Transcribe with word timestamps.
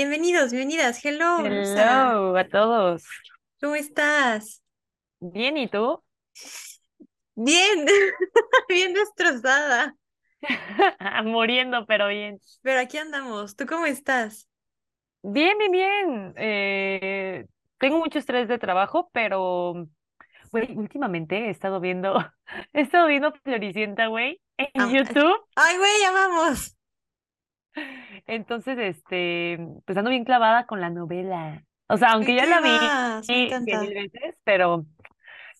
Bienvenidos, 0.00 0.50
bienvenidas. 0.50 1.04
Hello. 1.04 1.44
Hello 1.44 2.34
a 2.34 2.48
todos. 2.48 3.04
¿Cómo 3.60 3.74
estás? 3.74 4.62
Bien, 5.20 5.58
¿y 5.58 5.68
tú? 5.68 6.02
Bien, 7.34 7.84
bien 8.70 8.94
destrozada. 8.94 9.94
Muriendo, 11.24 11.84
pero 11.84 12.08
bien. 12.08 12.40
Pero 12.62 12.80
aquí 12.80 12.96
andamos. 12.96 13.56
¿Tú 13.56 13.66
cómo 13.66 13.84
estás? 13.84 14.48
Bien, 15.22 15.58
bien, 15.58 15.70
bien. 15.70 16.34
Eh, 16.38 17.46
tengo 17.76 17.98
mucho 17.98 18.18
estrés 18.18 18.48
de 18.48 18.58
trabajo, 18.58 19.10
pero, 19.12 19.86
güey, 20.50 20.78
últimamente 20.78 21.48
he 21.48 21.50
estado 21.50 21.78
viendo, 21.78 22.14
he 22.72 22.80
estado 22.80 23.06
viendo 23.06 23.34
Floricienta, 23.44 24.06
güey, 24.06 24.40
en 24.56 24.80
Am- 24.80 24.94
YouTube. 24.94 25.36
Ay, 25.56 25.76
güey, 25.76 25.92
ya 26.00 26.10
vamos. 26.10 26.74
Entonces, 28.26 28.78
este, 28.78 29.58
pues 29.86 29.96
ando 29.96 30.10
bien 30.10 30.24
clavada 30.24 30.66
con 30.66 30.80
la 30.80 30.90
novela. 30.90 31.64
O 31.88 31.96
sea, 31.96 32.08
¿De 32.08 32.14
aunque 32.14 32.34
ya 32.36 32.46
la 32.46 32.60
vi 32.60 33.44
encanta. 33.44 33.80
mil 33.80 33.94
veces, 33.94 34.36
pero 34.44 34.84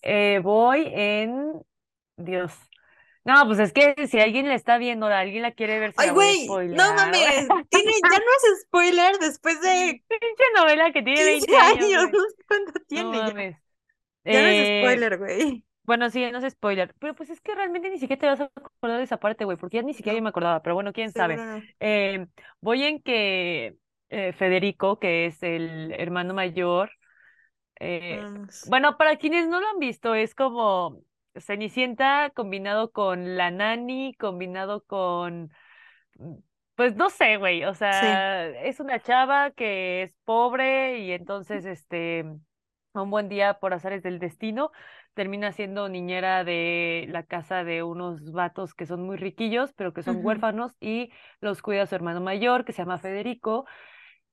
eh, 0.03 0.41
voy 0.43 0.85
en, 0.95 1.61
Dios. 2.17 2.53
No, 3.25 3.47
pues 3.47 3.59
es 3.59 3.73
que 3.73 4.07
si 4.07 4.19
alguien 4.19 4.49
la 4.49 4.55
está 4.55 4.79
viendo, 4.79 5.07
alguien 5.07 5.43
la 5.43 5.53
quiere 5.53 5.79
ver, 5.79 5.93
se 5.93 6.03
Ay, 6.03 6.11
güey, 6.11 6.47
no 6.69 6.95
mames. 6.95 7.49
Tiene, 7.71 7.93
ya 8.03 8.19
no 8.19 8.55
es 8.55 8.63
spoiler 8.63 9.19
después 9.19 9.61
de 9.61 10.03
Pinche 10.09 10.45
novela 10.57 10.91
que 10.93 11.03
tiene 11.03 11.21
15 11.39 11.47
20 11.53 11.57
años, 11.57 11.83
años. 11.83 12.11
No 12.13 12.19
cuánto 12.49 12.73
No 12.73 12.85
tiene 12.87 13.19
ya. 13.19 13.25
mames. 13.25 13.57
Ya 14.25 14.43
no 14.43 14.49
es 14.49 14.69
Eh, 14.69 14.81
spoiler, 14.83 15.19
güey. 15.19 15.65
Bueno, 15.85 16.11
sí, 16.11 16.31
no 16.31 16.39
es 16.39 16.53
spoiler. 16.53 16.95
Pero 16.99 17.15
pues 17.15 17.31
es 17.31 17.41
que 17.41 17.55
realmente 17.55 17.91
ni 17.91 17.99
siquiera 17.99 18.21
te 18.21 18.27
vas 18.27 18.41
a 18.41 18.45
acordar 18.55 18.99
de 18.99 19.05
esa 19.05 19.19
parte, 19.19 19.45
güey, 19.45 19.57
porque 19.57 19.79
ya 19.79 19.83
ni 19.83 19.95
siquiera 19.95 20.17
yo 20.17 20.23
me 20.23 20.29
acordaba. 20.31 20.63
Pero 20.63 20.75
bueno, 20.75 20.93
quién 20.93 21.13
sabe. 21.13 21.43
no. 21.47 21.69
Eh, 21.81 22.27
voy 22.61 22.85
en 22.85 23.03
que 23.03 23.77
eh, 24.11 24.33
Federico, 24.35 24.99
que 24.99 25.27
es 25.27 25.43
el 25.43 25.93
hermano 25.99 26.35
mayor, 26.35 26.91
eh, 27.81 28.29
Vamos. 28.29 28.65
bueno, 28.65 28.97
para 28.99 29.17
quienes 29.17 29.49
no 29.49 29.61
lo 29.61 29.69
han 29.69 29.79
visto, 29.79 30.15
es 30.15 30.35
como 30.35 31.03
Cenicienta 31.37 32.31
combinado 32.35 32.93
con 32.93 33.37
la 33.37 33.51
nani, 33.51 34.15
combinado 34.17 34.85
con 34.85 35.53
mm, 36.19 36.35
Pues 36.75 36.97
no 36.97 37.11
sé, 37.11 37.37
güey, 37.39 37.65
o 37.65 37.75
Sí. 37.91 38.25
sea, 38.25 38.47
es 38.49 38.81
una 38.81 39.01
chava 39.01 39.51
que 39.53 40.03
es 40.03 40.15
pobre 40.25 41.01
y 41.01 41.13
entonces, 41.13 41.67
este, 41.67 42.25
un 42.95 43.11
buen 43.11 43.29
día 43.29 43.55
por 43.61 43.73
azares 43.75 44.03
del 44.03 44.19
destino, 44.19 44.71
termina 45.15 45.53
siendo 45.53 45.89
niñera 45.89 46.45
de 46.45 47.07
la 47.11 47.23
casa 47.25 47.65
de 47.65 47.83
unos 47.83 48.33
vatos 48.33 48.75
que 48.75 48.87
son 48.87 49.03
muy 49.07 49.17
riquillos, 49.17 49.73
pero 49.75 49.93
que 49.93 50.03
son 50.03 50.19
huérfanos 50.25 50.73
y 50.81 51.11
los 51.41 51.63
cuida 51.63 51.87
su 51.87 51.95
hermano 51.95 52.21
mayor, 52.21 52.65
que 52.65 52.73
se 52.73 52.83
llama 52.83 52.99
Federico, 52.99 53.67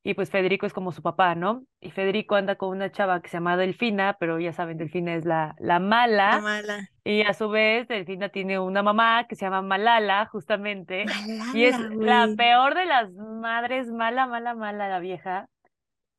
y 0.03 0.13
pues 0.13 0.29
Federico 0.29 0.65
es 0.65 0.73
como 0.73 0.91
su 0.93 1.01
papá, 1.01 1.35
¿no? 1.35 1.63
Y 1.81 1.91
Federico 1.91 2.35
anda 2.35 2.55
con 2.55 2.69
una 2.69 2.91
chava 2.91 3.21
que 3.21 3.29
se 3.29 3.37
llama 3.37 3.57
Delfina, 3.57 4.15
pero 4.19 4.39
ya 4.39 4.53
saben, 4.53 4.77
Delfina 4.77 5.15
es 5.15 5.25
la, 5.25 5.53
la 5.59 5.75
La 5.75 5.79
mala. 5.79 6.41
mala. 6.41 6.89
Y 7.03 7.21
a 7.23 7.33
su 7.33 7.49
vez, 7.49 7.87
Delfina 7.87 8.29
tiene 8.29 8.59
una 8.59 8.83
mamá 8.83 9.27
que 9.27 9.35
se 9.35 9.45
llama 9.45 9.61
Malala, 9.61 10.25
justamente, 10.27 11.05
y 11.53 11.65
es 11.65 11.77
la 11.77 12.29
peor 12.35 12.75
de 12.75 12.85
las 12.85 13.11
madres, 13.13 13.87
mala, 13.87 14.27
mala, 14.27 14.55
mala 14.55 14.89
la 14.89 14.99
vieja. 14.99 15.49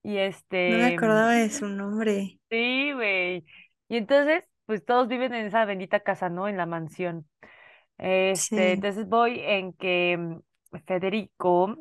Y 0.03 0.19
No 0.67 0.79
me 0.79 0.87
este, 0.87 0.87
acordaba 0.87 1.33
de 1.33 1.51
su 1.51 1.67
nombre. 1.69 2.39
sí, 2.51 2.93
güey. 2.93 3.45
Y 3.89 3.97
entonces, 3.97 4.45
pues 4.67 4.85
todos 4.85 5.09
viven 5.09 5.35
en 5.35 5.47
esa 5.47 5.64
bendita 5.64 6.01
casa, 6.01 6.29
¿no? 6.29 6.48
En 6.48 6.57
la 6.57 6.67
mansión. 6.67 7.29
Este, 7.98 8.35
Sí. 8.35 8.57
entonces 8.75 9.08
voy 9.08 9.41
en 9.41 9.73
que 9.75 10.17
mm, 10.19 10.41
Federico 10.87 11.77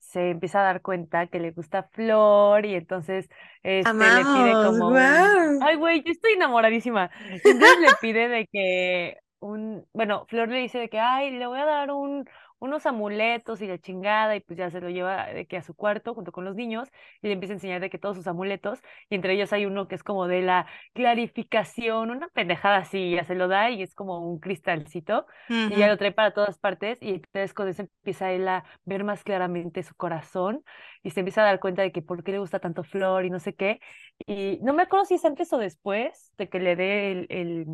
se 0.00 0.30
empieza 0.30 0.60
a 0.60 0.64
dar 0.64 0.82
cuenta 0.82 1.28
que 1.28 1.40
le 1.40 1.52
gusta 1.52 1.84
Flor 1.92 2.66
y 2.66 2.74
entonces 2.74 3.28
este 3.62 4.12
le 4.12 4.26
pide 4.32 4.58
como 4.58 4.90
wow. 4.90 5.60
ay 5.60 5.76
güey, 5.76 6.02
yo 6.04 6.12
estoy 6.12 6.32
enamoradísima. 6.34 7.10
Entonces 7.44 7.78
le 7.80 7.94
pide 8.00 8.28
de 8.28 8.46
que 8.48 9.18
un, 9.40 9.86
bueno, 9.92 10.26
Flor 10.28 10.48
le 10.48 10.58
dice 10.60 10.78
de 10.78 10.88
que, 10.90 10.98
ay, 11.00 11.30
le 11.32 11.46
voy 11.46 11.58
a 11.60 11.64
dar 11.66 11.90
un 11.92 12.26
unos 12.60 12.86
amuletos 12.86 13.60
y 13.62 13.66
la 13.66 13.78
chingada 13.78 14.36
y 14.36 14.40
pues 14.40 14.58
ya 14.58 14.70
se 14.70 14.80
lo 14.80 14.90
lleva 14.90 15.26
de 15.26 15.46
que 15.46 15.56
a 15.56 15.62
su 15.62 15.74
cuarto 15.74 16.14
junto 16.14 16.30
con 16.30 16.44
los 16.44 16.54
niños 16.54 16.88
y 17.22 17.26
le 17.26 17.32
empieza 17.32 17.54
a 17.54 17.56
enseñar 17.56 17.80
de 17.80 17.90
que 17.90 17.98
todos 17.98 18.16
sus 18.16 18.26
amuletos 18.26 18.80
y 19.08 19.16
entre 19.16 19.34
ellos 19.34 19.52
hay 19.52 19.66
uno 19.66 19.88
que 19.88 19.94
es 19.96 20.04
como 20.04 20.28
de 20.28 20.42
la 20.42 20.66
clarificación, 20.92 22.10
una 22.10 22.28
pendejada 22.28 22.78
así, 22.78 23.12
ya 23.12 23.24
se 23.24 23.34
lo 23.34 23.48
da 23.48 23.70
y 23.70 23.82
es 23.82 23.94
como 23.94 24.20
un 24.20 24.38
cristalcito 24.38 25.26
y 25.48 25.76
ya 25.76 25.88
lo 25.88 25.96
trae 25.96 26.12
para 26.12 26.32
todas 26.32 26.58
partes 26.58 26.98
y 27.00 27.14
entonces 27.14 27.54
con 27.54 27.68
eso 27.68 27.82
empieza 27.82 28.30
él 28.32 28.46
a 28.46 28.64
ver 28.84 29.04
más 29.04 29.24
claramente 29.24 29.82
su 29.82 29.94
corazón 29.94 30.62
y 31.02 31.10
se 31.10 31.20
empieza 31.20 31.42
a 31.42 31.44
dar 31.44 31.60
cuenta 31.60 31.82
de 31.82 31.92
que 31.92 32.02
por 32.02 32.22
qué 32.22 32.32
le 32.32 32.38
gusta 32.38 32.60
tanto 32.60 32.84
Flor 32.84 33.24
y 33.24 33.30
no 33.30 33.40
sé 33.40 33.54
qué. 33.54 33.80
Y 34.26 34.58
no 34.62 34.74
me 34.74 34.82
acuerdo 34.82 35.06
si 35.06 35.14
es 35.14 35.24
antes 35.24 35.52
o 35.52 35.58
después 35.58 36.32
de 36.36 36.48
que 36.48 36.60
le 36.60 36.76
dé 36.76 37.12
el, 37.12 37.26
el, 37.30 37.66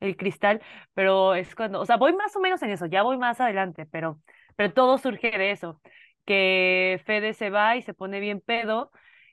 el 0.00 0.16
cristal, 0.16 0.62
pero 0.94 1.34
es 1.34 1.54
cuando, 1.54 1.80
o 1.80 1.86
sea, 1.86 1.96
voy 1.96 2.12
más 2.14 2.34
o 2.36 2.40
menos 2.40 2.62
en 2.62 2.70
eso, 2.70 2.86
ya 2.86 3.02
voy 3.02 3.18
más 3.18 3.40
adelante, 3.40 3.86
pero, 3.86 4.20
pero 4.56 4.72
todo 4.72 4.98
surge 4.98 5.30
de 5.30 5.50
eso, 5.50 5.80
que 6.24 7.00
Fede 7.06 7.32
se 7.32 7.50
va 7.50 7.76
y 7.76 7.82
se 7.82 7.94
pone 7.94 8.20
bien 8.20 8.40
pedo. 8.40 8.90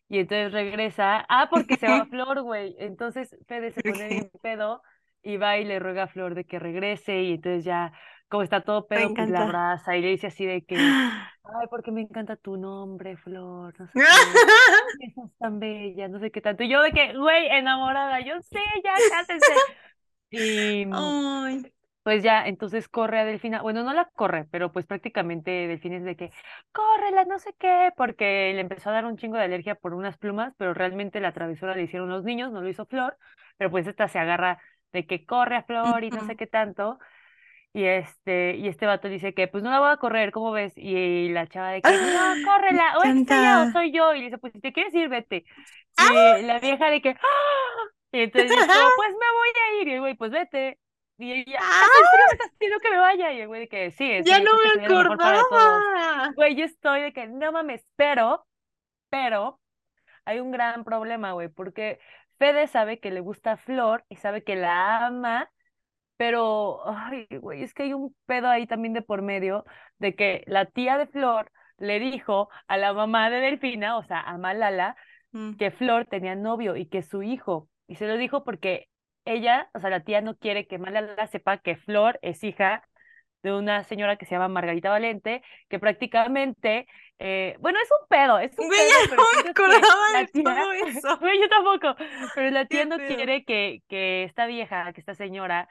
Y 0.10 0.20
entonces 0.20 0.52
regresa, 0.52 1.26
ah, 1.28 1.48
porque 1.50 1.76
se 1.76 1.88
va 1.88 2.06
Flor, 2.10 2.44
güey. 2.44 2.76
Entonces 2.78 3.36
Fede 3.48 3.72
se 3.72 3.82
pone 3.82 4.08
bien 4.08 4.32
pedo 4.42 4.84
y 5.24 5.38
va 5.38 5.58
y 5.58 5.66
le 5.66 5.80
ruega 5.80 6.04
a 6.04 6.08
Flor 6.08 6.36
de 6.36 6.46
que 6.46 6.60
regrese 6.60 7.24
y 7.24 7.34
entonces 7.34 7.64
ya 7.64 7.94
como 8.30 8.42
está 8.42 8.62
todo 8.62 8.88
pedo, 8.88 9.14
pues 9.14 9.30
la 9.30 9.44
abraza 9.44 9.96
y 9.96 10.02
le 10.02 10.08
dice 10.08 10.26
así 10.26 10.44
de 10.44 10.66
que, 10.66 10.76
ay, 10.76 11.68
porque 11.70 11.92
me 11.92 12.02
encanta 12.02 12.36
tu 12.36 12.58
nombre, 12.58 13.16
Flor, 13.18 13.80
no 13.80 13.86
sé 13.86 13.94
qué, 13.94 14.02
estás 15.08 15.32
tan 15.38 15.60
bella, 15.60 16.08
no 16.08 16.20
sé 16.20 16.32
qué 16.32 16.42
tanto. 16.42 16.64
Y 16.64 16.70
yo 16.70 16.82
de 16.82 16.92
que, 16.92 17.16
güey, 17.16 17.48
enamorada, 17.50 18.22
yo 18.22 18.42
sé, 18.42 18.60
ya 18.84 18.96
cásense. 19.12 19.54
Y 20.34 20.86
mm, 20.86 20.94
Ay, 20.94 21.74
pues 22.04 22.22
ya, 22.24 22.46
entonces 22.46 22.90
corre 22.90 23.20
a 23.20 23.26
Delfina, 23.26 23.62
bueno, 23.62 23.84
no 23.84 23.94
la 23.94 24.10
corre, 24.16 24.46
pero 24.52 24.72
pues 24.72 24.86
prácticamente 24.86 25.52
Delfina 25.52 25.98
es 25.98 26.04
de 26.04 26.16
que, 26.18 26.32
córrela, 26.74 27.24
no 27.26 27.40
sé 27.40 27.56
qué, 27.58 27.92
porque 27.96 28.52
le 28.54 28.62
empezó 28.62 28.90
a 28.90 28.94
dar 28.94 29.06
un 29.06 29.18
chingo 29.18 29.38
de 29.38 29.44
alergia 29.44 29.76
por 29.76 29.94
unas 29.94 30.18
plumas, 30.18 30.54
pero 30.58 30.74
realmente 30.74 31.22
la 31.22 31.32
travesura 31.32 31.76
le 31.76 31.84
hicieron 31.84 32.10
los 32.10 32.24
niños, 32.24 32.52
no 32.52 32.62
lo 32.62 32.68
hizo 32.70 32.86
Flor, 32.86 33.18
pero 33.58 33.72
pues 33.72 33.88
esta 33.88 34.08
se 34.10 34.20
agarra 34.20 34.60
de 34.92 35.06
que 35.06 35.26
corre 35.26 35.56
a 35.56 35.64
Flor 35.64 36.04
y 36.04 36.10
no 36.10 36.26
sé 36.26 36.36
qué 36.36 36.48
tanto. 36.48 37.00
Y 37.76 37.86
este, 37.86 38.56
y 38.58 38.68
este 38.68 38.86
vato 38.86 39.08
dice 39.08 39.34
que 39.34 39.48
pues 39.48 39.64
no 39.64 39.72
la 39.72 39.80
voy 39.80 39.90
a 39.92 39.98
correr, 39.98 40.32
¿cómo 40.32 40.52
ves? 40.52 40.74
Y 40.76 41.30
la 41.30 41.48
chava 41.48 41.72
de 41.72 41.82
que, 41.82 41.92
no, 41.92 42.00
¡Ah! 42.00 42.36
Me 42.36 42.44
córrela, 42.44 42.98
o 43.00 43.04
es 43.04 43.16
ella 43.30 43.62
o 43.62 43.64
encanta. 43.64 43.72
soy 43.72 43.92
yo. 43.92 44.14
Y 44.14 44.20
le 44.20 44.26
dice, 44.26 44.38
pues 44.38 44.54
si 44.54 44.60
te 44.62 44.74
quieres 44.74 44.94
ir, 44.94 45.10
vete. 45.10 45.46
¡Ah! 45.98 46.38
Y 46.40 46.44
la 46.44 46.60
vieja 46.60 46.90
de 46.92 47.02
que, 47.02 47.10
¡ah! 47.10 47.93
Y 48.14 48.22
entonces 48.22 48.52
es 48.52 48.68
como, 48.68 48.90
pues 48.96 49.10
me 49.10 49.16
voy 49.16 49.50
a 49.50 49.82
ir. 49.82 49.88
Y 49.88 49.94
el 49.94 50.00
güey, 50.00 50.16
pues 50.16 50.32
vete. 50.32 50.80
Y 51.18 51.32
ella, 51.32 51.60
"Ah, 51.62 51.82
¿en 51.84 52.06
serio 52.06 52.10
me 52.18 52.24
¡Ah! 52.24 52.34
estás 52.34 52.82
que 52.82 52.90
me 52.90 52.98
vaya? 52.98 53.34
Y 53.34 53.42
el 53.42 53.48
güey 53.48 53.62
de 53.62 53.68
que, 53.68 53.92
sí, 53.92 54.10
en 54.10 54.24
Ya 54.24 54.40
no 54.40 54.52
me 54.58 54.86
acordaba. 54.86 56.32
Güey, 56.36 56.56
yo 56.56 56.66
estoy 56.66 57.02
de 57.02 57.14
que, 57.14 57.28
no 57.28 57.52
mames, 57.52 57.86
pero, 57.96 58.46
pero, 59.10 59.60
hay 60.26 60.40
un 60.40 60.52
gran 60.52 60.84
problema, 60.84 61.34
güey, 61.34 61.50
porque 61.50 62.00
Fede 62.40 62.68
sabe 62.68 63.00
que 63.00 63.12
le 63.12 63.20
gusta 63.20 63.58
Flor 63.58 64.06
y 64.10 64.16
sabe 64.16 64.44
que 64.44 64.56
la 64.56 65.06
ama 65.08 65.50
pero, 66.16 66.88
ay, 66.88 67.28
güey, 67.42 67.64
es 67.64 67.74
que 67.74 67.84
hay 67.84 67.94
un 67.94 68.16
pedo 68.28 68.48
ahí 68.48 68.66
también 68.68 68.94
de 68.94 69.02
por 69.02 69.22
medio 69.24 69.66
de 69.98 70.16
que 70.16 70.44
la 70.46 70.66
tía 70.66 70.98
de 70.98 71.08
Flor 71.08 71.52
le 71.78 72.00
dijo 72.00 72.50
a 72.68 72.78
la 72.78 72.94
mamá 72.94 73.30
de 73.30 73.38
Delfina, 73.38 73.98
o 73.98 74.04
sea, 74.04 74.22
a 74.22 74.38
Malala, 74.38 74.96
Mm, 75.34 75.56
que 75.56 75.72
Flor 75.72 76.06
tenía 76.06 76.36
novio 76.36 76.76
y 76.78 76.86
que 76.86 77.02
su 77.02 77.24
hijo, 77.24 77.68
y 77.88 77.96
se 77.96 78.08
lo 78.08 78.18
dijo 78.18 78.44
porque 78.44 78.88
ella, 79.26 79.70
o 79.74 79.80
sea, 79.80 79.90
la 79.90 80.04
tía 80.04 80.22
no 80.22 80.36
quiere 80.38 80.68
que 80.68 80.78
Malala 80.78 81.28
sepa 81.28 81.58
que 81.60 81.76
Flor 81.78 82.20
es 82.22 82.44
hija 82.44 82.84
de 83.44 83.54
una 83.54 83.84
señora 83.84 84.16
que 84.18 84.26
se 84.26 84.32
llama 84.36 84.48
Margarita 84.48 84.90
Valente, 84.90 85.42
que 85.70 85.80
prácticamente, 85.80 86.88
eh, 87.20 87.58
bueno, 87.60 87.78
es 87.82 87.90
un 87.92 88.08
pedo, 88.08 88.40
es 88.40 88.58
un 88.58 88.68
Güey, 88.68 88.80
pedo, 88.80 89.18
no 89.18 89.44
me 89.44 89.50
acordaba 89.50 90.20
de 90.20 90.28
tía, 90.28 90.44
todo 90.44 90.72
eso. 90.74 91.18
güey, 91.20 91.40
yo 91.42 91.50
tampoco, 91.50 91.96
pero 92.36 92.50
la 92.52 92.66
tía 92.66 92.84
¿Qué 92.84 92.86
no 92.86 92.98
pedo? 92.98 93.16
quiere 93.16 93.44
que, 93.44 93.82
que 93.90 94.24
esta 94.24 94.46
vieja, 94.46 94.92
que 94.94 95.02
esta 95.02 95.14
señora 95.16 95.68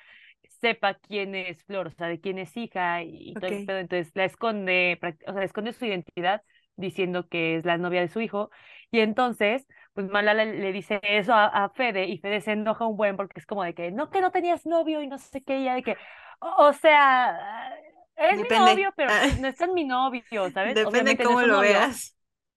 sepa 0.61 0.94
quién 0.94 1.35
es 1.35 1.64
Flor, 1.64 1.88
o 1.88 1.91
sea, 1.91 2.09
de 2.09 2.20
quién 2.20 2.38
es 2.38 2.56
hija 2.56 3.03
y, 3.03 3.35
todo 3.35 3.50
el 3.50 3.62
Ok. 3.62 3.67
pedo, 3.67 3.79
entonces 3.79 4.12
la 4.14 4.25
esconde, 4.25 4.99
o 5.26 5.32
sea, 5.32 5.43
esconde 5.43 5.73
su 5.73 5.87
identidad 5.87 6.43
diciendo 6.76 7.29
que 7.29 7.56
es 7.56 7.64
la 7.64 7.79
novia 7.79 8.00
de 8.00 8.09
su 8.09 8.20
hijo, 8.20 8.50
y 8.92 9.00
entonces, 9.00 9.66
pues 9.94 10.08
Malala 10.08 10.44
le, 10.46 10.72
dice 10.72 11.00
eso 11.04 11.34
a, 11.34 11.46
a 11.48 11.70
Fede, 11.70 12.06
y 12.08 12.18
Fede 12.18 12.42
se 12.42 12.52
enoja 12.52 12.86
un 12.86 12.96
buen 12.98 13.16
porque 13.16 13.40
es 13.40 13.46
como 13.46 13.64
de 13.64 13.74
que, 13.74 13.92
no, 13.92 14.10
que 14.10 14.22
no 14.22 14.32
tenías 14.32 14.66
novio 14.66 15.02
y 15.02 15.08
no 15.08 15.18
sé 15.18 15.42
qué, 15.42 15.58
y 15.58 15.62
ella 15.64 15.74
de 15.76 15.84
que, 15.84 15.98
o, 16.40 16.66
o 16.68 16.74
sea, 16.74 17.74
es 18.16 18.40
mi 18.40 18.50
novio, 18.52 18.92
pero 18.96 19.14
Ah, 19.14 19.26
no 19.32 19.48
es 19.48 19.60
mi 19.74 19.84
novio, 19.84 20.50
¿sabes? 20.52 20.78
depende 20.78 20.82
Obviamente 20.82 21.22
cómo 21.22 21.42
lo 21.42 21.58
novio, 21.58 21.60
veas. 21.60 22.16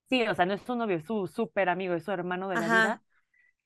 sí, 0.09 0.23
o 0.27 0.35
sea, 0.35 0.45
no 0.45 0.53
es 0.55 0.61
su 0.63 0.75
novio, 0.75 0.97
es 0.97 1.05
su 1.05 1.27
súper 1.27 1.69
amigo, 1.69 1.93
es 1.95 2.03
su 2.05 2.11
hermano 2.11 2.49
de 2.49 2.57
la 2.57 2.69
vida, 2.69 3.03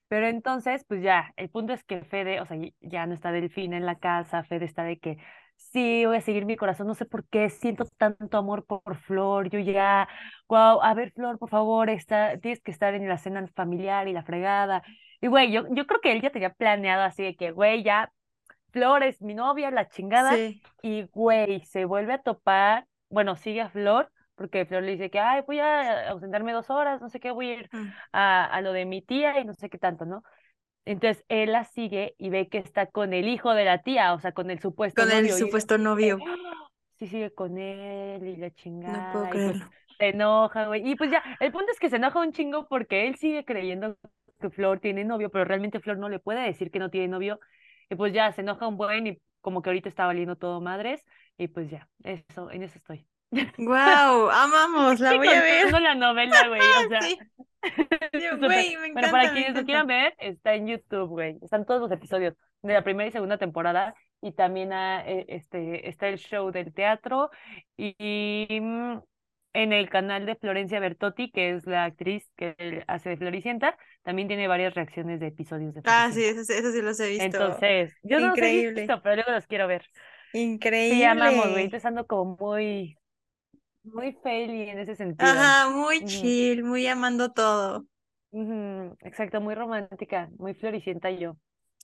pero 0.08 0.28
entonces, 0.28 0.86
pues 0.88 1.04
ya, 1.04 1.34
el 1.38 1.50
punto 1.50 1.74
es 1.74 1.84
que 1.84 2.04
Fede, 2.04 2.42
o 2.42 2.46
sea, 2.46 2.58
ya 2.82 3.06
no 3.08 3.14
está 3.14 3.32
Delfina 3.32 3.78
en 3.78 3.86
la 3.86 4.00
casa, 4.00 4.44
Fede 4.44 4.66
está 4.66 4.84
de 4.84 5.00
que 5.00 5.18
sí, 5.60 6.06
voy 6.06 6.18
a 6.18 6.22
seguir 6.22 6.46
mi 6.46 6.56
corazón, 6.56 6.88
no 6.88 6.96
sé 6.96 7.06
por 7.06 7.28
qué 7.28 7.50
siento 7.50 7.86
tanto 7.98 8.38
amor 8.38 8.66
por 8.66 8.98
Flor, 8.98 9.50
yo 9.50 9.60
ya 9.60 10.08
wow, 10.48 10.82
a 10.82 10.94
ver, 10.94 11.12
Flor, 11.12 11.38
por 11.38 11.50
favor, 11.50 11.90
está, 11.90 12.38
tienes 12.40 12.62
que 12.62 12.72
estar 12.72 12.94
en 12.96 13.08
la 13.08 13.18
cena 13.18 13.46
familiar 13.56 14.08
y 14.08 14.14
la 14.14 14.24
fregada. 14.24 14.84
Y 15.22 15.28
güey, 15.28 15.52
yo, 15.52 15.66
yo 15.72 15.86
creo 15.86 16.02
que 16.02 16.12
él 16.12 16.22
ya 16.22 16.32
tenía 16.32 16.54
planeado 16.54 17.04
así 17.04 17.24
de 17.24 17.36
que, 17.36 17.52
güey, 17.52 17.84
ya, 17.84 18.12
Flor 18.72 19.04
es 19.04 19.22
mi 19.22 19.34
novia, 19.36 19.72
la 19.72 19.90
chingada. 19.90 20.34
Sí. 20.36 20.62
Y 20.82 21.04
güey, 21.12 21.64
se 21.66 21.86
vuelve 21.86 22.14
a 22.14 22.22
topar, 22.22 22.88
bueno, 23.10 23.36
sigue 23.36 23.62
a 23.62 23.70
Flor, 23.70 24.12
porque 24.36 24.66
Flor 24.66 24.84
le 24.84 24.94
dice 24.94 25.10
que, 25.10 25.20
ay, 25.20 25.44
voy 25.46 25.60
a 25.60 26.10
ausentarme 26.10 26.54
dos 26.54 26.70
horas, 26.70 27.02
no 27.02 27.10
sé 27.10 27.20
qué, 27.20 27.32
voy 27.32 27.50
a 27.50 27.54
ir 27.56 27.70
a, 28.12 28.46
a 28.46 28.62
lo 28.62 28.74
de 28.74 28.86
mi 28.86 29.02
tía 29.02 29.40
y 29.40 29.46
no 29.46 29.54
sé 29.54 29.70
qué 29.70 29.78
tanto, 29.78 30.06
¿no? 30.06 30.24
Entonces 30.86 31.24
él 31.30 31.52
la 31.52 31.66
sigue 31.66 32.16
y 32.18 32.30
ve 32.30 32.48
que 32.48 32.58
está 32.58 32.88
con 32.88 33.14
el 33.14 33.28
hijo 33.28 33.54
de 33.54 33.66
la 33.66 33.82
tía, 33.84 34.14
o 34.14 34.20
sea, 34.20 34.32
con 34.32 34.50
el 34.50 34.60
supuesto 34.60 35.02
Con 35.02 35.12
el 35.12 35.18
novio. 35.18 35.28
y 35.28 35.38
ella 35.38 35.46
supuesto 35.46 35.78
novio. 35.78 36.20
"Ah, 36.26 36.36
Sí, 36.98 37.08
sigue 37.08 37.32
con 37.34 37.58
él 37.58 38.26
y 38.28 38.36
la 38.36 38.48
No 38.48 38.54
puedo 38.54 38.56
chingada. 38.56 39.12
Pues 39.14 39.30
creerlo. 39.32 39.66
se 39.98 40.08
enoja, 40.10 40.66
güey. 40.68 40.90
Y 40.90 40.96
pues 40.96 41.12
ya, 41.12 41.24
el 41.40 41.52
punto 41.52 41.72
es 41.72 41.80
que 41.80 41.90
se 41.90 41.96
enoja 41.98 42.20
un 42.20 42.32
chingo 42.34 42.68
porque 42.68 43.08
él 43.08 43.16
sigue 43.16 43.46
creyendo 43.46 43.98
que 44.42 44.50
Flor 44.50 44.80
tiene 44.80 45.04
novio, 45.06 45.30
pero 45.30 45.46
realmente 45.46 45.80
Flor 45.80 45.98
no 45.98 46.10
le 46.10 46.20
puede 46.20 46.42
decir 46.42 46.72
que 46.72 46.80
no 46.80 46.90
tiene 46.90 47.08
novio. 47.08 47.40
Y 47.90 47.96
pues 47.96 48.14
ya 48.14 48.32
se 48.34 48.42
enoja 48.42 48.68
un 48.68 48.78
buen 48.78 49.08
y 49.08 49.22
como 49.42 49.62
que 49.62 49.70
ahorita 49.70 49.88
está 49.90 50.06
valiendo 50.06 50.36
todo 50.36 50.60
madres. 50.62 51.04
Y 51.38 51.48
pues 51.48 51.70
ya, 51.70 51.88
eso, 52.04 52.52
en 52.52 52.64
eso 52.64 52.78
estoy. 52.78 53.06
Wow, 53.58 54.30
amamos, 54.32 55.00
la 55.00 55.14
voy 55.18 55.28
a 55.28 55.42
ver. 55.42 55.82
la 55.82 55.96
novela, 55.96 56.48
güey. 56.50 56.62
O 56.62 56.90
sea, 56.90 57.02
Sí. 57.02 57.18
Súper. 58.40 58.42
güey, 58.46 58.78
me 58.78 58.88
Bueno, 58.94 59.10
para 59.10 59.30
encanta, 59.30 59.34
me 59.34 59.40
quienes 59.40 59.56
lo 59.56 59.64
encanta. 59.64 59.66
quieran 59.66 59.88
ver, 59.88 60.16
está 60.20 60.56
en 60.56 60.68
YouTube, 60.68 61.10
güey. 61.10 61.38
Están 61.42 61.66
todos 61.66 61.82
los 61.82 61.92
episodios 61.92 62.36
de 62.62 62.74
la 62.74 62.84
primera 62.84 63.08
y 63.10 63.12
segunda 63.12 63.38
temporada. 63.38 63.96
Y 64.22 64.34
también 64.34 64.74
ah, 64.74 65.04
eh, 65.08 65.26
este, 65.30 65.88
está 65.90 66.08
el 66.10 66.18
show 66.18 66.52
del 66.52 66.74
teatro. 66.74 67.30
Y, 67.78 67.96
y, 68.00 68.60
mm, 68.62 69.02
en 69.54 69.74
el 69.74 69.90
canal 69.90 70.26
de 70.26 70.36
Florencia 70.36 70.80
Bertotti, 70.80 71.32
que 71.32 71.52
es 71.56 71.66
la 71.66 71.86
actriz 71.86 72.30
que 72.36 72.84
hace 72.88 73.10
de 73.10 73.18
Floricienta, 73.18 73.78
también 74.04 74.28
tiene 74.28 74.48
varias 74.48 74.76
reacciones 74.76 75.20
de 75.20 75.28
episodios 75.28 75.74
de 75.74 75.82
Ah, 75.86 76.12
sí, 76.14 76.24
eso, 76.24 76.44
sí- 76.44 76.54
eso 76.54 76.72
sí 76.72 76.82
los 76.82 77.00
he 77.00 77.10
visto. 77.10 77.26
Entonces, 77.26 77.94
yo 78.04 78.20
no 78.20 78.30
los 78.30 78.42
he 78.42 78.46
Increíble. 78.46 78.82
visto, 78.82 79.02
pero 79.02 79.16
luego 79.16 79.32
los 79.32 79.48
quiero 79.48 79.68
ver. 79.68 79.86
Sí, 80.88 81.04
amamos, 81.04 81.50
güey. 81.52 81.64
Increíble. 81.64 81.66
Entonces 81.66 81.86
ando 81.86 82.08
como 82.08 82.38
muy, 82.40 82.99
muy 83.94 84.18
faily 84.24 84.70
en 84.70 84.80
ese 84.80 84.96
sentido. 84.96 85.30
Ajá, 85.30 85.70
muy 85.70 86.04
chill, 86.06 86.64
muy 86.64 86.88
amando 86.88 87.32
todo. 87.32 87.86
Exacto, 89.02 89.42
muy 89.42 89.56
romántica, 89.56 90.30
muy 90.38 90.54
floricienta 90.54 91.10
yo. 91.12 91.36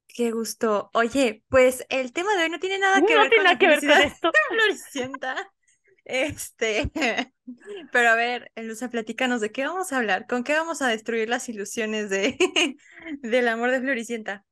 Qué 0.08 0.32
gusto. 0.32 0.90
Oye, 0.94 1.44
pues 1.50 1.86
el 1.90 2.14
tema 2.14 2.36
de 2.36 2.44
hoy 2.44 2.50
no 2.50 2.60
tiene 2.60 2.80
nada 2.80 3.02
que 3.02 3.14
No 3.14 3.22
ver 3.22 3.30
tiene 3.30 3.36
con 3.36 3.44
la 3.44 3.50
nada 3.54 3.60
que 3.60 3.68
ver 3.68 3.80
con 3.80 3.92
esto. 3.92 4.32
floricienta. 4.50 5.52
Este, 6.06 6.92
pero 7.92 8.10
a 8.10 8.16
ver, 8.16 8.52
Luisa, 8.56 8.90
platícanos 8.90 9.42
de 9.42 9.52
qué 9.52 9.66
vamos 9.66 9.92
a 9.92 9.98
hablar, 9.98 10.28
con 10.28 10.44
qué 10.44 10.54
vamos 10.54 10.82
a 10.84 10.88
destruir 10.88 11.28
las 11.30 11.50
ilusiones 11.50 12.10
de 12.10 12.38
del 13.22 13.48
amor 13.48 13.72
de 13.72 13.82
Floricienta. 13.82 14.46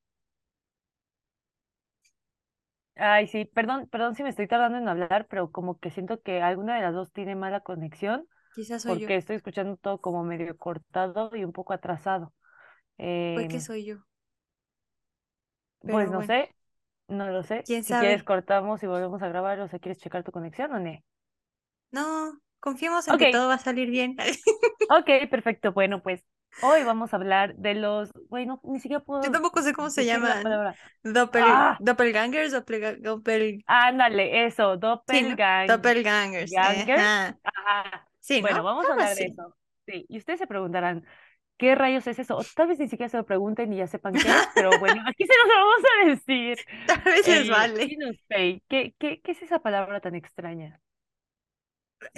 Ay, 2.96 3.28
sí, 3.28 3.46
perdón, 3.46 3.88
perdón 3.90 4.16
si 4.16 4.24
me 4.24 4.30
estoy 4.30 4.48
tardando 4.48 4.78
en 4.78 4.88
hablar, 4.88 5.28
pero 5.30 5.52
como 5.52 5.80
que 5.80 5.90
siento 5.90 6.22
que 6.22 6.42
alguna 6.42 6.76
de 6.76 6.82
las 6.84 6.94
dos 6.94 7.12
tiene 7.12 7.36
mala 7.36 7.62
conexión, 7.62 8.28
Quizás 8.52 8.82
soy 8.84 8.98
yo. 9.00 9.10
porque 9.10 9.18
estoy 9.18 9.38
escuchando 9.38 9.78
todo 9.78 10.02
como 10.02 10.24
medio 10.26 10.58
cortado 10.58 11.32
y 11.36 11.44
un 11.46 11.54
poco 11.54 11.74
atrasado. 11.74 12.34
Puede 13.34 13.48
que 13.48 13.60
Em, 13.60 13.68
soy 13.68 13.86
yo, 13.86 14.08
pues 15.90 16.10
no 16.10 16.22
bueno, 16.22 16.24
sé, 16.24 16.54
no 17.08 17.30
lo 17.30 17.44
sé. 17.44 17.66
quién 17.66 17.84
Si 17.84 17.98
quieres 17.98 18.24
sabe. 18.24 18.26
cortamos 18.26 18.84
y 18.84 18.88
volvemos 18.88 19.22
a 19.24 19.30
grabar, 19.30 19.60
o 19.62 19.68
sea, 19.68 19.80
¿quieres 19.80 20.00
checar 20.02 20.24
tu 20.24 20.32
conexión 20.32 20.74
o 20.74 20.80
no? 20.80 20.92
No, 21.92 22.40
confiemos 22.60 23.08
en 23.08 23.18
que 23.18 23.30
todo 23.30 23.48
va 23.48 23.56
a 23.56 23.60
salir 23.60 23.90
bien. 23.90 24.16
ok, 24.90 25.30
perfecto. 25.30 25.72
Bueno, 25.74 26.02
pues 26.02 26.24
hoy 26.60 26.84
vamos 26.84 27.14
a 27.14 27.18
hablar 27.18 27.56
de 27.56 27.76
los, 27.76 28.12
bueno, 28.30 28.60
ni 28.64 28.80
siquiera 28.80 29.04
Yo 29.22 29.32
puedo 29.32 29.32
tampoco 29.32 29.62
sé 29.62 29.74
cómo 29.74 29.90
se 29.90 30.06
llaman. 30.06 30.44
Doppel, 31.04 31.46
Ah, 31.46 31.78
doppelgangers, 31.80 32.52
doppelga- 32.54 32.98
doppel, 33.00 33.66
ándale, 33.66 34.46
eso, 34.46 34.78
sí, 35.08 35.24
¿no? 35.24 35.38
doppelgang, 35.38 35.66
Doppelgangers. 35.66 36.52
gangers. 36.52 37.10
Ajá. 37.14 37.40
Ajá. 37.44 38.10
Sí, 38.20 38.42
Bueno, 38.42 38.64
¿no? 38.64 38.64
vamos 38.64 38.90
a 38.90 38.94
hablar 38.94 39.16
de 39.16 39.26
eso. 39.28 39.56
Sí, 39.88 40.06
y 40.10 40.18
ustedes 40.18 40.40
se 40.40 40.48
preguntarán, 40.48 41.06
¿qué 41.58 41.76
rayos 41.76 42.08
es 42.08 42.20
eso? 42.20 42.38
O 42.38 42.46
tal 42.46 42.68
vez 42.68 42.80
ni 42.80 42.88
siquiera 42.90 43.10
se 43.10 43.18
lo 43.18 43.26
pregunten 43.26 43.74
y 43.74 43.78
ya 43.78 43.88
sepan 43.88 44.20
qué 44.20 44.38
es, 44.40 44.50
pero 44.54 44.80
bueno, 44.80 45.02
aquí 45.08 45.26
se 45.28 45.34
los 45.38 45.48
vamos 45.56 45.84
a 46.06 46.10
decir. 46.10 46.66
Tal 46.86 47.02
vez 47.06 47.28
les 47.28 47.46
Eh, 47.48 47.50
vale. 47.50 47.98
dinos, 47.98 48.18
Faye, 48.30 48.64
¿qué, 48.70 48.96
qué, 49.00 49.22
qué 49.22 49.32
es 49.34 49.42
esa 49.44 49.60
palabra 49.60 50.02
tan 50.02 50.16
extraña? 50.16 50.82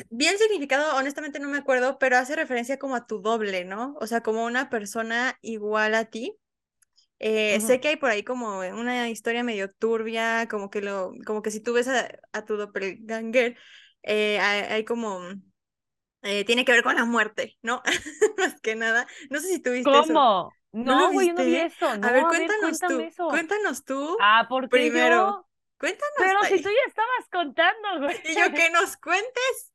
Bien 0.09 0.37
significado, 0.37 0.95
honestamente 0.97 1.39
no 1.39 1.49
me 1.49 1.57
acuerdo, 1.57 1.97
pero 1.99 2.17
hace 2.17 2.35
referencia 2.35 2.77
como 2.79 2.95
a 2.95 3.05
tu 3.05 3.21
doble, 3.21 3.65
¿no? 3.65 3.95
O 3.99 4.07
sea, 4.07 4.21
como 4.21 4.45
una 4.45 4.69
persona 4.69 5.37
igual 5.41 5.95
a 5.95 6.05
ti. 6.05 6.37
Eh, 7.19 7.61
sé 7.61 7.79
que 7.79 7.89
hay 7.89 7.95
por 7.95 8.09
ahí 8.09 8.23
como 8.23 8.59
una 8.59 9.09
historia 9.09 9.43
medio 9.43 9.71
turbia, 9.71 10.47
como 10.49 10.69
que 10.69 10.81
lo, 10.81 11.13
como 11.25 11.41
que 11.41 11.51
si 11.51 11.61
tú 11.61 11.73
ves 11.73 11.87
a, 11.87 12.09
a 12.33 12.45
tu 12.45 12.57
doppelganger, 12.57 13.57
eh, 14.03 14.39
hay, 14.39 14.61
hay 14.73 14.85
como, 14.85 15.21
eh, 16.23 16.43
tiene 16.45 16.65
que 16.65 16.71
ver 16.71 16.83
con 16.83 16.95
la 16.95 17.05
muerte, 17.05 17.57
¿no? 17.61 17.81
Más 18.37 18.59
que 18.61 18.75
nada. 18.75 19.07
No 19.29 19.39
sé 19.39 19.47
si 19.47 19.59
tú 19.61 19.71
viste 19.71 19.91
eso. 19.91 20.01
¿Cómo? 20.07 20.51
¿No 20.73 20.91
lo 20.93 20.97
No, 20.97 21.13
güey, 21.13 21.27
yo 21.27 21.33
no 21.33 21.43
vi 21.45 21.55
eso. 21.55 21.85
A 21.87 21.91
ver, 21.91 21.99
No, 22.01 22.07
a 22.07 22.11
ver, 22.11 22.23
cuéntanos 22.27 22.79
cuéntame 22.79 22.93
tú, 23.03 23.07
eso. 23.07 23.27
cuéntanos 23.29 23.85
tú 23.85 24.17
Ah, 24.19 24.45
¿por 24.49 24.63
qué 24.63 24.69
primero. 24.69 25.15
yo? 25.15 25.45
Cuéntanos, 25.77 26.13
Pero 26.17 26.43
si 26.45 26.61
tú 26.63 26.69
ya 26.69 26.87
estabas 26.87 27.29
contando, 27.31 27.99
güey. 27.99 28.21
Y 28.25 28.35
yo 28.35 28.51
que 28.53 28.69
nos 28.71 28.97
cuentes. 28.97 29.71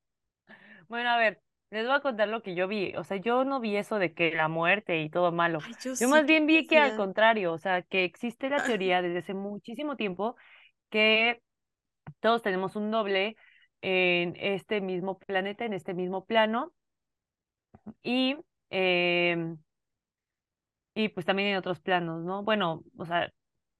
Bueno, 0.90 1.08
a 1.08 1.16
ver, 1.16 1.40
les 1.70 1.87
voy 1.87 1.94
a 1.94 2.00
contar 2.00 2.28
lo 2.28 2.42
que 2.42 2.56
yo 2.56 2.66
vi. 2.66 2.94
O 2.96 3.04
sea, 3.04 3.16
yo 3.16 3.44
no 3.44 3.60
vi 3.60 3.76
eso 3.76 4.00
de 4.00 4.12
que 4.12 4.32
la 4.32 4.48
muerte 4.48 5.00
y 5.00 5.08
todo 5.08 5.31
malo. 5.31 5.60
Ay, 5.64 5.94
yo 6.00 6.08
más 6.08 6.26
bien 6.26 6.46
vi 6.48 6.66
que 6.66 6.78
al 6.78 6.96
contrario, 6.96 7.52
o 7.52 7.58
sea, 7.58 7.82
que 7.82 8.02
existe 8.02 8.50
la 8.50 8.56
teoría 8.76 9.00
desde 9.00 9.19
hace 9.19 9.32
muchísimo 9.32 9.94
tiempo 9.94 10.34
que 10.90 11.40
todos 12.19 12.42
tenemos 12.42 12.75
un 12.75 12.90
doble 12.90 13.37
en 13.82 14.34
este 14.37 14.81
mismo 14.81 15.16
planeta, 15.20 15.64
en 15.64 15.75
este 15.75 15.94
mismo 15.94 16.25
plano, 16.25 16.72
y, 18.02 18.37
em, 18.70 19.56
y 20.94 21.09
pues 21.11 21.25
también 21.25 21.50
en 21.50 21.56
otros 21.56 21.78
planos, 21.78 22.25
¿no? 22.25 22.42
Bueno, 22.42 22.82
o 22.99 23.06
sea, 23.06 23.32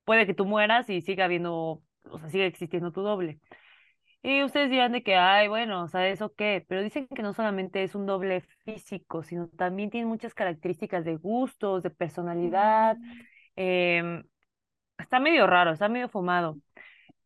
puede 0.05 0.27
que 0.27 0.35
tú 0.35 0.47
mueras 0.47 0.89
y 0.89 1.01
siga 1.01 1.25
habiendo, 1.25 1.83
o 2.05 2.19
sea, 2.21 2.31
siga 2.31 2.45
existiendo 2.45 2.93
tu 2.93 3.03
doble. 3.03 3.41
Y 4.23 4.43
ustedes 4.45 4.71
dirán 4.71 4.93
de 4.93 5.03
que, 5.03 5.17
ay, 5.17 5.49
bueno, 5.49 5.83
o 5.85 5.89
sea, 5.89 6.07
¿eso 6.09 6.35
qué? 6.35 6.65
Pero 6.69 6.83
dicen 6.83 7.09
que 7.09 7.23
no 7.23 7.33
solamente 7.33 7.83
es 7.83 7.95
un 7.95 8.05
doble 8.07 8.43
físico, 8.65 9.23
sino 9.23 9.49
también 9.49 9.89
tiene 9.91 10.07
muchas 10.07 10.35
características 10.35 11.05
de 11.07 11.17
gustos, 11.17 11.83
de 11.83 11.91
personalidad. 11.91 12.99
mm, 12.99 13.27
em, 13.57 14.25
está 14.99 15.21
medio 15.21 15.47
raro, 15.47 15.73
está 15.73 15.89
medio 15.89 16.09
fumado. 16.09 16.59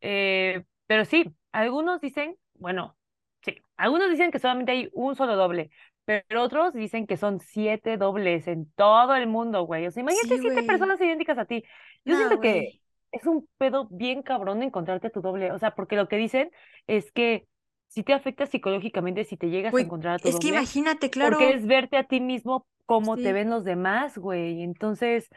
Eh, 0.01 0.65
pero 0.87 1.05
sí, 1.05 1.25
algunos 1.53 2.01
dicen, 2.01 2.37
bueno, 2.55 2.97
sí, 3.43 3.57
algunos 3.77 4.09
dicen 4.11 4.31
que 4.31 4.39
solamente 4.39 4.71
hay 4.73 4.89
un 4.93 5.15
solo 5.15 5.35
doble, 5.37 5.71
pero 6.05 6.43
otros 6.43 6.73
dicen 6.73 7.07
que 7.07 7.17
son 7.17 7.39
siete 7.41 7.97
dobles 7.97 8.47
en 8.47 8.71
todo 8.73 9.15
el 9.15 9.27
mundo, 9.27 9.63
güey. 9.65 9.87
O 9.87 9.91
sea, 9.91 10.01
imagínate 10.01 10.35
Sí, 10.35 10.41
siete 10.41 10.63
güey. 10.63 10.63
personas 10.63 11.01
idénticas 11.01 11.37
a 11.39 11.45
ti. 11.45 11.63
Yo 12.05 12.15
No, 12.15 12.17
siento 12.17 12.39
que. 12.39 12.69
Es 13.15 13.25
un 13.27 13.47
pedo 13.57 13.87
bien 13.91 14.23
cabrón 14.23 14.63
encontrarte 14.63 15.07
a 15.07 15.09
tu 15.11 15.21
doble. 15.21 15.51
O 15.51 15.59
sea, 15.59 15.75
porque 15.75 15.95
lo 15.95 16.07
que 16.07 16.17
dicen 16.17 16.51
es 16.87 17.11
que 17.11 17.47
si 17.87 18.03
te 18.03 18.13
afecta 18.13 18.45
psicológicamente 18.47 19.23
si 19.25 19.37
te 19.37 19.49
llegas 19.49 19.79
a 19.79 19.81
Güey, 19.81 19.83
encontrar 19.83 20.15
a 20.15 20.19
tu 20.19 20.29
es 20.29 20.39
que 20.39 20.47
doble, 20.47 20.49
imagínate, 20.49 21.09
porque 21.19 21.51
claro. 21.51 21.53
es 21.53 21.65
verte 21.67 21.97
a 21.97 22.03
ti 22.05 22.21
mismo 22.21 22.67
como 22.85 23.19
te 23.19 23.33
Sí. 23.33 23.33
ven 23.33 23.49
los 23.49 23.63
demás, 23.63 24.17
güey. 24.17 24.61
Entonces, 24.63 25.29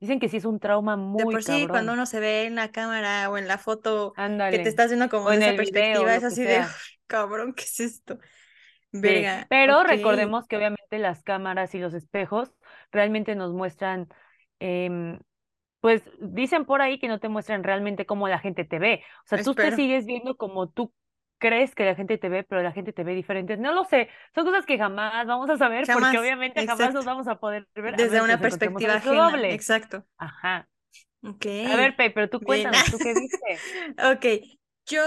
dicen 0.00 0.20
que 0.20 0.28
sí 0.28 0.36
es 0.38 0.44
un 0.44 0.60
trauma 0.60 0.96
De 1.14 1.26
muy 1.26 1.26
por 1.26 1.42
sí, 1.42 1.68
cuando 1.70 1.92
uno 1.92 2.06
se 2.06 2.20
ve 2.20 2.46
en 2.46 2.54
la 2.56 2.72
cámara 2.72 3.28
o 3.30 3.36
en 3.38 3.46
la 3.48 3.58
foto 3.58 4.14
que 4.48 4.58
te 4.58 4.68
estás 4.70 4.88
viendo 4.88 5.08
como 5.10 5.30
de 5.30 5.36
en 5.36 5.42
esa 5.42 5.54
video, 5.58 6.08
perspectiva, 6.08 6.14
es 6.16 6.24
que 6.24 6.24
así 6.24 6.46
de, 6.46 6.60
sea. 6.60 6.60
"Uf, 6.60 6.74
cabrón, 7.06 7.52
¿qué 7.54 7.64
es 7.64 7.80
esto? 7.80 8.18
Sí, 9.02 9.30
Verga, 9.30 9.48
pero 9.48 9.82
ok. 9.82 9.84
recordemos 9.84 10.46
que 10.48 10.56
obviamente 10.56 10.98
las 10.98 11.22
cámaras 11.24 11.74
y 11.74 11.78
los 11.80 11.94
espejos 11.94 12.54
realmente 12.92 13.34
nos 13.34 13.52
muestran, 13.52 14.08
em, 14.60 15.18
pues 15.82 16.02
dicen 16.20 16.64
por 16.66 16.82
ahí 16.82 16.98
que 17.00 17.08
no 17.08 17.20
te 17.20 17.28
muestran 17.30 17.64
realmente 17.64 18.06
cómo 18.06 18.28
la 18.28 18.40
gente 18.40 18.64
te 18.64 18.80
ve. 18.80 19.04
O 19.26 19.28
sea, 19.28 19.42
tú 19.42 19.56
te 19.56 19.72
sigues 19.72 20.06
viendo 20.06 20.38
como 20.38 20.70
tú 20.70 20.94
crees 21.38 21.74
que 21.76 21.84
la 21.84 21.96
gente 21.96 22.18
te 22.18 22.30
ve, 22.30 22.44
pero 22.44 22.62
la 22.62 22.72
gente 22.72 22.94
te 22.94 23.04
ve 23.04 23.14
diferente. 23.14 23.58
No 23.58 23.72
lo 23.74 23.84
sé, 23.84 24.08
son 24.34 24.46
cosas 24.46 24.66
que 24.66 24.78
jamás 24.78 25.26
vamos 25.28 25.50
a 25.50 25.58
saber 25.58 25.90
porque 25.90 26.18
obviamente 26.18 26.64
jamás 26.64 26.94
nos 26.94 27.04
vamos 27.04 27.28
a 27.28 27.40
poder 27.40 27.68
ver 27.76 27.96
Desde 27.96 28.22
una 28.22 28.40
perspectiva 28.40 28.96
ajena, 28.96 29.44
doble. 29.44 29.48
exacto. 29.48 30.06
Ajá. 30.18 30.68
Ok, 31.22 31.46
A 31.64 31.76
ver, 31.76 31.96
Pei, 31.96 32.10
pero 32.14 32.30
tú 32.30 32.42
cuéntanos, 32.42 32.88
¿tú 32.88 33.00
qué 33.00 33.14
viste? 33.14 33.64
Ok, 33.98 34.26
yo 34.86 35.02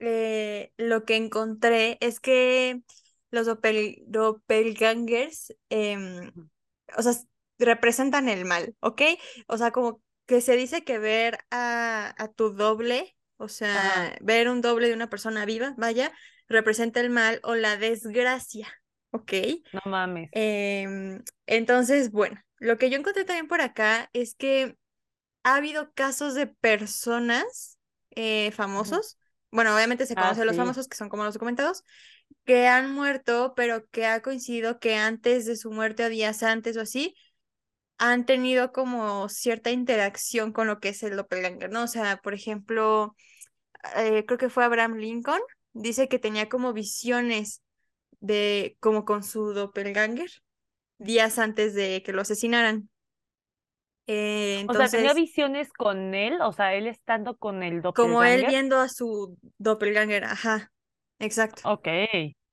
eh, 0.00 0.72
lo 0.78 1.04
que 1.04 1.16
encontré 1.16 1.98
es 2.00 2.20
que 2.20 2.82
los 3.30 3.46
doppel- 3.48 4.04
doppelgangers, 4.06 5.54
em, 5.70 6.32
Ujú. 6.34 6.48
o 6.96 7.02
sea, 7.02 7.14
representan 7.58 8.28
el 8.28 8.44
mal, 8.44 8.74
¿ok? 8.80 9.02
O 9.48 9.58
sea, 9.58 9.70
como 9.72 10.02
que 10.26 10.40
se 10.40 10.56
dice 10.56 10.84
que 10.84 10.98
ver 10.98 11.38
a, 11.50 12.14
a 12.22 12.28
tu 12.32 12.50
doble, 12.54 13.16
o 13.36 13.48
Ajá. 13.72 14.08
sea, 14.08 14.16
ver 14.20 14.48
un 14.48 14.60
doble 14.62 14.88
de 14.88 14.94
una 14.94 15.10
persona 15.10 15.44
viva, 15.44 15.74
vaya, 15.76 16.12
representa 16.48 17.00
el 17.00 17.10
mal 17.10 17.40
o 17.42 17.54
la 17.54 17.76
desgracia, 17.76 18.68
Ok. 19.10 19.32
No 19.72 19.80
mames. 19.84 20.30
Em, 20.32 21.22
entonces, 21.46 22.10
bueno, 22.10 22.40
lo 22.58 22.78
que 22.78 22.90
yo 22.90 22.98
encontré 22.98 23.24
también 23.24 23.48
por 23.48 23.60
acá 23.60 24.10
es 24.12 24.34
que 24.34 24.76
ha 25.44 25.56
habido 25.56 25.92
casos 25.94 26.34
de 26.34 26.46
personas 26.48 27.78
eh, 28.10 28.52
famosos. 28.52 29.18
Bueno, 29.52 29.74
obviamente 29.74 30.06
se 30.06 30.16
Ah, 30.16 30.18
conoce 30.18 30.42
a 30.42 30.44
los 30.46 30.56
sí. 30.56 30.56
famosos, 30.56 30.88
que 30.88 30.96
son 30.96 31.08
como 31.08 31.24
los 31.24 31.34
documentados, 31.34 31.84
que 32.44 32.68
han 32.68 32.92
muerto, 32.94 33.54
pero 33.56 33.88
que 33.90 34.06
ha 34.06 34.22
coincidido 34.22 34.80
que 34.80 34.96
antes 34.96 35.46
de 35.46 35.56
su 35.56 35.70
muerte 35.72 36.04
o 36.04 36.08
días 36.10 36.42
antes 36.42 36.76
o 36.76 36.82
así, 36.82 37.16
han 37.98 38.26
tenido 38.26 38.72
como 38.72 39.28
cierta 39.28 39.70
interacción 39.70 40.52
con 40.52 40.66
lo 40.66 40.80
que 40.80 40.90
es 40.90 41.02
el 41.02 41.16
doppelganger, 41.16 41.70
¿no? 41.70 41.84
O 41.84 41.86
sea, 41.86 42.18
por 42.18 42.34
ejemplo, 42.34 43.14
eh, 43.96 44.24
creo 44.26 44.38
que 44.38 44.50
fue 44.50 44.64
Abraham 44.64 44.96
Lincoln, 44.96 45.40
dice 45.72 46.08
que 46.08 46.18
tenía 46.18 46.48
como 46.48 46.72
visiones 46.72 47.62
de 48.20 48.76
como 48.80 49.04
con 49.04 49.22
su 49.24 49.52
doppelganger 49.54 50.30
días 50.98 51.38
antes 51.38 51.74
de 51.74 52.02
que 52.04 52.12
lo 52.12 52.22
asesinaran. 52.22 52.90
Eh, 54.06 54.64
O 54.68 54.74
sea, 54.74 54.90
tenía 54.90 55.14
visiones 55.14 55.72
con 55.72 56.14
él, 56.14 56.40
o 56.42 56.52
sea, 56.52 56.74
él 56.74 56.86
estando 56.86 57.36
con 57.38 57.62
el 57.62 57.80
como 57.92 58.22
él 58.24 58.44
doppelganger. 58.44 58.46
viendo 58.46 58.78
a 58.78 58.88
su 58.88 59.38
doppelganger, 59.58 60.24
ajá, 60.24 60.72
exacto. 61.18 61.62
Ok. 61.62 61.88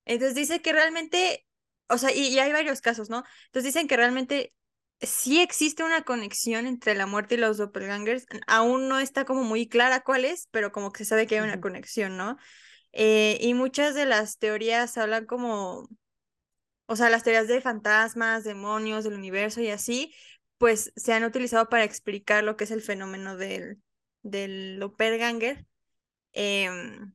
Entonces 0.05 0.35
dice 0.35 0.61
que 0.61 0.73
realmente, 0.73 1.45
o 1.89 1.97
sea, 1.97 2.11
y, 2.13 2.27
y 2.29 2.39
hay 2.39 2.51
varios 2.53 2.81
casos, 2.81 3.09
¿no? 3.09 3.23
Entonces 3.47 3.73
dicen 3.73 3.87
que 3.87 3.97
realmente 3.97 4.53
sí 5.01 5.41
existe 5.41 5.83
una 5.83 6.03
conexión 6.03 6.67
entre 6.67 6.95
la 6.95 7.05
muerte 7.07 7.35
y 7.35 7.37
los 7.37 7.57
doppelgangers. 7.57 8.25
Aún 8.47 8.87
no 8.87 8.99
está 8.99 9.25
como 9.25 9.43
muy 9.43 9.67
clara 9.67 10.01
cuál 10.01 10.25
es, 10.25 10.47
pero 10.51 10.71
como 10.71 10.91
que 10.91 10.99
se 10.99 11.05
sabe 11.05 11.27
que 11.27 11.35
hay 11.35 11.41
una 11.41 11.59
conexión, 11.61 12.17
¿no? 12.17 12.37
Eh, 12.93 13.37
y 13.41 13.53
muchas 13.55 13.95
de 13.95 14.05
las 14.05 14.39
teorías 14.39 14.97
hablan 14.97 15.25
como, 15.25 15.89
o 16.87 16.95
sea, 16.95 17.09
las 17.09 17.23
teorías 17.23 17.47
de 17.47 17.61
fantasmas, 17.61 18.43
demonios, 18.43 19.03
del 19.03 19.13
universo 19.13 19.61
y 19.61 19.69
así, 19.69 20.13
pues 20.57 20.91
se 20.95 21.13
han 21.13 21.23
utilizado 21.23 21.69
para 21.69 21.83
explicar 21.83 22.43
lo 22.43 22.57
que 22.57 22.65
es 22.65 22.71
el 22.71 22.81
fenómeno 22.81 23.37
del, 23.37 23.81
del 24.23 24.79
doppelganger. 24.79 25.65
Em, 26.33 27.13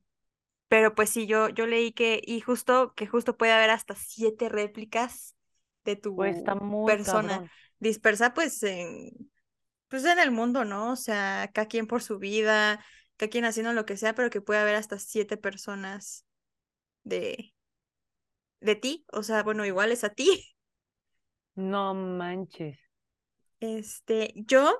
pero 0.68 0.94
pues 0.94 1.10
sí, 1.10 1.26
yo, 1.26 1.48
yo 1.50 1.66
leí 1.66 1.92
que, 1.92 2.20
y 2.24 2.40
justo, 2.40 2.94
que 2.94 3.06
justo 3.06 3.36
puede 3.36 3.52
haber 3.52 3.70
hasta 3.70 3.94
siete 3.94 4.48
réplicas 4.48 5.36
de 5.84 5.96
Pues 6.14 6.38
está 6.38 6.54
tu 6.54 6.64
muy 6.64 6.84
persona 6.84 7.02
cabrón. 7.02 7.50
Dispersa 7.78 8.34
pues 8.34 8.62
en, 8.62 9.10
pues 9.88 10.04
en 10.04 10.18
el 10.18 10.30
mundo, 10.30 10.64
¿no? 10.64 10.92
O 10.92 10.96
sea, 10.96 11.50
cada 11.52 11.68
quien 11.68 11.86
por 11.86 12.02
su 12.02 12.18
vida, 12.18 12.84
cada 13.16 13.30
quien 13.30 13.44
haciendo 13.44 13.72
lo 13.72 13.86
que 13.86 13.96
sea, 13.96 14.14
pero 14.14 14.30
que 14.30 14.40
puede 14.40 14.60
haber 14.60 14.76
hasta 14.76 14.98
siete 14.98 15.36
personas 15.36 16.26
de, 17.04 17.54
de 18.60 18.76
ti. 18.76 19.04
O 19.12 19.22
sea, 19.22 19.42
bueno, 19.42 19.64
iguales 19.64 20.04
a 20.04 20.10
ti. 20.10 20.44
No 21.56 21.94
manches. 21.94 22.78
Este, 23.60 24.34
yo 24.36 24.78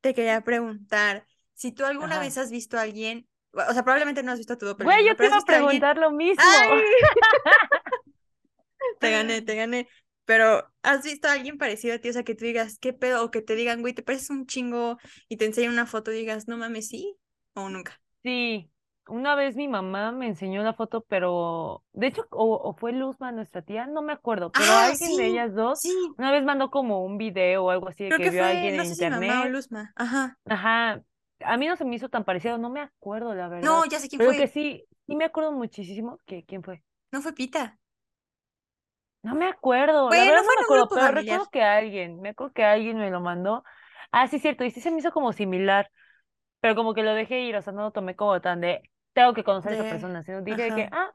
te 0.00 0.14
quería 0.14 0.42
preguntar, 0.42 1.26
si 1.54 1.72
tú 1.72 1.84
alguna 1.84 2.14
Ajá. 2.14 2.20
vez 2.20 2.38
has 2.38 2.50
visto 2.50 2.76
a 2.76 2.82
alguien, 2.82 3.28
o 3.52 3.72
sea, 3.72 3.84
probablemente 3.84 4.22
no 4.22 4.32
has 4.32 4.38
visto 4.38 4.54
a 4.54 4.58
tu 4.58 4.66
doppelganger, 4.66 5.06
yo 5.06 5.16
te 5.16 5.26
iba 5.26 5.38
a 5.38 5.44
preguntar 5.44 5.96
lo 5.96 6.10
mismo. 6.10 6.42
¡Ay! 6.44 6.82
Te 9.00 9.10
gané, 9.10 9.42
te 9.42 9.54
gané. 9.54 9.88
Pero, 10.28 10.70
¿has 10.82 11.04
visto 11.04 11.28
a 11.28 11.32
alguien 11.32 11.58
parecido 11.58 11.94
a 11.96 11.98
ti? 12.00 12.10
O 12.10 12.14
sea, 12.14 12.24
que 12.24 12.34
tú 12.36 12.44
digas, 12.46 12.78
¿qué 12.80 12.92
pedo? 12.92 13.24
O 13.24 13.30
que 13.32 13.42
te 13.42 13.56
digan, 13.56 13.80
güey, 13.82 13.94
te 13.94 14.02
pareces 14.04 14.30
un 14.30 14.46
chingo 14.46 14.98
y 15.28 15.38
te 15.38 15.46
enseñan 15.46 15.72
una 15.72 15.86
foto 15.86 16.12
y 16.12 16.16
digas, 16.18 16.48
no 16.48 16.58
mames, 16.58 16.88
sí, 16.88 17.16
o 17.54 17.68
nunca. 17.70 18.00
Sí, 18.22 18.70
una 19.08 19.34
vez 19.34 19.56
mi 19.56 19.68
mamá 19.68 20.12
me 20.12 20.26
enseñó 20.26 20.62
la 20.62 20.74
foto, 20.74 21.02
pero 21.02 21.84
de 21.92 22.08
hecho, 22.08 22.26
o, 22.30 22.56
o 22.56 22.74
fue 22.74 22.92
Luzma, 22.92 23.32
nuestra 23.32 23.62
tía, 23.62 23.86
no 23.86 24.02
me 24.02 24.12
acuerdo, 24.12 24.52
pero 24.54 24.76
Ah, 24.76 24.78
alguien 24.78 25.16
de 25.16 25.26
ellas 25.26 25.54
dos 25.54 25.80
sí. 25.82 25.90
una 26.16 26.32
vez 26.32 26.44
mandó 26.44 26.70
como 26.70 27.04
un 27.04 27.16
video 27.16 27.64
o 27.66 27.70
algo 27.70 27.88
así 27.88 28.04
de 28.04 28.12
Creo 28.12 28.20
que 28.20 28.28
que 28.28 28.32
vio 28.32 28.44
a 28.44 28.48
fue, 28.48 28.50
alguien 28.50 28.74
no 28.76 28.84
en 28.84 28.84
sé 28.84 28.94
si 28.96 29.06
mamá 29.06 29.42
o 29.42 29.46
internet. 29.46 29.54
Luzma. 29.54 29.92
Ajá. 29.96 30.38
Ajá, 30.48 31.02
a 31.40 31.56
mí 31.58 31.66
no 31.68 31.76
se 31.76 31.84
me 31.84 31.96
hizo 31.96 32.08
tan 32.10 32.24
parecido, 32.24 32.58
no 32.58 32.70
me 32.70 32.80
acuerdo, 32.80 33.34
la 33.34 33.48
No, 33.60 33.74
verdad, 33.74 33.86
ya 33.86 34.00
sé 34.00 34.08
quién 34.08 34.20
pero 34.20 34.34
que 34.36 34.48
fue. 34.48 34.48
sí, 34.48 34.86
sí 35.06 35.16
me 35.16 35.24
acuerdo 35.26 35.52
muchísimo 35.52 36.18
que 36.26 36.44
quién 36.44 36.62
fue. 36.64 36.84
No 37.12 37.20
fue 37.22 37.34
Pita. 37.34 37.78
No 39.22 39.34
me 39.34 39.46
acuerdo, 39.46 40.08
la 40.10 40.16
Bueno, 40.16 40.24
verdad 40.32 40.42
no 40.42 40.46
me 40.46 40.62
acuerdo, 40.62 40.84
grupo 40.84 40.94
pero 40.94 41.06
familiar 41.06 41.24
recuerdo 41.24 41.50
que 41.50 41.62
alguien, 41.62 42.20
me 42.20 42.28
acuerdo 42.30 42.52
que 42.52 42.64
alguien 42.64 42.98
me 42.98 43.10
lo 43.10 43.20
mandó. 43.20 43.64
Ah, 44.12 44.28
sí, 44.28 44.38
cierto, 44.38 44.64
y 44.64 44.70
sí 44.70 44.80
se 44.80 44.90
me 44.90 44.98
hizo 44.98 45.12
como 45.12 45.32
similar, 45.32 45.90
pero 46.60 46.74
como 46.74 46.94
que 46.94 47.02
lo 47.02 47.12
dejé 47.14 47.40
ir, 47.40 47.56
o 47.56 47.62
sea, 47.62 47.72
no 47.72 47.82
lo 47.82 47.90
tomé 47.90 48.16
como 48.16 48.40
tan 48.40 48.60
de, 48.60 48.82
tengo 49.12 49.34
que 49.34 49.44
conocer 49.44 49.72
a 49.72 49.74
esa 49.74 49.90
persona, 49.90 50.22
sino 50.22 50.42
dije 50.42 50.74
que, 50.74 50.88
ah, 50.92 51.12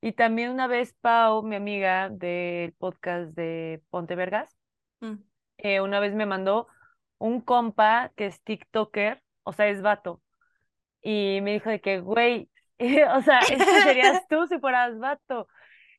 y 0.00 0.12
también 0.12 0.50
una 0.50 0.66
vez 0.66 0.94
Pau, 1.00 1.42
mi 1.42 1.56
amiga 1.56 2.08
del 2.10 2.72
podcast 2.74 3.32
de 3.34 3.82
Ponte 3.90 4.14
Vergas, 4.14 4.54
mm. 5.00 5.14
eh, 5.58 5.80
una 5.80 6.00
vez 6.00 6.14
me 6.14 6.26
mandó 6.26 6.68
un 7.18 7.40
compa 7.40 8.12
que 8.16 8.26
es 8.26 8.42
TikToker, 8.42 9.22
o 9.42 9.52
sea, 9.52 9.68
es 9.68 9.82
vato, 9.82 10.22
y 11.02 11.40
me 11.42 11.52
dijo 11.52 11.70
de 11.70 11.80
que, 11.80 12.00
güey, 12.00 12.50
o 13.14 13.22
sea, 13.22 13.40
este 13.40 13.82
serías 13.82 14.26
tú 14.28 14.46
si 14.46 14.58
fueras 14.58 14.98
vato. 14.98 15.48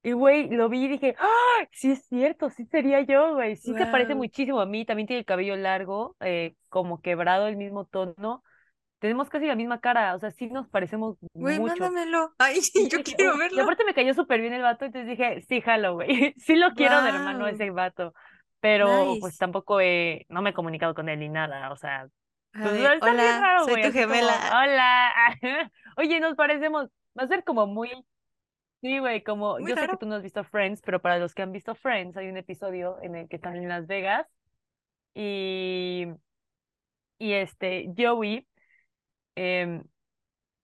Y 0.03 0.13
güey, 0.13 0.49
lo 0.49 0.67
vi 0.69 0.85
y 0.85 0.87
dije, 0.87 1.15
¡ah! 1.19 1.67
Sí 1.71 1.91
es 1.91 2.05
cierto, 2.07 2.49
sí 2.49 2.65
sería 2.65 3.01
yo, 3.01 3.35
güey. 3.35 3.55
Sí 3.55 3.75
se 3.75 3.85
parece 3.87 4.13
Wow. 4.13 4.15
muchísimo 4.15 4.59
a 4.59 4.65
mí. 4.65 4.85
También 4.85 5.07
tiene 5.07 5.19
el 5.19 5.25
cabello 5.25 5.55
largo, 5.55 6.15
eh, 6.21 6.55
como 6.69 7.01
quebrado, 7.01 7.47
el 7.47 7.55
mismo 7.57 7.85
tono. 7.85 8.43
Tenemos 8.99 9.29
casi 9.29 9.47
la 9.47 9.55
misma 9.55 9.79
cara, 9.81 10.15
o 10.15 10.19
sea, 10.19 10.31
sí 10.31 10.47
nos 10.47 10.67
parecemos 10.69 11.17
Güey, 11.33 11.59
mucho. 11.59 11.75
mándamelo. 11.79 12.33
Ay, 12.37 12.61
yo 12.91 12.97
dije, 12.99 13.15
quiero 13.15 13.33
"Uy", 13.33 13.39
y 13.51 13.59
verlo. 13.59 13.61
aparte 13.61 13.83
me 13.85 13.93
cayó 13.93 14.13
súper 14.13 14.41
bien 14.41 14.53
el 14.53 14.61
vato, 14.61 14.85
entonces 14.85 15.09
dije, 15.09 15.41
sí, 15.41 15.61
jalo, 15.61 15.95
güey. 15.95 16.07
Sí 16.37 16.55
lo 16.55 16.73
quiero 16.73 17.01
de 17.01 17.09
hermano 17.09 17.45
Wow. 17.45 17.55
ese 17.55 17.69
vato. 17.71 18.13
Pero 18.59 19.17
pues 19.19 19.37
tampoco 19.37 19.81
he, 19.81 20.25
no 20.29 20.41
me 20.41 20.51
he 20.51 20.53
comunicado 20.53 20.93
con 20.95 21.09
él 21.09 21.19
ni 21.19 21.29
nada, 21.29 21.71
o 21.71 21.75
sea, 21.75 22.07
pues 22.61 22.75
de, 22.75 22.87
está 22.97 23.13
bien 23.15 23.39
hola, 23.39 23.39
raro, 23.39 23.65
soy 23.65 23.73
güey, 23.73 23.81
tu 23.81 23.91
como, 24.05 24.25
gemela. 24.25 24.39
hola. 24.49 25.11
Oye, 25.97 26.19
nos 26.19 26.35
parecemos. 26.35 26.89
Va 27.17 27.23
a 27.23 27.27
ser 27.27 27.43
como 27.43 27.67
muy 27.67 27.91
Sí, 28.81 28.97
güey, 28.99 29.21
como 29.23 29.59
Muy 29.59 29.69
yo 29.69 29.77
sé 29.77 29.87
que 29.87 29.97
tú 29.97 30.07
no 30.07 30.15
has 30.15 30.23
visto 30.23 30.43
Friends, 30.43 30.81
pero 30.83 30.99
para 31.01 31.19
los 31.19 31.35
que 31.35 31.43
han 31.43 31.51
visto 31.51 31.75
Friends, 31.75 32.17
hay 32.17 32.29
un 32.29 32.37
episodio 32.37 32.97
en 33.01 33.15
el 33.15 33.27
que 33.29 33.35
están 33.35 33.55
en 33.55 33.69
Las 33.69 33.85
Vegas 33.87 34.27
y, 35.15 36.07
y 37.19 37.33
este 37.33 37.91
Joey 37.97 38.47
em, 39.35 39.83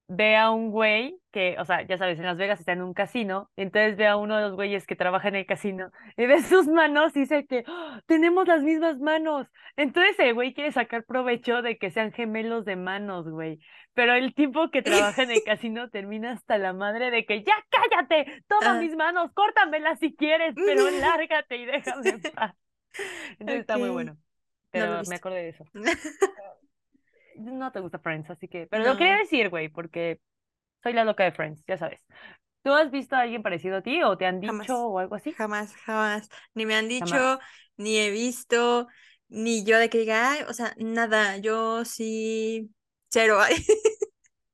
ve 0.10 0.38
a 0.38 0.52
un 0.52 0.72
güey 0.72 1.20
que, 1.38 1.56
o 1.60 1.66
sea, 1.66 1.84
ya 1.86 2.00
sabes, 2.00 2.18
en 2.18 2.26
Las 2.26 2.38
Vegas 2.38 2.60
está 2.60 2.72
en 2.72 2.82
un 2.82 2.96
casino, 2.96 3.52
entonces 3.58 3.96
ve 3.96 4.08
a 4.08 4.18
uno 4.18 4.36
de 4.38 4.42
los 4.42 4.56
güeyes 4.56 4.88
que 4.88 4.96
trabaja 4.96 5.28
en 5.28 5.36
el 5.36 5.46
casino 5.46 5.92
y 6.18 6.26
ve 6.26 6.42
sus 6.42 6.66
manos 6.68 7.16
y 7.16 7.20
dice 7.22 7.46
que 7.46 7.64
"¡Ah! 7.68 8.02
tenemos 8.08 8.48
las 8.48 8.64
mismas 8.64 8.98
manos. 9.00 9.48
Entonces 9.76 10.18
el 10.18 10.34
güey 10.34 10.56
quiere 10.56 10.72
sacar 10.72 11.04
provecho 11.06 11.62
de 11.62 11.78
que 11.78 11.92
sean 11.92 12.12
gemelos 12.12 12.66
de 12.66 12.76
manos, 12.76 13.30
güey. 13.30 13.60
Pero 13.94 14.14
el 14.16 14.34
tipo 14.34 14.72
que 14.72 14.82
trabaja 15.16 15.22
en 15.22 15.30
el 15.30 15.44
casino 15.44 15.90
termina 15.92 16.32
hasta 16.32 16.58
la 16.58 16.74
madre 16.74 17.12
de 17.12 17.24
que 17.28 17.44
ya 17.44 17.54
cállate, 17.70 18.44
toma 18.48 18.72
Ah. 18.72 18.82
mis 18.82 18.96
manos, 18.96 19.32
córtamelas 19.34 20.00
si 20.00 20.16
quieres, 20.16 20.56
pero 20.56 20.90
lárgate 21.22 21.58
y 21.58 21.66
déjame 21.66 22.10
en 22.10 22.22
paz. 22.34 22.56
Entonces 23.34 23.60
está 23.62 23.78
muy 23.78 23.90
bueno, 23.90 24.14
no 24.14 24.20
pero 24.72 25.02
me 25.08 25.16
acordé 25.16 25.44
de 25.44 25.50
eso. 25.50 25.66
No 27.36 27.72
te 27.72 27.80
gusta 27.82 28.00
Friends, 28.00 28.28
así 28.32 28.48
que, 28.48 28.66
pero 28.66 28.84
lo 28.84 28.98
quería 28.98 29.14
No, 29.14 29.20
decir, 29.20 29.50
güey, 29.50 29.70
porque 29.70 30.20
soy 30.84 30.94
la 30.94 31.04
loca 31.06 31.24
de 31.24 31.32
Friends, 31.32 31.64
ya 31.68 31.78
sabes. 31.78 32.00
¿Tú 32.64 32.74
has 32.74 32.92
visto 32.92 33.16
a 33.16 33.22
alguien 33.22 33.44
parecido 33.44 33.78
a 33.78 33.82
ti 33.84 34.04
o 34.04 34.18
te 34.18 34.26
han 34.26 34.40
dicho 34.42 34.76
jamás, 34.76 34.88
o 34.90 35.00
algo 35.00 35.16
así? 35.16 35.38
jamás, 35.38 35.76
jamás. 35.76 36.30
Ni 36.54 36.66
me 36.66 36.76
han 36.76 36.88
Jamás. 37.00 37.28
dicho, 37.28 37.40
ni 37.78 37.98
he 38.00 38.12
visto, 38.12 38.88
ni 39.30 39.64
yo 39.64 39.78
de 39.80 39.90
que 39.90 40.00
diga, 40.00 40.32
ay, 40.34 40.42
o 40.48 40.54
sea, 40.54 40.74
nada, 40.78 41.38
yo 41.38 41.86
sí, 41.86 42.72
cero, 43.10 43.40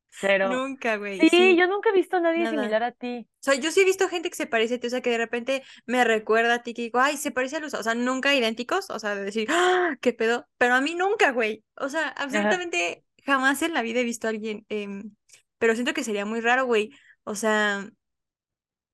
Cero. 0.10 0.66
nunca, 0.66 0.98
güey, 0.98 1.28
Sí, 1.30 1.30
sí, 1.30 1.56
yo 1.58 1.68
nunca 1.68 1.90
he 1.90 1.94
visto 1.94 2.18
a 2.18 2.20
nadie 2.22 2.48
nada. 2.48 2.48
similar 2.48 2.84
a 2.84 2.92
ti. 2.94 3.28
O 3.42 3.44
sea, 3.46 3.56
yo 3.56 3.72
sí 3.72 3.82
he 3.82 3.86
visto 3.86 4.10
gente 4.10 4.30
que 4.30 4.36
se 4.38 4.48
parece 4.48 4.76
a 4.76 4.80
ti, 4.80 4.88
o 4.88 4.90
sea, 4.90 5.02
que 5.02 5.12
de 5.12 5.18
repente 5.20 5.64
me 5.86 6.04
recuerda 6.06 6.56
a 6.56 6.64
ti, 6.64 6.74
que 6.74 6.84
digo, 6.84 7.00
ay, 7.00 7.18
se 7.18 7.32
parece 7.32 7.58
a 7.58 7.60
Luz, 7.62 7.74
o 7.76 7.84
sea, 7.84 7.96
nunca 7.96 8.36
idénticos, 8.36 8.90
o 8.90 9.00
sea, 9.00 9.16
de 9.16 9.24
decir, 9.26 9.48
¡ah! 9.52 9.98
¿Qué 10.02 10.14
pedo? 10.14 10.48
Pero 10.58 10.76
a 10.76 10.82
mí 10.82 10.96
nunca, 10.96 11.32
güey. 11.32 11.64
O 11.78 11.90
sea, 11.90 12.10
Ajá. 12.32 12.58
absolutamente 12.58 13.06
jamás 13.26 13.62
en 13.64 13.74
la 13.74 13.82
vida 13.84 14.02
he 14.02 14.04
visto 14.06 14.28
a 14.28 14.32
alguien, 14.32 14.66
em, 14.70 15.16
pero 15.64 15.76
siento 15.76 15.94
que 15.94 16.04
sería 16.04 16.26
muy 16.26 16.42
raro, 16.42 16.66
güey. 16.66 16.92
O 17.24 17.36
sea, 17.36 17.88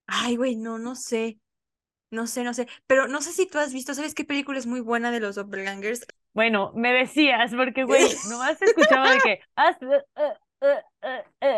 ay, 0.06 0.36
güey, 0.36 0.56
no, 0.56 0.78
no 0.78 0.94
sé, 0.94 1.40
no 2.12 2.28
sé, 2.28 2.44
no 2.44 2.54
sé. 2.54 2.68
Pero 2.86 3.08
no 3.08 3.22
sé 3.22 3.32
si 3.32 3.48
tú 3.48 3.58
has 3.58 3.74
visto, 3.74 3.96
¿sabes 3.96 4.14
qué 4.14 4.24
película 4.24 4.60
es 4.60 4.68
muy 4.68 4.82
buena 4.82 5.10
de 5.10 5.20
los 5.20 5.36
doppelgangers? 5.36 6.06
Bueno, 6.34 6.72
me 6.76 6.94
decías, 6.94 7.56
porque, 7.56 7.86
güey, 7.86 8.16
nomás 8.30 8.62
escuchaba 8.62 9.14
de 9.14 9.20
que, 9.20 9.40
¿has 9.56 9.78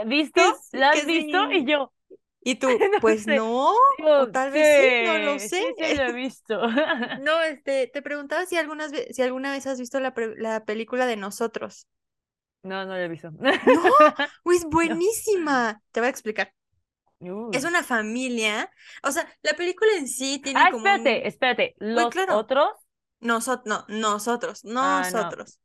visto? 0.06 0.42
¿La 0.72 0.92
has 0.92 1.06
visto? 1.06 1.52
Y 1.52 1.66
yo, 1.66 1.92
Y 2.42 2.56
tú, 2.60 2.70
no 2.70 3.02
pues 3.02 3.24
sé, 3.24 3.36
no, 3.36 3.74
o 4.00 4.28
tal 4.32 4.52
vez 4.52 4.68
sí, 4.68 5.06
no 5.06 5.18
lo 5.18 5.40
sé. 5.40 5.50
sí, 5.50 5.66
sí 5.78 5.96
lo 5.96 6.04
he 6.04 6.14
visto. 6.14 6.62
No, 7.22 7.42
este, 7.42 7.88
te 7.88 8.02
preguntaba 8.02 8.46
si 8.46 8.56
algunas 8.58 8.92
si 9.12 9.22
alguna 9.22 9.52
vez 9.52 9.68
has 9.68 9.80
visto 9.80 10.00
la, 10.00 10.14
la 10.38 10.64
película 10.66 11.06
de 11.06 11.18
Nosotros. 11.18 11.88
No, 12.64 12.86
no 12.86 12.94
lo 12.96 12.98
he 13.02 13.08
visto. 13.08 13.32
No, 13.32 13.50
es 14.54 14.66
No. 14.86 14.96
buenísima. 14.96 15.82
Te 15.92 16.00
voy 16.00 16.08
a 16.08 16.10
explicar. 16.10 16.54
Es 17.52 17.64
Uy. 17.64 17.66
una 17.66 17.84
familia. 17.84 18.70
O 19.04 19.12
sea, 19.12 19.28
la 19.42 19.54
película 19.54 19.92
en 19.98 20.08
sí 20.08 20.40
tiene 20.44 20.60
Ah, 20.60 20.70
como 20.70 20.86
espérate, 20.88 21.22
un... 21.22 21.28
espérate. 21.28 21.76
Uy, 21.94 21.94
Los 21.96 22.10
claro. 22.10 22.38
otros. 22.38 22.70
Nosotros, 23.20 23.86
no, 23.90 24.00
nosotros, 24.00 24.66
Ah, 24.80 25.10
no, 25.14 25.22
nosotros. 25.22 25.60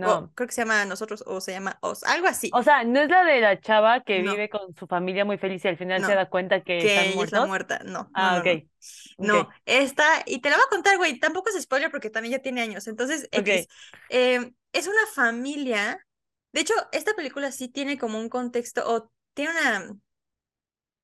no. 0.00 0.32
creo 0.34 0.46
que 0.48 0.54
se 0.54 0.62
llama 0.62 0.84
nosotros 0.84 1.24
o 1.26 1.40
se 1.40 1.52
llama 1.52 1.78
os, 1.82 2.04
algo 2.04 2.26
así. 2.28 2.50
O 2.52 2.62
sea, 2.62 2.84
no 2.84 3.00
es 3.00 3.08
la 3.08 3.24
de 3.24 3.40
la 3.40 3.60
chava 3.60 4.02
que 4.02 4.22
No, 4.22 4.32
vive 4.32 4.48
con 4.48 4.74
su 4.74 4.86
familia 4.86 5.24
muy 5.24 5.38
feliz 5.38 5.64
y 5.64 5.68
al 5.68 5.76
final 5.78 6.04
se 6.04 6.14
da 6.14 6.28
cuenta 6.28 6.62
que 6.62 6.82
que 6.82 6.86
están 6.86 7.04
ella 7.06 7.24
es 7.24 7.32
la 7.32 7.40
muertos. 7.40 7.48
muerta. 7.48 7.80
No, 7.84 8.10
Ah, 8.14 8.38
ok, 8.38 8.64
No, 9.18 9.34
ok, 9.42 9.52
esta, 9.66 10.04
y 10.26 10.40
te 10.40 10.50
la 10.50 10.56
voy 10.56 10.64
a 10.66 10.70
contar, 10.70 10.96
güey, 10.96 11.18
tampoco 11.18 11.50
es 11.50 11.62
spoiler 11.62 11.90
porque 11.90 12.10
también 12.10 12.32
ya 12.32 12.42
tiene 12.42 12.62
años. 12.62 12.86
Entonces, 12.88 13.28
X. 13.32 13.68
Eh, 14.08 14.52
es 14.72 14.86
una 14.86 15.06
familia. 15.14 16.06
De 16.52 16.60
hecho, 16.60 16.74
esta 16.92 17.14
película 17.14 17.52
sí 17.52 17.68
tiene 17.68 17.98
como 17.98 18.18
un 18.18 18.28
contexto 18.28 18.82
o 18.86 19.10
tiene 19.34 19.52
una, 19.52 19.96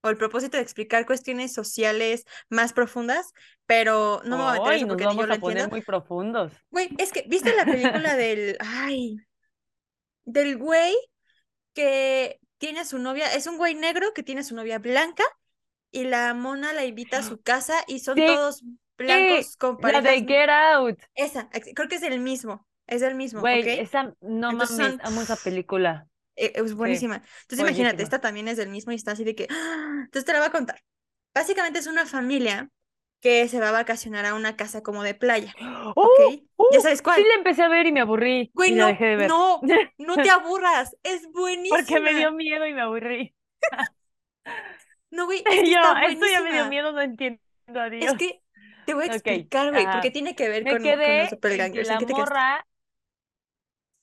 o 0.03 0.09
el 0.09 0.17
propósito 0.17 0.57
de 0.57 0.63
explicar 0.63 1.07
cuestiones 1.07 1.53
sociales 1.53 2.25
más 2.49 2.73
profundas, 2.73 3.33
pero 3.67 4.21
no 4.25 4.37
me 4.37 4.45
voy 4.45 4.51
a 4.51 4.55
meter 4.55 4.73
eso 4.73 4.87
nos 4.87 4.87
porque 4.87 5.07
ni 5.07 5.17
yo 5.19 5.27
vamos 5.27 5.27
lo 5.27 5.35
a 5.35 5.39
poner 5.39 5.67
entiendo. 5.67 5.69
muy 5.69 5.83
profundos. 5.83 6.53
Güey, 6.71 6.91
es 6.99 7.13
que, 7.13 7.25
¿viste 7.29 7.55
la 7.55 7.69
película 7.69 8.17
del, 8.17 8.57
ay, 8.61 9.17
del 10.25 10.57
güey 10.59 10.95
que 11.75 12.41
tiene 12.59 12.81
a 12.81 12.85
su 12.85 12.99
novia, 12.99 13.33
es 13.35 13.47
un 13.47 13.59
güey 13.59 13.75
negro 13.75 14.13
que 14.15 14.23
tiene 14.23 14.41
a 14.43 14.45
su 14.45 14.55
novia 14.55 14.79
blanca 14.79 15.25
y 15.91 16.05
la 16.05 16.35
mona 16.35 16.73
la 16.73 16.85
invita 16.85 17.19
a 17.19 17.23
su 17.23 17.41
casa 17.41 17.75
y 17.87 18.01
son 18.01 18.17
Sí, 18.17 18.27
todos 18.27 18.63
blancos 18.99 19.57
con 19.57 19.79
la 19.83 20.01
de 20.03 20.23
parejas. 20.23 20.27
Get 20.27 20.49
Out. 20.51 20.99
Esa, 21.15 21.49
creo 21.51 21.89
que 21.89 21.97
es 21.97 22.03
el 22.03 22.21
mismo, 22.21 22.67
es 22.87 23.03
el 23.03 23.15
mismo. 23.15 23.41
Güey, 23.41 23.69
esa, 23.81 24.15
no 24.21 24.53
Entonces 24.53 24.77
mames, 24.77 24.77
son, 24.77 25.01
amo 25.05 25.23
esa 25.23 25.37
película. 25.43 26.09
eh, 26.37 26.53
es 26.57 26.75
Sí, 26.75 26.75
buenísima. 26.75 27.17
Entonces 27.43 27.61
imagínate, 27.61 28.03
buenísima. 28.03 28.03
esta 28.03 28.21
también 28.21 28.49
es 28.49 28.57
del 28.57 28.69
mismo 28.71 28.93
y 28.93 28.97
está 28.97 29.13
así 29.13 29.25
de 29.25 29.35
que, 29.35 29.47
¡ah! 29.51 30.03
entonces 30.05 30.25
te 30.25 30.33
la 30.33 30.39
voy 30.41 30.49
a 30.49 30.53
contar. 30.53 30.83
Básicamente 31.35 31.79
es 31.79 31.87
una 31.87 32.07
familia 32.07 32.71
que 33.21 33.49
se 33.49 33.61
va 33.61 33.69
a 33.71 33.73
vacacionar 33.73 34.27
a 34.27 34.35
una 34.35 34.57
casa 34.57 34.83
como 34.83 35.03
de 35.03 35.15
playa, 35.15 35.59
¡Uh! 35.61 35.93
¿ok? 35.95 36.19
Ya 36.69 36.81
¡Uh! 36.81 36.81
sabes 36.81 37.03
Sí 37.03 37.03
cuál. 37.03 37.23
la 37.25 37.35
empecé 37.37 37.63
a 37.63 37.69
ver 37.69 37.87
y 37.87 37.93
me 37.93 38.01
aburrí 38.01 38.55
Güey, 38.55 38.73
y 38.73 38.75
la 38.75 38.85
no, 38.85 38.87
dejé 38.87 39.05
de 39.07 39.17
ver. 39.17 39.31
no, 39.31 39.61
no 39.99 40.21
te 40.21 40.31
aburras, 40.31 40.97
es 41.03 41.27
Porque 41.69 42.01
me 42.01 42.13
buenísima. 42.13 42.15
dio 42.15 42.33
miedo 42.33 42.67
y 42.67 42.75
me 42.75 42.83
aburrí. 42.83 43.35
No, 45.11 45.27
güey, 45.27 45.45
es 45.51 45.63
que 45.63 45.71
Yo, 45.73 45.77
está 45.77 46.05
esto 46.07 46.27
ya 46.27 46.43
me 46.43 46.53
dio 46.53 46.65
buenísima. 46.65 46.67
miedo, 46.67 46.93
no 46.93 47.01
entiendo 47.01 47.41
a 47.75 47.87
Es 47.89 48.15
que 48.15 48.43
te 48.85 48.95
voy 48.95 49.05
a 49.05 49.07
explicar, 49.07 49.73
güey, 49.73 49.91
porque 49.91 50.11
tiene 50.11 50.35
que 50.35 50.49
ver 50.49 50.63
Me 50.65 50.71
con, 50.71 50.79
con 50.83 50.87
los 50.89 50.93
quedé 50.99 51.29
que 51.29 51.31
doppelgangers. 51.37 51.91
¿En 51.91 51.95
la 51.95 51.99
qué 51.99 52.07
te 52.07 52.13
morra, 52.13 52.67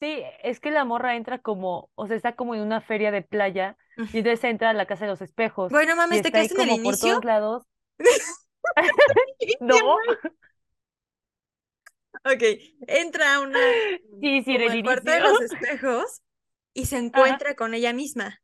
sí, 0.03 0.23
es 0.43 0.59
que 0.59 0.71
la 0.71 0.85
morra 0.85 1.15
entra 1.15 1.39
como, 1.39 1.91
o 1.95 2.07
sea, 2.07 2.15
está 2.15 2.35
como 2.35 2.55
en 2.55 2.61
una 2.61 2.81
feria 2.81 3.11
de 3.11 3.21
playa 3.21 3.77
y 4.11 4.19
entonces 4.19 4.43
entra 4.45 4.69
a 4.71 4.73
la 4.73 4.85
casa 4.87 5.05
de 5.05 5.11
los 5.11 5.21
espejos 5.21 5.73
Güey, 5.73 5.85
no 5.87 5.95
y 6.09 6.21
mames, 6.21 6.21
¿te 6.21 6.31
quedaste 6.31 6.53
en 6.55 6.61
el 6.61 6.69
como 6.69 6.81
por 6.81 6.97
inicio? 6.97 6.97
todos 6.97 7.23
lados. 7.25 7.63
No. 9.59 9.99
Ok, 12.25 12.41
entra 12.87 13.35
a 13.35 13.39
una, 13.41 13.59
sí, 14.21 14.43
sí, 14.43 14.55
el 14.55 14.79
cuarto 14.81 15.11
de 15.11 15.19
inicio. 15.19 15.21
los 15.21 15.41
espejos 15.41 16.21
y 16.73 16.85
se 16.87 16.97
Ajá, 17.11 17.39
encuentra 17.39 17.55
con 17.55 17.73
ella 17.73 17.93
misma. 17.93 18.41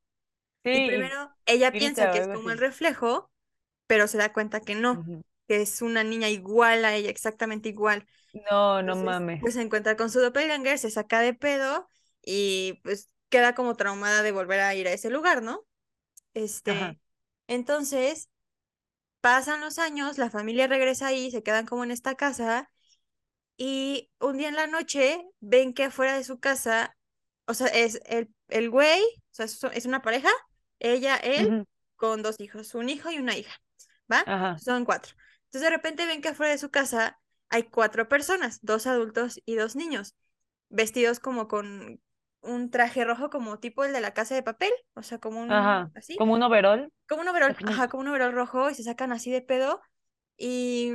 Y 0.72 0.82
sí, 0.82 0.82
primero 0.82 1.32
ella 1.46 1.78
piensa 1.78 2.08
grita 2.08 2.12
que 2.12 2.20
es 2.20 2.28
como 2.30 2.52
el 2.52 2.60
reflejo, 2.60 3.32
pero 3.88 4.08
se 4.08 4.18
da 4.20 4.34
cuenta 4.34 4.62
que 4.62 4.76
no, 4.76 5.08
que 5.48 5.62
es 5.64 5.82
una 5.82 6.04
niña 6.04 6.30
igual 6.30 6.86
a 6.86 6.96
ella, 6.96 7.10
exactamente 7.12 7.70
igual. 7.70 8.08
No, 8.34 8.82
no 8.82 8.96
Entonces, 8.96 9.06
mames. 9.06 9.42
pues 9.42 9.54
se 9.56 9.62
encuentra 9.62 9.96
con 9.98 10.10
su 10.10 10.20
doppelganger, 10.20 10.78
se 10.80 10.92
saca 10.92 11.20
de 11.22 11.34
pedo 11.34 11.88
y 12.24 12.80
pues 12.84 13.10
queda 13.30 13.56
como 13.56 13.76
traumada 13.76 14.24
de 14.24 14.32
volver 14.32 14.60
a 14.62 14.76
ir 14.76 14.88
a 14.88 14.94
ese 14.94 15.10
lugar, 15.10 15.42
¿no? 15.44 15.66
Ajá, 16.66 16.96
Este, 16.96 17.00
entonces 17.48 18.30
pasan 19.22 19.62
los 19.62 19.80
años, 19.80 20.18
la 20.18 20.30
familia 20.30 20.68
regresa 20.68 21.08
ahí, 21.08 21.32
se 21.32 21.44
quedan 21.44 21.66
como 21.66 21.84
en 21.84 21.92
esta 21.92 22.16
casa 22.16 22.72
y 23.58 24.12
un 24.20 24.38
día 24.38 24.50
en 24.50 24.56
la 24.56 24.68
noche 24.68 25.22
ven 25.40 25.74
que 25.74 25.86
afuera 25.86 26.16
de 26.16 26.24
su 26.24 26.40
casa, 26.40 26.98
o 27.46 27.54
sea, 27.54 27.68
es 27.68 28.02
el, 28.06 28.34
el 28.48 28.70
güey, 28.70 29.02
o 29.02 29.12
sea, 29.32 29.46
es, 29.74 29.86
una 29.86 30.02
pareja, 30.02 30.30
ella, 30.80 31.18
él, 31.18 31.58
con 31.96 32.22
dos 32.24 32.40
hijos, 32.40 32.74
un 32.76 32.90
hijo 32.90 33.12
y 33.12 33.18
una 33.20 33.36
hija, 33.38 33.62
¿va? 34.12 34.26
ajá, 34.26 34.56
Son 34.56 34.86
cuatro. 34.86 35.14
Entonces 35.46 35.62
de 35.64 35.70
repente 35.76 36.06
ven 36.06 36.22
que 36.22 36.30
afuera 36.30 36.52
de 36.54 36.58
su 36.58 36.70
casa 36.72 37.20
hay 37.50 37.64
cuatro 37.64 38.08
personas, 38.10 38.60
dos 38.62 38.88
adultos 38.88 39.42
y 39.46 39.56
dos 39.56 39.76
niños, 39.76 40.16
vestidos 40.70 41.20
como 41.20 41.48
con 41.48 42.02
un 42.42 42.72
traje 42.72 43.06
rojo 43.06 43.30
como 43.30 43.60
tipo 43.60 43.84
el 43.84 43.94
de 43.94 44.02
la 44.02 44.14
casa 44.14 44.36
de 44.36 44.44
papel, 44.44 44.72
o 44.96 45.04
sea, 45.04 45.20
como 45.20 45.42
un, 45.42 45.54
ajá. 45.54 45.92
así, 45.96 46.18
Como 46.18 46.34
un 46.34 46.44
overall. 46.44 46.92
como 47.08 47.22
un 47.24 47.28
overol, 47.30 47.56
ajá, 47.66 47.90
como 47.90 48.02
un 48.02 48.10
overol 48.10 48.34
rojo 48.34 48.70
y 48.70 48.76
se 48.76 48.84
sacan 48.84 49.12
así 49.12 49.32
de 49.32 49.42
pedo 49.42 49.82
y 50.38 50.92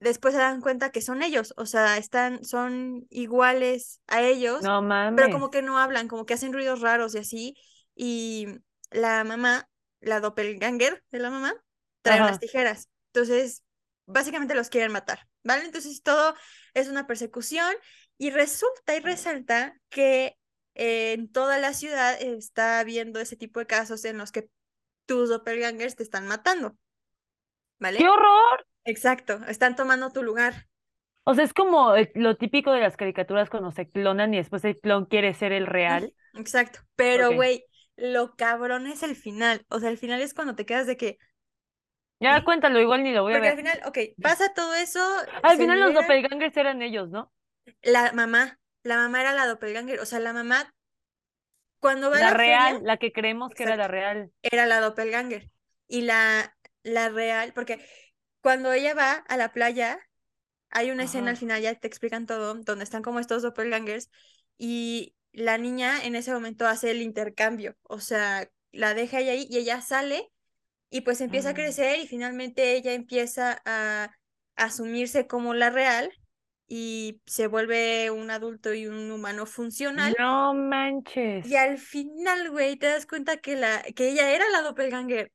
después 0.00 0.34
se 0.34 0.40
dan 0.40 0.60
cuenta 0.60 0.90
que 0.90 1.00
son 1.00 1.22
ellos, 1.22 1.54
o 1.56 1.66
sea, 1.66 1.96
están, 1.98 2.44
son 2.44 3.06
iguales 3.10 4.00
a 4.06 4.22
ellos, 4.22 4.60
No 4.60 4.82
pero 5.14 5.30
mames. 5.30 5.30
como 5.30 5.50
que 5.50 5.62
no 5.62 5.78
hablan, 5.78 6.08
como 6.08 6.26
que 6.26 6.34
hacen 6.34 6.52
ruidos 6.52 6.80
raros 6.80 7.14
y 7.14 7.18
así, 7.18 7.56
y 7.94 8.46
la 8.90 9.24
mamá, 9.24 9.68
la 10.00 10.20
doppelganger 10.20 11.02
de 11.10 11.18
la 11.18 11.30
mamá, 11.30 11.54
trae 12.02 12.20
unas 12.20 12.38
Ajá. 12.38 12.40
tijeras, 12.40 12.88
entonces 13.12 13.62
básicamente 14.06 14.54
los 14.54 14.68
quieren 14.70 14.92
matar, 14.92 15.26
¿vale? 15.46 15.64
Entonces 15.64 16.02
todo 16.02 16.34
es 16.74 16.88
una 16.88 17.06
persecución 17.06 17.74
y 18.18 18.30
resulta 18.30 18.96
y 18.96 19.00
resalta 19.00 19.78
que 19.90 20.36
eh, 20.74 21.12
en 21.14 21.30
toda 21.32 21.58
la 21.58 21.74
ciudad 21.74 22.20
está 22.22 22.80
habiendo 22.80 23.20
ese 23.20 23.36
tipo 23.36 23.60
de 23.60 23.66
casos 23.66 24.04
en 24.04 24.18
los 24.18 24.32
que 24.32 24.48
tus 25.06 25.28
doppelgangers 25.30 25.96
te 25.96 26.02
están 26.04 26.26
matando, 26.28 26.76
¡Qué 27.94 28.04
¿vale? 28.04 28.08
horror! 28.08 28.66
Exacto, 28.84 29.40
están 29.48 29.76
tomando 29.76 30.12
tu 30.12 30.22
lugar. 30.24 30.68
O 31.24 31.34
sea, 31.34 31.44
es 31.44 31.52
como 31.52 31.94
el- 31.94 32.10
lo 32.14 32.36
típico 32.36 32.72
de 32.72 32.80
las 32.80 32.96
caricaturas 32.96 33.50
cuando 33.50 33.70
se 33.70 33.88
clonan 33.90 34.32
y 34.34 34.38
después 34.38 34.64
el 34.64 34.78
clon 34.80 35.04
quiere 35.06 35.34
ser 35.34 35.52
el 35.52 35.66
real. 35.66 36.14
Exacto, 36.34 36.80
pero 36.96 37.32
güey, 37.32 37.64
lo 37.96 38.36
cabrón 38.36 38.86
es 38.86 39.02
el 39.02 39.16
final, 39.16 39.64
o 39.70 39.80
sea, 39.80 39.88
el 39.90 39.98
final 39.98 40.20
es 40.20 40.34
cuando 40.34 40.54
te 40.54 40.66
quedas 40.66 40.86
de 40.86 40.96
que, 40.96 41.18
Ya 42.20 42.42
cuéntalo, 42.44 42.80
igual 42.80 43.02
ni 43.02 43.12
lo 43.12 43.22
voy 43.22 43.34
a 43.34 43.38
Porque 43.38 43.48
al 43.48 43.56
ver. 43.56 43.56
final, 43.56 43.80
ok, 43.86 43.98
pasa 44.20 44.52
todo 44.54 44.74
eso, 44.74 45.00
Al 45.42 45.56
se 45.56 45.58
final 45.58 45.80
los 45.80 45.94
doppelgangers 45.94 46.54
eran 46.58 46.82
ellos, 46.82 47.08
¿no? 47.08 47.32
la 47.82 48.12
mamá, 48.12 48.58
la 48.82 48.96
mamá 48.98 49.20
era 49.22 49.32
la 49.32 49.46
doppelganger, 49.46 50.00
o 50.00 50.04
sea, 50.06 50.20
la 50.20 50.32
mamá 50.34 50.74
cuando 51.80 52.10
va 52.10 52.18
a 52.18 52.22
La 52.22 52.30
la 52.30 52.36
feria, 52.36 52.70
real, 52.70 52.80
la 52.82 52.96
que 52.96 53.12
creemos 53.12 53.52
que 53.54 53.62
era 53.62 53.76
la 53.76 53.86
real. 53.86 54.32
era 54.42 54.66
la 54.66 54.80
doppelganger, 54.80 55.50
y 55.88 56.02
la, 56.02 56.56
la 56.82 57.08
real, 57.08 57.52
porque 57.54 57.84
cuando 58.40 58.72
ella 58.72 58.94
va 58.94 59.12
a 59.14 59.36
la 59.36 59.52
playa, 59.52 59.98
hay 60.70 60.90
una 60.92 61.04
escena 61.04 61.30
al 61.32 61.36
final, 61.36 61.62
ya 61.62 61.74
te 61.74 61.88
explican 61.88 62.26
todo, 62.26 62.54
donde 62.56 62.84
están 62.84 63.02
como 63.02 63.20
estos 63.20 63.42
doppelgangers 63.42 64.10
y 64.58 65.16
la 65.32 65.58
niña 65.58 66.04
en 66.04 66.16
ese 66.16 66.32
momento 66.32 66.66
hace 66.68 66.90
el 66.92 67.02
intercambio, 67.02 67.76
o 67.84 68.00
sea, 68.00 68.50
la 68.72 68.94
deja 68.94 69.20
ella 69.20 69.32
ahí 69.32 69.46
y 69.50 69.58
ella 69.58 69.80
sale 69.82 70.30
y 70.90 71.02
pues 71.02 71.20
empieza 71.20 71.50
a 71.50 71.54
crecer 71.54 71.98
y 72.00 72.06
finalmente 72.06 72.74
ella 72.76 72.92
empieza 72.94 73.60
a 73.64 74.10
asumirse 74.56 75.26
como 75.26 75.54
la 75.54 75.70
real 75.70 76.10
y 76.68 77.20
se 77.26 77.46
vuelve 77.46 78.10
un 78.10 78.30
adulto 78.30 78.74
y 78.74 78.86
un 78.86 79.10
humano 79.10 79.46
funcional 79.46 80.14
No 80.18 80.54
y 81.42 81.54
manches. 81.54 81.54
al 81.56 81.78
final, 81.78 82.50
güey, 82.50 82.76
te 82.76 82.86
das 82.86 83.06
cuenta 83.06 83.38
que 83.38 83.56
la 83.56 83.82
que 83.94 84.08
ella 84.10 84.30
era 84.34 84.48
la 84.50 84.62
doppelganger 84.62 85.30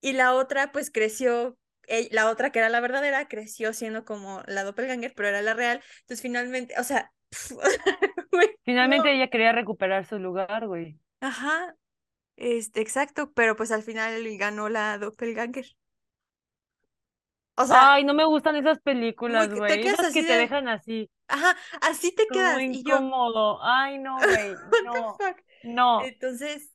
y 0.00 0.12
la 0.12 0.34
otra 0.34 0.72
pues 0.72 0.90
creció 0.90 1.56
eh, 1.88 2.08
la 2.12 2.30
otra 2.30 2.50
que 2.50 2.58
era 2.58 2.68
la 2.68 2.80
verdadera 2.80 3.28
creció 3.28 3.72
siendo 3.72 4.04
como 4.04 4.42
la 4.46 4.64
doppelganger, 4.64 5.12
pero 5.14 5.28
era 5.28 5.42
la 5.42 5.54
real. 5.54 5.82
Entonces 6.00 6.22
finalmente, 6.22 6.74
o 6.78 6.84
sea. 6.84 7.12
Finalmente 8.64 9.12
ella 9.14 9.28
quería 9.30 9.52
recuperar 9.52 10.04
su 10.06 10.18
lugar, 10.18 10.66
güey. 10.66 10.98
Ajá, 11.20 11.74
este, 12.36 12.80
exacto, 12.80 13.32
pero 13.32 13.56
pues 13.56 13.70
al 13.70 13.82
final 13.82 14.24
ganó 14.36 14.68
la 14.68 14.98
doppelganger. 14.98 15.66
O 17.56 17.66
sea, 17.66 17.94
Ay, 17.94 18.04
no 18.04 18.14
me 18.14 18.24
gustan 18.24 18.56
esas 18.56 18.80
películas, 18.80 19.48
te 19.48 19.54
güey. 19.54 19.80
quedas 19.80 19.94
Esas 19.94 20.06
así 20.06 20.20
que 20.20 20.26
te 20.26 20.32
de, 20.32 20.38
dejan 20.40 20.68
así, 20.68 21.10
ajá, 21.28 21.56
así 21.82 22.12
te 22.12 22.26
como 22.26 22.40
quedas. 22.40 22.60
Y 22.60 22.82
yo, 22.82 22.96
incómodo. 22.96 23.60
Ay, 23.62 23.98
no, 23.98 24.16
güey. 24.18 24.54
No, 24.84 25.16
no. 25.62 26.04
Entonces, 26.04 26.72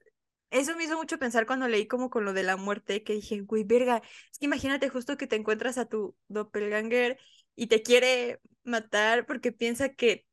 eso 0.51 0.75
me 0.75 0.85
hizo 0.85 0.95
mucho 0.95 1.19
pensar 1.19 1.45
cuando 1.45 1.67
leí 1.67 1.85
como 1.87 2.09
con 2.09 2.25
lo 2.25 2.33
de 2.33 2.43
la 2.43 2.55
muerte, 2.55 3.03
que 3.03 3.13
dije, 3.13 3.41
güey, 3.41 3.63
verga, 3.65 4.01
es 4.31 4.39
que 4.39 4.45
imagínate 4.45 4.89
justo 4.89 5.17
que 5.17 5.27
te 5.27 5.35
encuentras 5.35 5.77
a 5.77 5.85
tu 5.85 6.15
doppelganger 6.27 7.19
y 7.55 7.67
te 7.67 7.81
quiere 7.81 8.39
matar 8.63 9.25
porque 9.25 9.51
piensa 9.51 9.89
que 9.89 10.25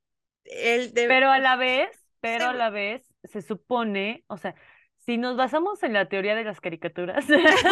él 0.44 0.94
debe, 0.94 1.08
Pero 1.08 1.30
a 1.32 1.36
oh, 1.36 1.40
la 1.40 1.56
vez, 1.56 1.90
pero 2.20 2.46
a 2.46 2.54
la 2.54 2.70
vez, 2.70 3.02
se 3.24 3.42
supone, 3.42 4.24
o 4.28 4.36
sea, 4.36 4.54
si 5.07 5.19
nos 5.19 5.37
basamos 5.37 5.83
en 5.83 5.92
la 5.92 6.09
teoría 6.09 6.35
de 6.35 6.45
las 6.45 6.61
caricaturas, 6.61 7.27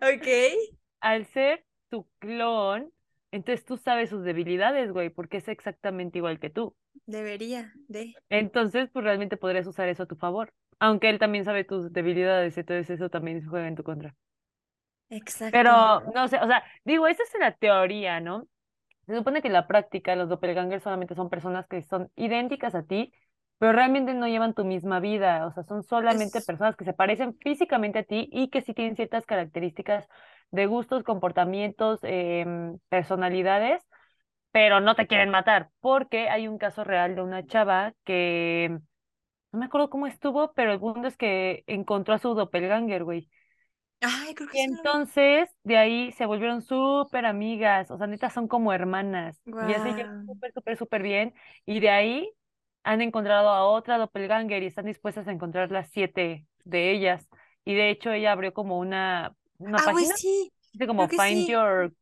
Ok, 0.00 0.26
al 1.00 1.26
ser 1.26 1.64
tu 1.90 2.08
clon, 2.18 2.92
entonces 3.30 3.64
tú 3.64 3.76
sabes 3.76 4.10
sus 4.10 4.24
debilidades, 4.24 4.92
güey, 4.92 5.10
porque 5.10 5.38
es 5.38 5.48
exactamente 5.48 6.18
igual 6.18 6.38
que 6.40 6.50
tú. 6.50 6.76
debería 7.06 7.72
de. 7.88 8.14
Entonces, 8.28 8.90
pues 8.92 9.04
realmente 9.04 9.36
podrías 9.36 9.66
usar 9.66 9.88
eso 9.88 10.02
a 10.04 10.06
tu 10.06 10.16
favor. 10.16 10.52
Aunque 10.80 11.08
él 11.08 11.18
también 11.18 11.44
sabe 11.44 11.64
tus 11.64 11.92
debilidades, 11.92 12.58
entonces 12.58 12.90
eso 12.90 13.08
también 13.08 13.46
juega 13.48 13.68
en 13.68 13.76
tu 13.76 13.82
contra. 13.82 14.14
Exacto. 15.10 15.52
Pero, 15.52 16.00
no 16.14 16.28
sé, 16.28 16.38
o 16.38 16.46
sea, 16.46 16.64
digo, 16.84 17.06
esa 17.06 17.22
es 17.22 17.30
la 17.38 17.52
teoría, 17.52 18.20
¿no? 18.20 18.48
Se 19.06 19.16
supone 19.16 19.42
que 19.42 19.48
en 19.48 19.54
la 19.54 19.66
práctica 19.68 20.16
los 20.16 20.28
doppelgangers 20.28 20.82
solamente 20.82 21.14
son 21.14 21.30
personas 21.30 21.66
que 21.68 21.82
son 21.82 22.10
idénticas 22.16 22.74
a 22.74 22.84
ti, 22.84 23.12
pero 23.64 23.72
realmente 23.72 24.12
no 24.12 24.28
llevan 24.28 24.52
tu 24.52 24.62
misma 24.62 25.00
vida, 25.00 25.46
o 25.46 25.52
sea, 25.52 25.62
son 25.62 25.82
solamente 25.84 26.38
Es... 26.38 26.46
personas 26.46 26.76
que 26.76 26.84
se 26.84 26.92
parecen 26.92 27.34
físicamente 27.38 28.00
a 28.00 28.02
ti 28.02 28.28
y 28.30 28.48
que 28.48 28.60
sí 28.60 28.74
tienen 28.74 28.94
ciertas 28.94 29.24
características 29.24 30.06
de 30.50 30.66
gustos, 30.66 31.02
comportamientos, 31.02 32.00
em, 32.02 32.78
personalidades, 32.90 33.82
pero 34.52 34.80
no 34.80 34.94
te 34.94 35.06
quieren 35.06 35.30
matar, 35.30 35.70
porque 35.80 36.28
hay 36.28 36.46
un 36.46 36.58
caso 36.58 36.84
real 36.84 37.14
de 37.14 37.22
una 37.22 37.46
chava 37.46 37.94
que, 38.04 38.78
no 39.52 39.58
me 39.58 39.66
acuerdo 39.66 39.88
cómo 39.88 40.06
estuvo, 40.06 40.52
pero 40.52 40.72
el 40.74 40.80
punto 40.80 41.08
es 41.08 41.16
que 41.16 41.64
encontró 41.66 42.12
a 42.14 42.18
su 42.18 42.34
doppelganger, 42.34 43.04
güey. 43.04 43.30
Ay, 44.00 44.34
creo 44.34 44.48
que 44.48 44.54
Y 44.56 44.58
sí 44.58 44.68
lo 44.70 44.84
entonces 44.84 45.50
de 45.64 45.78
ahí 45.78 46.12
se 46.12 46.26
volvieron 46.26 46.62
súper 46.62 47.26
amigas, 47.26 47.90
o 47.90 47.98
sea, 47.98 48.06
neta 48.06 48.30
son 48.30 48.46
como 48.46 48.72
hermanas, 48.72 49.40
y 49.60 49.68
ya 49.68 49.80
se 49.80 49.94
llevan 49.94 50.12
súper, 50.26 50.52
súper, 50.52 50.76
súper 50.76 51.02
bien, 51.02 51.34
y 51.66 51.80
de 51.80 51.90
ahí 51.90 52.30
han 52.84 53.00
encontrado 53.02 53.48
a 53.50 53.64
otra 53.66 53.98
doppelganger 53.98 54.62
y 54.62 54.66
están 54.66 54.86
dispuestas 54.86 55.28
a 55.28 55.32
encontrar 55.32 55.70
las 55.72 55.90
siete 55.90 56.46
de 56.64 56.92
ellas. 56.92 57.28
Y 57.64 57.74
de 57.74 57.90
hecho 57.90 58.12
ella 58.12 58.32
abrió 58.32 58.52
como 58.54 58.78
una, 58.78 59.34
una 59.58 59.78
Ah, 59.78 59.84
página, 59.84 60.14
sí. 60.16 60.52
dice 60.72 60.86
como 60.86 61.08
Find 61.08 61.46
sí. 61.46 61.48
Your 61.48 61.92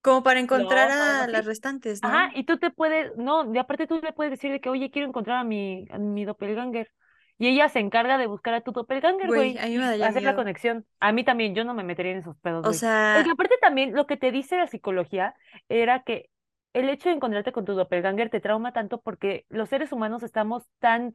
Como 0.00 0.22
para 0.22 0.40
encontrar 0.40 0.90
a 0.90 1.26
las 1.28 1.44
restantes, 1.44 2.00
Ajá, 2.00 2.30
¿no? 2.30 2.32
y 2.34 2.44
tú 2.44 2.58
te 2.58 2.70
puedes, 2.70 3.16
no, 3.16 3.52
y 3.54 3.58
aparte 3.58 3.86
tú 3.86 4.00
le 4.02 4.12
puedes 4.12 4.32
decir 4.32 4.50
de 4.50 4.60
que, 4.60 4.68
oye, 4.68 4.90
quiero 4.90 5.08
encontrar 5.08 5.38
a 5.38 5.44
mi, 5.44 5.86
a 5.90 5.98
mi 5.98 6.24
doppelganger. 6.24 6.90
Y 7.38 7.48
ella 7.48 7.68
se 7.68 7.80
encarga 7.80 8.18
de 8.18 8.26
buscar 8.26 8.54
a 8.54 8.60
tu 8.60 8.72
doppelganger, 8.72 9.26
Güey, 9.28 9.56
hacer 10.00 10.22
la 10.22 10.34
conexión. 10.34 10.86
A 11.00 11.12
mí 11.12 11.24
también, 11.24 11.54
yo 11.54 11.64
no 11.64 11.74
me 11.74 11.84
metería 11.84 12.12
en 12.12 12.18
esos 12.18 12.36
pedos, 12.38 12.62
O 12.62 12.66
güey. 12.66 12.80
Porque 13.12 13.30
sea, 13.30 13.32
aparte 13.32 13.56
también 13.60 13.94
lo 13.94 14.06
que 14.06 14.16
te 14.16 14.30
dice 14.32 14.56
la 14.56 14.66
psicología 14.68 15.34
era 15.68 16.02
que 16.04 16.30
el 16.72 16.88
hecho 16.88 17.08
de 17.08 17.16
encontrarte 17.16 17.52
con 17.52 17.64
tu 17.64 17.74
doppelganger 17.74 18.30
te 18.30 18.40
trauma 18.40 18.72
tanto 18.72 19.00
porque 19.00 19.44
los 19.48 19.68
seres 19.68 19.92
humanos 19.92 20.22
estamos 20.22 20.64
tan 20.78 21.12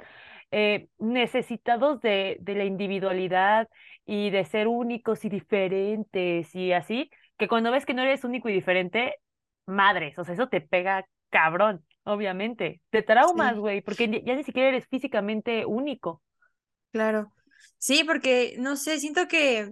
eh, 0.51 0.89
necesitados 0.99 2.01
de, 2.01 2.37
de 2.41 2.55
la 2.55 2.65
individualidad 2.65 3.67
y 4.05 4.29
de 4.29 4.45
ser 4.45 4.67
únicos 4.67 5.25
y 5.25 5.29
diferentes 5.29 6.53
y 6.55 6.73
así, 6.73 7.09
que 7.37 7.47
cuando 7.47 7.71
ves 7.71 7.85
que 7.85 7.93
no 7.93 8.01
eres 8.03 8.23
único 8.23 8.49
y 8.49 8.53
diferente, 8.53 9.15
madres, 9.65 10.17
o 10.19 10.23
sea, 10.23 10.33
eso 10.35 10.49
te 10.49 10.61
pega 10.61 11.05
cabrón, 11.29 11.85
obviamente. 12.03 12.81
Te 12.89 13.01
traumas, 13.03 13.57
sí, 13.57 13.57
güey, 13.57 13.81
porque 13.81 14.23
ya 14.25 14.35
ni 14.35 14.43
siquiera 14.43 14.69
eres 14.69 14.87
físicamente 14.87 15.65
único. 15.65 16.21
claro. 16.91 17.33
Sí, 17.77 18.03
porque, 18.03 18.55
no 18.59 18.75
sé, 18.77 18.99
siento 18.99 19.27
que, 19.27 19.71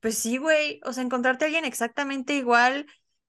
pues 0.00 0.18
sí, 0.18 0.36
güey, 0.38 0.80
o 0.84 0.92
sea, 0.92 1.02
encontrarte 1.02 1.44
a 1.44 1.46
alguien 1.48 1.64
exactamente 1.64 2.34
igual 2.34 2.86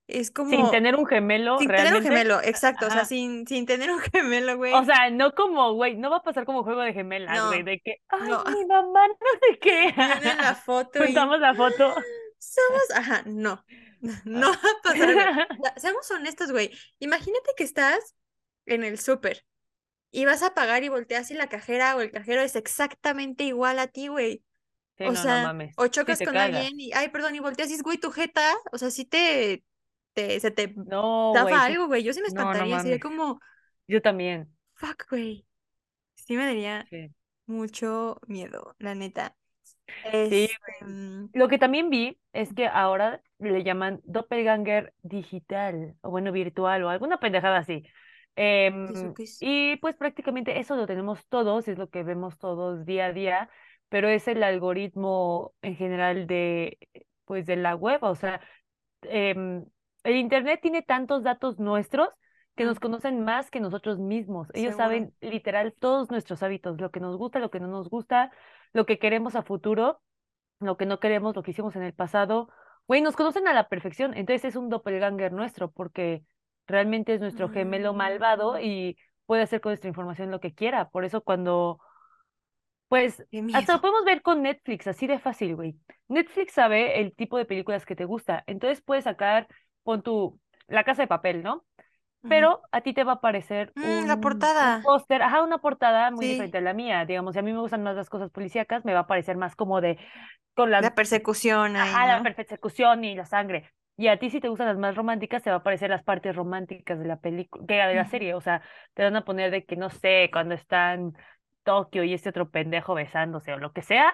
es 0.09 0.27
Sin 0.27 0.33
como, 0.33 0.71
tener 0.71 0.95
un 0.95 1.05
gemelo, 1.05 1.57
sin 1.59 1.67
tener 1.67 1.95
un 1.95 2.01
gemelo, 2.01 2.41
exacto, 2.41 2.87
o 2.87 2.89
sea, 2.89 3.05
sin, 3.05 3.45
sin 3.47 3.65
tener 3.65 3.91
un 3.91 3.99
gemelo, 3.99 4.53
O 4.53 4.57
güey. 4.57 4.85
sea, 4.85 5.09
no 5.11 5.33
como, 5.35 5.73
güey, 5.73 5.95
no 5.97 6.09
va 6.09 6.17
a 6.17 6.23
pasar 6.23 6.45
como 6.45 6.63
juego 6.63 6.81
de 6.81 6.93
gemelas, 6.93 7.47
güey, 7.47 7.63
de 7.63 7.79
que, 7.79 7.97
ay, 8.09 8.29
no, 8.29 8.43
mi 8.45 8.65
mamá, 8.65 9.07
no 9.07 9.15
sé 9.41 9.59
qué. 9.59 9.93
tienen 9.95 10.37
la 10.37 10.55
foto 10.65 11.03
y 11.05 11.07
Juntamos 11.07 11.39
la 11.39 11.53
foto. 11.55 11.95
somos, 12.37 12.91
ajá, 12.95 13.23
no, 13.25 13.63
no 14.25 14.49
va 14.49 14.55
a 14.55 14.81
pasar, 14.83 15.13
güey. 15.13 15.25
O 15.75 15.79
seamos 15.79 16.09
honestos, 16.11 16.51
güey. 16.51 16.71
Imagínate 16.99 17.51
que 17.57 17.63
estás 17.63 18.15
en 18.65 18.83
el 18.83 18.99
súper 18.99 19.45
y 20.11 20.25
vas 20.25 20.43
a 20.43 20.53
pagar 20.53 20.83
y 20.83 20.89
volteas 20.89 21.31
y 21.31 21.35
la 21.35 21.49
cajera 21.49 21.95
o 21.95 22.01
el 22.01 22.11
cajero 22.11 22.41
es 22.41 22.55
exactamente 22.55 23.43
igual 23.43 23.79
a 23.79 23.87
ti, 23.87 24.07
güey. 24.07 24.43
Sí, 24.97 25.05
O 25.05 25.13
no, 25.13 25.23
no 25.23 25.23
sea, 25.23 25.43
mames. 25.43 25.73
o 25.77 25.87
chocas 25.87 26.21
con 26.21 26.37
alguien 26.37 26.79
y, 26.79 26.91
ay, 26.93 27.09
perdón, 27.09 27.35
y 27.35 27.39
volteas 27.39 27.69
y 27.71 27.75
es, 27.75 27.83
güey, 27.83 27.97
tu 27.97 28.11
jeta, 28.11 28.53
o 28.71 28.77
sea, 28.77 28.91
sí 28.91 29.05
te, 29.05 29.63
te, 30.21 30.39
se 30.39 30.51
te 30.51 30.75
No, 30.75 31.33
sí. 31.47 31.53
algo, 31.63 31.87
güey. 31.87 32.03
Yo 32.03 32.13
sí 32.13 32.21
me 32.21 32.27
No, 32.27 32.53
no 32.53 32.65
espantaría, 32.65 32.79
sería 32.79 32.99
como, 32.99 33.39
Yo 33.87 34.01
también. 34.01 34.55
fuck, 34.75 35.07
güey. 35.09 35.47
Sí 36.15 36.37
me 36.37 36.45
daría 36.45 36.89
Sí. 36.89 37.09
mucho 37.47 38.19
miedo, 38.27 38.75
la 38.79 38.95
neta. 38.95 39.37
Sí, 40.23 40.47
Este, 40.47 40.85
mm, 40.85 41.25
Lo 41.33 41.47
que 41.47 41.57
también 41.59 41.89
vi 41.89 42.19
es 42.33 42.53
que 42.53 42.67
ahora 42.67 43.21
le 43.39 43.63
llaman 43.63 44.01
doppelganger 44.05 44.93
digital, 45.03 45.95
o 46.01 46.09
bueno, 46.11 46.31
virtual, 46.31 46.83
o 46.83 46.89
alguna 46.89 47.19
pendejada 47.19 47.57
así. 47.59 47.83
¿eso 48.87 49.07
Em, 49.07 49.13
qué 49.13 49.23
es? 49.23 49.39
y 49.39 49.77
pues 49.77 49.95
prácticamente 49.95 50.59
eso 50.59 50.75
lo 50.75 50.87
tenemos 50.87 51.25
todos, 51.27 51.67
es 51.67 51.77
lo 51.77 51.89
que 51.89 52.03
vemos 52.03 52.37
todos 52.37 52.85
día 52.85 53.07
a 53.07 53.13
día, 53.13 53.49
pero 53.89 54.07
es 54.09 54.27
el 54.27 54.43
algoritmo 54.43 55.53
en 55.61 55.75
general 55.75 56.27
de, 56.27 56.77
pues, 57.25 57.45
de 57.45 57.55
la 57.57 57.75
web, 57.75 57.99
o 58.03 58.15
sea, 58.15 58.41
em, 59.03 59.65
el 60.09 60.17
Internet 60.17 60.59
tiene 60.61 60.81
tantos 60.81 61.23
datos 61.23 61.59
nuestros 61.59 62.09
que 62.55 62.65
nos 62.65 62.79
conocen 62.79 63.23
más 63.23 63.51
que 63.51 63.59
nosotros 63.59 63.99
mismos. 63.99 64.49
Ellos 64.53 64.75
seguro. 64.75 64.83
saben 64.85 65.13
literal 65.21 65.73
todos 65.79 66.09
nuestros 66.09 66.43
hábitos, 66.43 66.81
lo 66.81 66.91
que 66.91 66.99
nos 66.99 67.15
gusta, 67.15 67.39
lo 67.39 67.51
que 67.51 67.59
no 67.59 67.67
nos 67.67 67.89
gusta, 67.89 68.31
lo 68.73 68.85
que 68.85 68.99
queremos 68.99 69.35
a 69.35 69.43
futuro, 69.43 70.01
lo 70.59 70.75
que 70.75 70.85
no 70.85 70.99
queremos, 70.99 71.35
lo 71.35 71.43
que 71.43 71.51
hicimos 71.51 71.75
en 71.75 71.83
el 71.83 71.93
pasado. 71.93 72.49
Güey, 72.87 73.01
nos 73.01 73.15
conocen 73.15 73.47
a 73.47 73.53
la 73.53 73.69
perfección. 73.69 74.13
Entonces 74.15 74.45
es 74.45 74.55
un 74.55 74.69
doppelganger 74.69 75.31
nuestro 75.31 75.71
porque 75.71 76.23
realmente 76.65 77.13
es 77.13 77.21
nuestro 77.21 77.49
gemelo 77.49 77.93
malvado 77.93 78.55
Mm, 78.55 78.63
y 78.63 78.97
puede 79.25 79.43
hacer 79.43 79.61
con 79.61 79.69
nuestra 79.69 79.87
información 79.87 80.31
lo 80.31 80.39
que 80.39 80.55
quiera. 80.55 80.89
Por 80.89 81.05
eso 81.05 81.21
cuando 81.21 81.79
pues 82.89 83.23
hasta 83.53 83.73
lo 83.73 83.81
podemos 83.81 84.03
ver 84.03 84.23
con 84.23 84.41
Netflix, 84.41 84.87
así 84.87 85.05
de 85.05 85.19
fácil, 85.19 85.55
güey. 85.55 85.75
Netflix 86.07 86.53
sabe 86.53 86.99
el 86.99 87.13
tipo 87.13 87.37
de 87.37 87.45
películas 87.45 87.85
que 87.85 87.95
te 87.95 88.05
gusta, 88.05 88.43
entonces 88.47 88.81
puedes 88.81 89.03
sacar, 89.03 89.47
pon 89.83 90.01
tu 90.03 90.39
La 90.67 90.83
Casa 90.83 91.03
de 91.03 91.07
Papel, 91.07 91.43
¿no? 91.43 91.65
Pero 92.27 92.61
a 92.71 92.81
ti 92.81 92.93
te 92.93 93.03
va 93.03 93.13
a 93.13 93.15
aparecer 93.15 93.75
Mm, 93.75 94.07
la 94.07 94.17
un, 94.19 94.53
un 94.59 94.75
portada. 94.75 94.75
póster, 94.81 95.21
ajá, 95.23 95.43
una 95.43 95.59
portada 95.59 96.11
muy 96.11 96.27
Sí, 96.27 96.27
diferente 96.27 96.59
a 96.59 96.61
la 96.61 96.73
mía. 96.73 97.05
Digamos, 97.05 97.33
si 97.33 97.39
a 97.39 97.41
mí 97.43 97.53
me 97.53 97.59
gustan 97.59 97.83
más 97.83 97.95
las 97.95 98.09
cosas 98.09 98.31
policíacas, 98.31 98.85
me 98.85 98.93
va 98.93 99.01
a 99.01 99.07
parecer 99.07 99.37
más 99.37 99.55
como 99.55 99.81
de, 99.81 99.97
con 100.55 100.71
las, 100.71 100.87
la 100.87 100.95
persecución 100.95 101.75
ahí, 101.75 102.01
ajá, 102.01 102.07
la 102.07 102.21
¿no? 102.21 102.23
persecución 102.23 103.03
y 103.03 103.15
la 103.15 103.25
sangre. 103.25 103.71
Y 103.97 104.07
a 104.07 104.17
ti, 104.19 104.29
si 104.29 104.39
te 104.39 104.47
gustan 104.49 104.67
las 104.67 104.77
más 104.77 104.95
románticas, 104.95 105.43
te 105.43 105.49
va 105.49 105.57
a 105.57 105.59
aparecer 105.59 105.89
las 105.89 106.03
partes 106.03 106.35
románticas 106.35 106.99
de 106.99 107.05
la 107.05 107.19
película, 107.19 107.65
de 107.87 107.95
la 107.95 108.05
Ujú. 108.05 108.07
serie. 108.07 108.33
O 108.33 108.41
sea, 108.41 108.61
te 108.93 109.03
van 109.03 109.15
a 109.15 109.25
poner 109.25 109.51
de 109.51 109.65
que, 109.65 109.75
no 109.75 109.89
sé, 109.89 110.29
cuando 110.31 110.55
están 110.55 111.13
Tokio 111.63 112.03
y 112.03 112.13
este 112.13 112.29
otro 112.29 112.49
pendejo 112.49 112.93
besándose 112.93 113.53
o 113.53 113.57
lo 113.59 113.73
que 113.73 113.81
sea. 113.81 114.13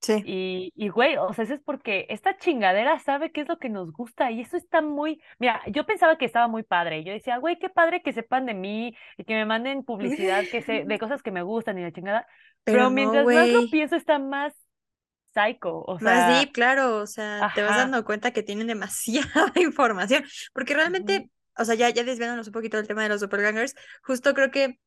Sí. 0.00 0.24
Y, 0.24 0.72
y 0.76 0.88
güey, 0.90 1.16
o 1.16 1.32
sea, 1.32 1.44
eso 1.44 1.54
es 1.54 1.60
porque 1.64 2.06
esta 2.10 2.36
chingadera 2.36 2.98
sabe 2.98 3.32
qué 3.32 3.40
es 3.42 3.48
lo 3.48 3.58
que 3.58 3.70
nos 3.70 3.90
gusta 3.92 4.30
y 4.30 4.42
eso 4.42 4.56
está 4.56 4.82
muy, 4.82 5.22
mira, 5.38 5.62
yo 5.68 5.86
pensaba 5.86 6.18
que 6.18 6.26
estaba 6.26 6.46
muy 6.48 6.62
padre. 6.62 7.04
Yo 7.04 7.12
decía, 7.12 7.38
güey, 7.38 7.58
qué 7.58 7.70
padre 7.70 8.02
que 8.02 8.12
sepan 8.12 8.44
de 8.46 8.54
mí 8.54 8.94
y 9.16 9.24
que 9.24 9.34
me 9.34 9.46
manden 9.46 9.82
publicidad 9.84 10.48
que 10.50 10.62
sé, 10.62 10.84
de 10.86 10.98
cosas 10.98 11.22
que 11.22 11.30
me 11.30 11.42
gustan 11.42 11.78
y 11.78 11.82
la 11.82 11.92
chingada. 11.92 12.26
Pero 12.64 12.78
Pero 12.78 12.90
no, 12.90 12.90
mientras 12.90 13.24
más 13.26 13.48
lo 13.48 13.70
pienso, 13.70 13.96
está 13.96 14.18
más 14.18 14.54
psycho. 15.34 15.82
O 15.86 15.98
Más 15.98 16.26
sea, 16.26 16.28
deep, 16.38 16.52
claro, 16.52 16.96
o 16.98 17.06
sea, 17.06 17.52
te 17.54 17.62
vas 17.62 17.76
dando 17.76 18.04
cuenta 18.04 18.32
que 18.32 18.42
tienen 18.42 18.66
demasiada 18.66 19.52
información, 19.56 20.24
porque 20.52 20.74
realmente, 20.74 21.30
o 21.56 21.64
sea, 21.64 21.74
ya, 21.74 21.90
ya 21.90 22.04
desviándonos 22.04 22.46
un 22.48 22.52
poquito 22.52 22.76
del 22.76 22.86
tema 22.88 23.02
de 23.02 23.08
los 23.10 23.20
doppelgangers, 23.20 23.74
justo 24.02 24.34
creo 24.34 24.50
que 24.50 24.78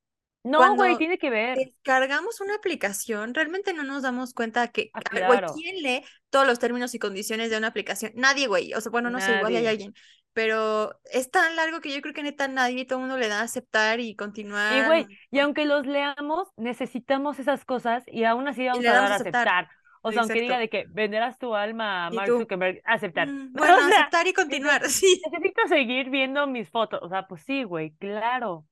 No, 0.43 0.75
güey, 0.75 0.97
tiene 0.97 1.17
que 1.17 1.29
ver. 1.29 1.57
descargamos 1.57 2.41
una 2.41 2.55
aplicación, 2.55 3.33
realmente 3.33 3.73
no 3.73 3.83
nos 3.83 4.03
damos 4.03 4.33
cuenta 4.33 4.67
que, 4.69 4.91
Ah, 4.93 5.01
a 5.09 5.13
ver, 5.13 5.25
güey, 5.25 5.39
claro, 5.39 5.53
¿quién 5.55 5.81
lee 5.81 6.03
todos 6.29 6.45
los 6.45 6.59
términos 6.59 6.93
y 6.95 6.99
condiciones 6.99 7.49
de 7.49 7.57
una 7.57 7.67
aplicación? 7.67 8.11
Nadie, 8.15 8.47
güey, 8.47 8.73
o 8.73 8.81
sea, 8.81 8.91
bueno, 8.91 9.09
no 9.09 9.19
sé, 9.21 9.33
igual 9.33 9.55
hay 9.55 9.63
nadie. 9.63 9.69
alguien, 9.69 9.93
pero 10.33 10.99
es 11.11 11.29
tan 11.31 11.55
largo 11.55 11.79
que 11.79 11.93
yo 11.93 12.01
creo 12.01 12.13
que 12.13 12.23
neta 12.23 12.47
nadie, 12.47 12.81
y 12.81 12.85
todo 12.85 12.99
el 12.99 13.01
mundo 13.05 13.17
le 13.17 13.27
da 13.29 13.39
a 13.41 13.43
aceptar 13.43 13.99
y 14.01 14.09
Y 14.09 14.15
continuar 14.15 14.85
güey, 14.87 15.07
y 15.31 15.39
aunque 15.39 15.65
los 15.65 15.85
leamos, 15.85 16.49
necesitamos 16.57 17.39
esas 17.39 17.63
cosas 17.65 18.03
y 18.07 18.23
aún 18.25 18.47
así 18.47 18.63
y 18.63 18.67
vamos 18.67 18.85
a 18.85 18.99
dar 18.99 19.11
a 19.11 19.15
aceptar. 19.15 19.47
aceptar. 19.47 19.69
O 20.01 20.11
sea, 20.11 20.21
aunque 20.23 20.41
diga 20.41 20.55
Exacto. 20.55 20.59
de 20.59 20.69
que 20.69 20.85
venderás 20.89 21.37
tu 21.39 21.55
alma 21.55 22.07
a 22.07 22.11
Y 22.11 22.15
Mark 22.15 22.27
Zuckerberg, 22.27 22.81
aceptar. 22.83 23.27
"Mm, 23.29 23.53
O 23.57 23.59
bueno, 23.59 23.77
sea, 23.87 23.87
aceptar 23.87 24.27
y 24.27 24.33
continuar, 24.33 24.81
sí. 24.89 25.21
necesito 25.31 25.67
seguir 25.69 26.09
viendo 26.09 26.45
mis 26.47 26.69
fotos. 26.69 26.99
O 27.03 27.09
sea, 27.09 27.27
pues 27.27 27.43
sí, 27.43 27.63
güey, 27.63 27.91
claro. 27.97 28.65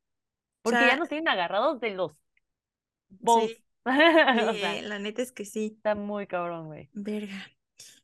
O 0.63 0.69
Porque 0.69 0.86
ya 0.88 0.95
sea, 0.95 0.97
nos 0.97 1.10
tienen 1.10 1.28
agarrados 1.28 1.80
de 1.80 1.91
los 1.91 2.13
sí. 3.26 3.63
O 3.86 4.54
sea, 4.54 4.78
eh, 4.78 4.82
la 4.84 5.00
neta 5.00 5.21
es 5.21 5.32
que 5.32 5.45
sí. 5.45 5.80
está 5.80 5.95
muy 5.95 6.28
cabrón, 6.28 6.67
güey. 6.67 6.89
Verga. 6.93 7.47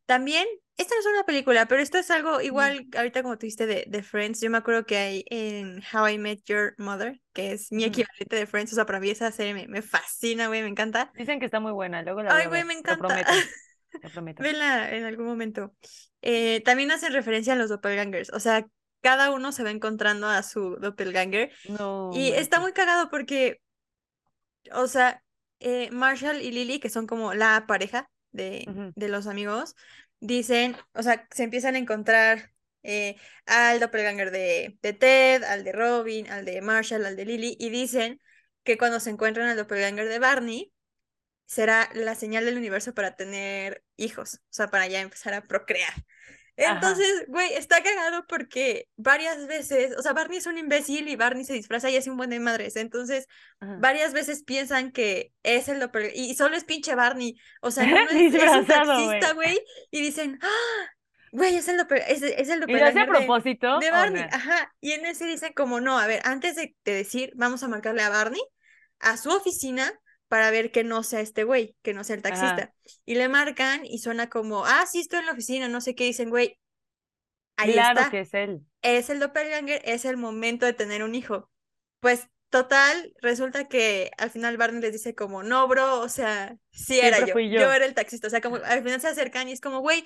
También, 0.05 0.45
esta 0.77 0.95
no 0.95 1.01
es 1.01 1.05
una 1.07 1.23
película, 1.25 1.65
pero 1.67 1.81
esto 1.81 1.97
es 1.97 2.09
algo 2.11 2.41
Mm, 2.41 2.41
igual, 2.41 2.87
ahorita 2.95 3.23
como 3.23 3.37
tú 3.37 3.41
dijiste 3.45 3.67
de, 3.67 3.85
de 3.87 4.03
Friends, 4.03 4.39
yo 4.41 4.49
me 4.49 4.57
acuerdo 4.57 4.85
que 4.85 4.97
hay 4.97 5.25
en 5.29 5.81
How 5.93 6.07
I 6.09 6.17
Met 6.17 6.43
Your 6.45 6.75
Mother, 6.77 7.19
que 7.33 7.51
es 7.51 7.71
mi 7.71 7.83
equivalente 7.83 8.35
de 8.35 8.47
Friends, 8.47 8.71
o 8.71 8.75
sea, 8.75 8.85
para 8.85 8.99
mí 8.99 9.09
esa 9.09 9.31
serie 9.31 9.53
me, 9.53 9.67
me 9.67 9.81
fascina, 9.81 10.47
güey, 10.47 10.61
me 10.61 10.69
encanta. 10.69 11.11
Dicen 11.15 11.39
que 11.39 11.45
está 11.45 11.59
muy 11.59 11.73
buena, 11.73 12.01
luego 12.03 12.23
la 12.23 12.35
Ay, 12.35 12.47
güey, 12.47 12.63
me 12.63 12.73
lo 12.73 12.79
encanta. 12.79 13.07
prometo, 13.07 13.31
lo 14.01 14.09
prometo. 14.11 14.43
Vela 14.43 14.95
en 14.95 15.03
algún 15.03 15.25
momento. 15.25 15.75
Eh, 16.21 16.61
también 16.63 16.91
hacen 16.91 17.13
referencia 17.13 17.53
a 17.53 17.55
los 17.57 17.69
doppelgangers, 17.69 18.31
o 18.33 18.39
sea, 18.39 18.65
cada 19.01 19.31
uno 19.31 19.51
se 19.51 19.63
va 19.63 19.71
encontrando 19.71 20.27
a 20.27 20.43
su 20.43 20.77
doppelganger. 20.77 21.51
No 21.69 22.12
y 22.13 22.31
está 22.31 22.60
muy 22.60 22.73
cagado 22.73 23.10
porque, 23.10 23.62
o 24.73 24.88
sea, 24.88 25.23
eh, 25.60 25.89
Marshall 25.91 26.41
y 26.41 26.51
Lily, 26.51 26.79
que 26.79 26.89
son 26.89 27.07
como 27.07 27.33
la 27.33 27.65
pareja 27.67 28.10
de, 28.31 28.91
de 28.95 29.07
los 29.07 29.27
amigos, 29.27 29.75
dicen, 30.19 30.75
o 30.93 31.03
sea, 31.03 31.27
se 31.31 31.43
empiezan 31.43 31.75
a 31.75 31.79
encontrar 31.79 32.51
eh, 32.83 33.17
al 33.45 33.79
doppelganger 33.79 34.31
de, 34.31 34.77
de 34.81 34.93
Ted, 34.93 35.43
al 35.43 35.63
de 35.63 35.71
Robin, 35.71 36.29
al 36.29 36.45
de 36.45 36.62
Marshall, 36.62 37.05
al 37.05 37.15
de 37.15 37.25
Lily, 37.25 37.57
y 37.60 37.69
dicen 37.69 38.19
que 38.63 38.77
cuando 38.77 38.99
se 38.99 39.10
encuentran 39.10 39.49
al 39.49 39.57
doppelganger 39.57 40.07
de 40.07 40.19
Barney, 40.19 40.73
será 41.45 41.89
la 41.93 42.15
señal 42.15 42.45
del 42.45 42.57
universo 42.57 42.93
para 42.93 43.15
tener 43.15 43.83
hijos, 43.95 44.36
o 44.36 44.53
sea, 44.53 44.67
para 44.67 44.88
ya 44.88 45.01
empezar 45.01 45.33
a 45.33 45.41
procrear. 45.41 45.93
Entonces, 46.57 47.25
güey, 47.27 47.53
está 47.53 47.83
cagado 47.83 48.25
porque 48.27 48.87
varias 48.95 49.45
veces, 49.45 49.95
o 49.95 50.01
sea, 50.01 50.13
Barney 50.13 50.39
es 50.39 50.47
un 50.47 50.57
imbécil 50.57 51.07
y 51.07 51.15
Barney 51.15 51.45
se 51.45 51.53
disfraza 51.53 51.89
y 51.89 51.97
hace 51.97 52.09
un 52.09 52.17
buen 52.17 52.31
de 52.31 52.39
madres. 52.39 52.75
Entonces, 52.75 53.27
Ajá. 53.59 53.77
varias 53.79 54.11
veces 54.11 54.43
piensan 54.43 54.91
que 54.91 55.31
es 55.43 55.69
el 55.69 55.79
doppelganger 55.79 56.17
y 56.17 56.33
solo 56.35 56.57
es 56.57 56.63
pinche 56.63 56.95
Barney. 56.95 57.37
O 57.61 57.69
sea, 57.69 57.85
no 57.85 57.95
es, 58.09 58.33
es 58.33 58.55
un 58.55 58.65
taxista, 58.65 59.33
güey, 59.33 59.59
y 59.91 60.01
dicen, 60.01 60.39
¡ah! 60.41 60.87
Güey, 61.31 61.57
es 61.57 61.67
el, 61.67 61.79
es, 62.07 62.23
es 62.23 62.49
el 62.49 62.63
¿Y 62.65 62.75
lo 62.75 62.85
hace 62.85 63.01
a 63.01 63.05
doppelganger 63.05 63.05
de, 63.05 63.05
propósito? 63.05 63.79
de 63.79 63.91
Barney. 63.91 64.23
no? 64.23 64.29
Ajá. 64.31 64.73
Y 64.79 64.93
en 64.93 65.05
ese 65.05 65.25
dicen 65.25 65.53
como, 65.53 65.79
no, 65.79 65.99
a 65.99 66.07
ver, 66.07 66.21
antes 66.25 66.55
de, 66.55 66.75
de 66.83 66.93
decir, 66.93 67.33
vamos 67.35 67.61
a 67.63 67.67
marcarle 67.67 68.01
a 68.01 68.09
Barney 68.09 68.41
a 68.99 69.17
su 69.17 69.29
oficina 69.29 69.93
para 70.27 70.51
ver 70.51 70.71
que 70.71 70.83
no 70.83 71.03
sea 71.03 71.21
este 71.21 71.43
güey, 71.43 71.75
que 71.81 71.93
no 71.93 72.03
sea 72.03 72.15
el 72.15 72.21
taxista. 72.21 72.73
Y 73.05 73.15
le 73.15 73.29
marcan 73.29 73.85
y 73.85 73.99
suena 73.99 74.29
como, 74.29 74.65
ah, 74.65 74.85
sí, 74.89 74.99
estoy 74.99 75.19
en 75.19 75.25
la 75.27 75.31
oficina, 75.33 75.67
no 75.67 75.81
sé 75.81 75.95
qué, 75.95 76.05
dicen, 76.05 76.29
güey, 76.29 76.59
ahí 77.55 77.73
claro 77.73 77.99
está, 77.99 78.11
que 78.11 78.19
es 78.21 78.33
él. 78.33 78.61
es 78.81 79.09
el 79.09 79.19
doppelganger, 79.19 79.81
es 79.85 80.05
el 80.05 80.17
momento 80.17 80.65
de 80.65 80.73
tener 80.73 81.03
un 81.03 81.15
hijo. 81.15 81.49
Pues 81.99 82.27
total, 82.49 83.13
resulta 83.21 83.67
que 83.67 84.11
al 84.17 84.29
final 84.29 84.57
Barney 84.57 84.81
les 84.81 84.93
dice 84.93 85.15
como, 85.15 85.43
no, 85.43 85.67
bro, 85.67 85.99
o 86.01 86.09
sea, 86.09 86.57
sí 86.71 86.99
era 86.99 87.19
yo, 87.25 87.39
yo. 87.39 87.61
yo. 87.61 87.71
era 87.71 87.85
el 87.85 87.93
taxista, 87.93 88.27
o 88.27 88.29
sea, 88.29 88.41
como 88.41 88.57
al 88.57 88.83
final 88.83 89.01
se 89.01 89.07
acercan 89.07 89.49
y 89.49 89.53
es 89.53 89.61
como, 89.61 89.79
güey, 89.79 90.05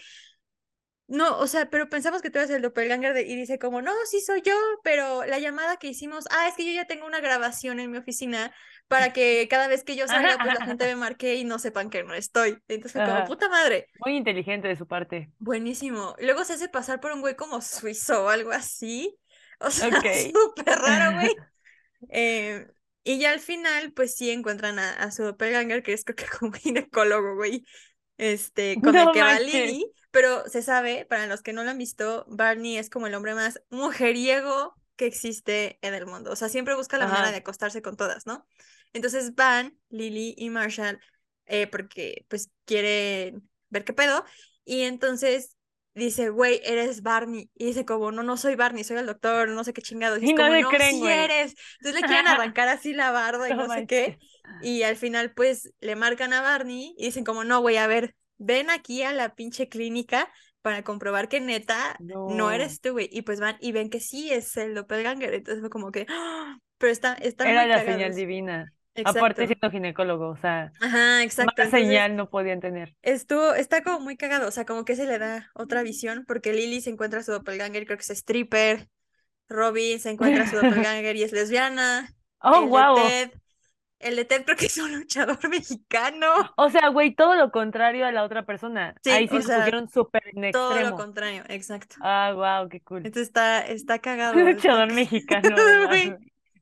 no, 1.08 1.38
o 1.40 1.48
sea, 1.48 1.70
pero 1.70 1.90
pensamos 1.90 2.22
que 2.22 2.30
tú 2.30 2.40
eres 2.40 2.50
el 2.52 2.62
doppelganger 2.62 3.14
de- 3.14 3.24
y 3.24 3.36
dice 3.36 3.60
como, 3.60 3.82
no, 3.82 3.92
sí 4.10 4.22
soy 4.22 4.42
yo, 4.42 4.54
pero 4.84 5.26
la 5.26 5.40
llamada 5.40 5.78
que 5.78 5.88
hicimos, 5.88 6.26
ah, 6.32 6.48
es 6.48 6.56
que 6.56 6.66
yo 6.66 6.72
ya 6.72 6.86
tengo 6.88 7.06
una 7.06 7.20
grabación 7.20 7.80
en 7.80 7.92
mi 7.92 7.98
oficina 7.98 8.54
para 8.92 9.14
que 9.14 9.48
cada 9.50 9.70
vez 9.70 9.86
que 9.86 9.96
yo 9.96 10.06
salga, 10.06 10.38
pues 10.38 10.54
la 10.54 10.66
gente 10.66 10.86
me 10.86 10.98
marque 10.98 11.36
y 11.36 11.46
no 11.46 11.60
sepan 11.60 11.90
que 11.90 12.04
no 12.04 12.14
estoy. 12.14 12.58
Entonces 12.68 12.92
fue 12.92 13.06
como, 13.06 13.26
puta 13.26 13.48
madre, 13.48 13.88
Muy 14.06 14.18
inteligente 14.18 14.68
de 14.68 14.76
su 14.76 14.86
parte. 14.86 15.32
buenísimo. 15.40 16.14
Luego 16.20 16.44
se 16.44 16.54
hace 16.54 16.68
pasar 16.68 17.00
por 17.00 17.14
un 17.14 17.22
güey 17.22 17.36
como 17.36 17.62
suizo 17.62 18.26
o 18.26 18.30
algo 18.30 18.52
así. 18.52 19.18
O 19.64 19.70
sea, 19.70 19.90
súper 20.34 20.80
raro, 20.80 21.16
güey. 21.16 21.36
Eh, 22.10 22.66
y 23.04 23.20
ya 23.20 23.30
al 23.30 23.40
final, 23.40 23.94
pues 23.94 24.16
sí 24.16 24.32
encuentran 24.32 24.80
a, 24.80 24.94
a 24.94 25.12
su 25.12 25.24
doppelganger, 25.24 25.84
que 25.84 25.94
es 25.94 26.04
creo 26.04 26.16
que 26.16 26.26
como 26.26 26.52
ginecólogo, 26.52 27.36
güey. 27.36 27.64
Este, 28.18 28.82
con 28.82 28.96
el 28.96 29.12
que 29.12 29.22
va. 29.22 29.40
Lily, 29.40 29.86
pero 30.10 30.48
se 30.50 30.64
sabe, 30.64 31.06
para 31.06 31.28
los 31.28 31.44
que 31.44 31.54
no 31.54 31.64
lo 31.64 31.70
han 31.70 31.78
visto, 31.78 32.26
Barney 32.28 32.78
es 32.78 32.90
como 32.90 33.06
el 33.06 33.14
hombre 33.14 33.36
más 33.36 33.62
mujeriego 33.70 34.76
que 34.96 35.06
existe 35.06 35.80
en 35.82 35.94
el 35.94 36.06
mundo. 36.06 36.32
O 36.32 36.36
sea, 36.36 36.50
siempre 36.50 36.76
busca 36.76 36.98
la 36.98 37.08
manera 37.08 37.32
de 37.32 37.38
acostarse 37.38 37.82
con 37.82 37.98
todas, 37.98 38.26
¿no? 38.26 38.48
Entonces 38.94 39.36
van 39.36 39.78
Lily 39.90 40.34
y 40.38 40.50
Marshall 40.50 41.00
eh, 41.46 41.68
porque 41.68 42.26
pues 42.30 42.50
quieren 42.66 43.50
ver 43.70 43.84
qué 43.84 43.94
pedo. 43.94 44.26
Y 44.66 44.82
entonces 44.84 45.56
dice, 45.94 46.30
güey, 46.30 46.62
eres 46.64 47.02
Barney. 47.02 47.50
Y 47.56 47.66
dice 47.66 47.86
como, 47.86 48.12
no, 48.12 48.24
no 48.24 48.38
soy 48.38 48.56
Barney, 48.56 48.84
soy 48.84 48.98
el 48.98 49.06
doctor, 49.06 49.50
no 49.50 49.64
sé 49.64 49.74
qué 49.74 49.82
chingados. 49.82 50.22
Y, 50.22 50.30
Y 50.30 50.34
no 50.34 50.44
como, 50.44 50.54
le 50.54 50.62
no, 50.62 50.70
creen, 50.70 50.96
sí 51.02 51.08
eres. 51.08 51.56
Entonces 51.80 52.02
le 52.02 52.08
quieren 52.08 52.28
arrancar 52.28 52.68
así 52.70 52.94
la 52.94 53.12
barda 53.12 53.50
y 53.50 53.54
No 53.54 53.68
sé 53.70 53.86
qué. 53.88 54.20
Y 54.62 54.84
al 54.84 54.96
final, 54.96 55.34
pues, 55.34 55.74
le 55.80 55.96
marcan 55.96 56.34
a 56.34 56.42
Barney 56.42 56.94
y 56.98 57.06
dicen 57.06 57.24
como, 57.24 57.44
no, 57.44 57.60
güey, 57.62 57.78
a 57.78 57.88
ver, 57.88 58.16
ven 58.38 58.70
aquí 58.70 59.04
a 59.04 59.14
la 59.14 59.36
pinche 59.36 59.70
clínica 59.70 60.32
para 60.62 60.84
comprobar 60.84 61.28
que 61.30 61.40
neta 61.42 61.96
no, 62.00 62.30
No. 62.36 62.52
eres 62.52 62.82
tú, 62.82 62.92
güey. 62.92 63.10
Y 63.12 63.24
pues 63.24 63.40
van 63.40 63.58
y 63.60 63.72
ven 63.72 63.90
que 63.90 64.00
sí 64.00 64.32
es 64.32 64.56
el 64.58 64.76
doppelganger. 64.76 65.34
Entonces 65.34 65.62
fue 65.62 65.70
como 65.70 65.92
que, 65.92 66.06
¡ah! 66.10 66.58
pero 66.78 66.92
está, 66.92 67.14
está 67.16 67.46
Era 67.48 67.62
muy 67.62 67.70
la 67.70 67.76
cagados. 67.80 67.96
señal 67.96 68.16
divina. 68.16 68.74
Aparte 69.04 69.48
siendo 69.48 69.72
ginecólogo, 69.72 70.30
o 70.30 70.36
sea, 70.38 70.72
Ajá, 70.80 71.24
exacto. 71.24 71.62
más 71.62 71.70
Entonces, 71.70 71.82
señal 71.88 72.16
no 72.16 72.30
podían 72.30 72.60
tener. 72.60 72.96
estuvo, 73.02 73.54
está 73.54 73.84
como 73.84 74.00
muy 74.00 74.18
cagado, 74.18 74.48
o 74.48 74.52
sea, 74.52 74.66
como 74.66 74.86
que 74.86 74.96
se 74.96 75.06
le 75.06 75.18
da 75.20 75.52
otra 75.56 75.84
visión, 75.84 76.26
porque 76.28 76.54
Lily 76.54 76.82
se 76.82 76.90
encuentra 76.92 77.20
a 77.20 77.24
su 77.24 77.32
doppelganger, 77.32 77.86
creo 77.86 77.98
que 77.98 78.04
es 78.04 78.10
stripper, 78.12 78.90
Robin 79.50 80.00
se 80.00 80.12
encuentra 80.12 80.44
a 80.46 80.48
su 80.48 80.56
doppelganger 80.58 81.16
y 81.18 81.24
es 81.24 81.32
lesbiana, 81.34 82.16
Oh, 82.44 82.66
el 82.66 82.70
wow. 82.70 82.96
de 82.96 83.02
Ted, 83.30 83.32
el 84.00 84.16
de 84.18 84.26
Ted 84.26 84.46
creo 84.46 84.58
que 84.58 84.68
es 84.68 84.78
un 84.78 84.94
luchador 84.94 85.40
mexicano, 85.50 86.28
O 86.58 86.70
sea, 86.70 86.90
güey, 86.90 87.16
todo 87.16 87.36
lo 87.36 87.52
contrario 87.52 88.06
a 88.06 88.12
la 88.12 88.24
otra 88.24 88.46
persona. 88.46 88.96
Sí, 89.04 89.12
Ahí 89.12 89.28
sí 89.28 89.38
o 89.38 89.42
sea, 89.42 89.58
pusieron 89.58 89.90
súper 89.90 90.24
en 90.34 90.52
todo 90.52 90.80
lo 90.82 90.96
contrario, 90.96 91.44
exacto. 91.50 91.96
Ah, 92.02 92.34
wow, 92.36 92.70
qué 92.70 92.82
cool. 92.82 93.04
Entonces 93.06 93.28
está, 93.30 93.62
está 93.66 94.00
cagado. 94.00 94.34
Está 94.38 94.52
luchador 94.52 94.88
ca- 94.88 94.96
mexicano. 94.96 95.56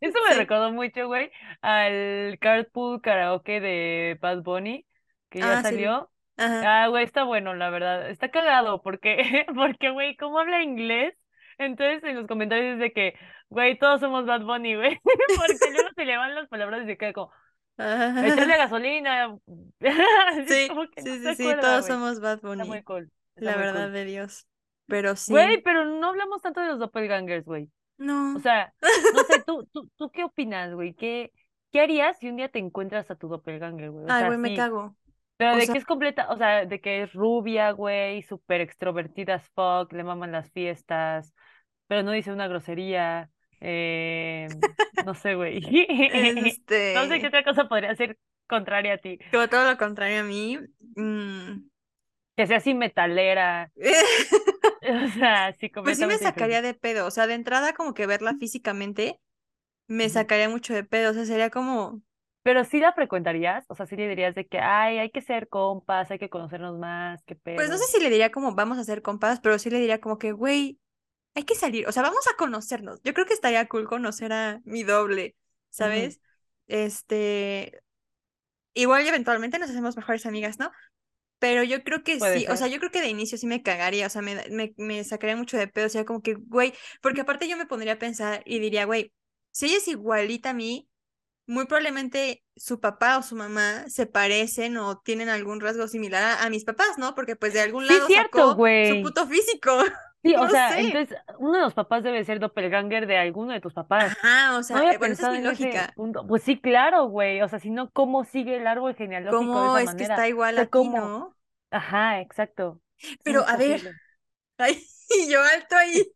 Eso 0.01 0.17
me 0.27 0.33
sí. 0.33 0.39
recordó 0.39 0.71
mucho, 0.71 1.07
güey, 1.07 1.31
al 1.61 2.37
Carpool 2.39 3.01
Karaoke 3.01 3.59
de 3.59 4.17
Bad 4.21 4.43
Bunny, 4.43 4.85
que 5.29 5.39
ya 5.39 5.59
Ah, 5.59 5.61
salió. 5.61 6.11
Ah, 6.37 6.87
güey, 6.89 7.03
está 7.03 7.23
bueno, 7.23 7.53
la 7.53 7.69
verdad. 7.69 8.09
Está 8.09 8.29
cagado, 8.31 8.81
porque, 8.81 9.45
porque, 9.55 9.89
güey, 9.91 10.15
¿cómo 10.15 10.39
habla 10.39 10.63
inglés? 10.63 11.15
Entonces 11.57 12.03
en 12.03 12.15
los 12.15 12.27
comentarios 12.27 12.75
es 12.75 12.79
de 12.79 12.93
que, 12.93 13.13
güey, 13.49 13.77
todos 13.77 13.99
somos 13.99 14.25
Bad 14.25 14.41
Bunny, 14.43 14.75
güey. 14.75 14.99
Porque 15.35 15.71
luego 15.71 15.89
se 15.95 16.05
le 16.05 16.15
van 16.17 16.33
las 16.35 16.47
palabras 16.47 16.83
y 16.83 16.85
se 16.85 16.97
queda 16.97 17.11
como, 17.13 17.31
echarle 17.77 18.57
gasolina. 18.57 19.37
Sí, 20.47 20.67
como 20.69 20.87
que 20.89 21.01
sí, 21.01 21.19
no 21.19 21.35
sí, 21.35 21.35
sí, 21.35 21.55
todos 21.59 21.85
somos 21.85 22.19
Bad 22.19 22.39
Está 22.51 22.65
muy 22.65 22.81
Bunny, 22.81 22.83
cool. 22.83 23.11
Está 23.35 23.51
la 23.51 23.55
muy 23.55 23.63
verdad 23.63 23.73
cool. 23.73 23.91
de 23.91 24.05
Dios. 24.05 24.47
Pero 24.87 25.15
sí. 25.15 25.33
Güey, 25.33 25.61
pero 25.61 25.85
no 25.85 26.07
hablamos 26.09 26.41
tanto 26.41 26.61
de 26.61 26.67
los 26.67 26.79
doppelgangers, 26.79 27.45
güey. 27.45 27.69
No. 27.99 28.35
O 28.35 28.39
sea, 28.39 28.73
no 29.13 29.23
sé, 29.25 29.43
¿tú, 29.45 29.67
tú, 29.71 29.87
tú 29.97 30.09
qué 30.09 30.23
opinas, 30.23 30.73
güey? 30.73 30.93
¿Qué, 30.95 31.31
¿Qué 31.71 31.81
harías 31.81 32.17
si 32.17 32.27
un 32.29 32.37
día 32.37 32.49
te 32.49 32.57
encuentras 32.59 33.11
a 33.11 33.15
tu 33.15 33.27
doppelganger, 33.27 33.91
güey? 33.91 34.05
O 34.05 34.07
Ay, 34.09 34.25
güey, 34.25 34.37
me 34.39 34.55
cago. 34.55 34.95
pero 35.37 35.53
O 35.53 35.55
de 35.57 35.65
sea- 35.65 35.73
que 35.73 35.79
es 35.79 35.85
completa, 35.85 36.27
o 36.31 36.37
sea, 36.37 36.65
de 36.65 36.81
que 36.81 37.03
es 37.03 37.13
rubia, 37.13 37.71
güey, 37.71 38.23
súper 38.23 38.61
extrovertida 38.61 39.35
as 39.35 39.47
fuck, 39.49 39.93
le 39.93 40.03
maman 40.03 40.31
las 40.31 40.49
fiestas, 40.51 41.33
pero 41.87 42.01
no 42.03 42.11
dice 42.11 42.31
una 42.31 42.47
grosería, 42.47 43.29
eh, 43.61 44.47
no 45.05 45.13
sé, 45.13 45.35
güey. 45.35 45.59
No 46.95 47.05
sé 47.05 47.19
qué 47.19 47.27
Este, 47.27 47.27
otra 47.27 47.43
cosa 47.43 47.67
podría 47.67 47.93
ser 47.95 48.17
contraria 48.47 48.93
a 48.95 48.97
ti. 48.97 49.19
como 49.31 49.47
todo 49.47 49.69
lo 49.69 49.77
contrario 49.77 50.21
a 50.21 50.23
mí. 50.23 50.57
mm, 50.95 51.67
Que 52.35 52.47
sea 52.47 52.57
así 52.57 52.73
metalera, 52.73 53.69
o 55.05 55.07
sea, 55.09 55.47
así 55.47 55.69
Pues 55.69 55.97
sí 55.97 56.05
me 56.05 56.17
sacaría 56.17 56.61
de 56.61 56.73
pedo. 56.73 57.05
O 57.05 57.11
sea, 57.11 57.27
de 57.27 57.33
entrada, 57.33 57.73
como 57.73 57.93
que 57.93 58.07
verla 58.07 58.35
físicamente 58.39 59.19
me 59.89 60.07
sacaría 60.07 60.47
mucho 60.47 60.73
de 60.73 60.83
pedo. 60.83 61.11
O 61.11 61.13
sea, 61.13 61.25
sería 61.25 61.49
como. 61.49 62.01
Pero 62.43 62.63
sí 62.63 62.79
la 62.79 62.93
frecuentarías, 62.93 63.65
o 63.67 63.75
sea, 63.75 63.85
sí 63.85 63.97
le 63.97 64.07
dirías 64.07 64.33
de 64.33 64.47
que, 64.47 64.59
ay, 64.59 64.97
hay 64.97 65.09
que 65.09 65.21
ser 65.21 65.49
compas, 65.49 66.09
hay 66.09 66.19
que 66.19 66.29
conocernos 66.29 66.77
más, 66.79 67.21
qué 67.25 67.35
pedo. 67.35 67.57
Pues 67.57 67.69
no 67.69 67.77
sé 67.77 67.85
si 67.85 68.01
le 68.01 68.09
diría 68.09 68.31
como 68.31 68.55
vamos 68.55 68.77
a 68.77 68.83
ser 68.85 69.01
compas, 69.01 69.41
pero 69.41 69.59
sí 69.59 69.69
le 69.69 69.79
diría 69.79 69.99
como 69.99 70.17
que, 70.17 70.31
güey, 70.31 70.79
hay 71.35 71.43
que 71.43 71.55
salir. 71.55 71.87
O 71.87 71.91
sea, 71.91 72.01
vamos 72.03 72.25
a 72.31 72.37
conocernos. 72.37 73.01
Yo 73.03 73.13
creo 73.13 73.25
que 73.25 73.33
estaría 73.33 73.67
cool 73.67 73.87
conocer 73.87 74.31
a 74.31 74.61
mi 74.63 74.83
doble, 74.83 75.35
¿sabes? 75.69 76.21
Este. 76.67 77.81
Igual 78.73 79.03
y 79.03 79.09
eventualmente 79.09 79.59
nos 79.59 79.69
hacemos 79.69 79.97
mejores 79.97 80.25
amigas, 80.25 80.59
¿no? 80.59 80.71
Pero 81.39 81.63
yo 81.63 81.83
creo 81.83 82.03
que 82.03 82.19
sí, 82.19 82.45
o 82.49 82.57
sea, 82.57 82.67
yo 82.67 82.79
creo 82.79 82.91
que 82.91 83.01
de 83.01 83.09
inicio 83.09 83.37
sí 83.37 83.47
me 83.47 83.63
cagaría, 83.63 84.07
o 84.07 84.09
sea, 84.09 84.21
me, 84.21 84.35
me, 84.51 84.73
me 84.77 85.03
sacaría 85.05 85.35
mucho 85.37 85.57
de 85.57 85.67
pedo, 85.67 85.87
o 85.87 85.89
sea, 85.89 86.05
como 86.05 86.21
que, 86.21 86.33
güey, 86.35 86.73
porque 87.01 87.21
aparte 87.21 87.47
yo 87.49 87.57
me 87.57 87.65
pondría 87.65 87.93
a 87.93 87.99
pensar 87.99 88.43
y 88.45 88.59
diría, 88.59 88.85
güey, 88.85 89.13
si 89.51 89.67
ella 89.67 89.77
es 89.77 89.87
igualita 89.87 90.49
a 90.51 90.53
mí, 90.53 90.89
muy 91.47 91.65
probablemente 91.65 92.43
su 92.55 92.79
papá 92.79 93.17
o 93.17 93.23
su 93.23 93.35
mamá 93.35 93.85
se 93.89 94.05
parecen 94.07 94.77
o 94.77 94.99
tienen 94.99 95.29
algún 95.29 95.59
rasgo 95.61 95.87
similar 95.87 96.23
a, 96.23 96.43
a 96.45 96.49
mis 96.49 96.65
papás, 96.65 96.97
¿no? 96.97 97.15
Porque 97.15 97.35
pues 97.35 97.53
de 97.53 97.61
algún 97.61 97.87
Sí, 97.87 97.87
lado 97.87 98.07
cierto, 98.07 98.41
sacó 98.49 98.63
su 98.81 98.99
puto 98.99 99.27
físico. 99.27 99.71
Sí, 100.23 100.35
o 100.35 100.45
no 100.45 100.49
sea, 100.49 100.75
sé. 100.75 100.81
entonces 100.81 101.17
uno 101.37 101.53
de 101.57 101.61
los 101.61 101.73
papás 101.73 102.03
debe 102.03 102.23
ser 102.25 102.39
doppelganger 102.39 103.07
de 103.07 103.17
alguno 103.17 103.53
de 103.53 103.61
tus 103.61 103.73
papás. 103.73 104.17
Ajá, 104.21 104.57
o 104.57 104.63
No 104.69 104.77
sea, 104.77 104.79
había 104.79 104.93
eh, 104.93 104.97
bueno, 104.97 105.13
esa 105.13 105.23
es 105.27 105.29
mi 105.29 105.41
lógica. 105.41 105.93
Pues 106.27 106.43
sí, 106.43 106.59
claro, 106.59 107.05
güey. 107.07 107.41
O 107.41 107.47
sea, 107.47 107.59
si 107.59 107.69
no, 107.69 107.91
¿cómo 107.91 108.23
sigue 108.25 108.57
el 108.57 108.67
árbol 108.67 108.95
genealógico 108.95 109.61
de 109.61 109.67
¿Cómo 109.67 109.69
esa 109.69 109.81
es 109.81 109.95
que 109.95 110.03
manera? 110.03 110.05
está 110.05 110.27
O 110.27 110.29
igual 110.29 110.55
sea, 110.55 110.63
aquí, 110.63 110.69
¿cómo? 110.69 110.97
no? 111.01 111.37
Ajá, 111.71 112.21
exacto. 112.21 112.81
No 113.03 113.17
Pero 113.23 113.47
a 113.47 113.55
ver, 113.57 113.81
ay, 114.57 114.83
y 115.09 115.29
yo 115.31 115.41
alto 115.43 115.75
ahí. 115.75 116.11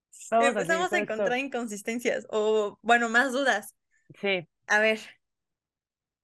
Vamos 0.30 0.48
Empezamos 0.48 0.92
a 0.92 0.98
esto. 0.98 0.98
encontrar 0.98 1.38
inconsistencias 1.38 2.26
o, 2.30 2.78
bueno, 2.82 3.08
más 3.08 3.32
dudas. 3.32 3.74
Sí. 4.20 4.48
A 4.68 4.78
ver, 4.80 5.00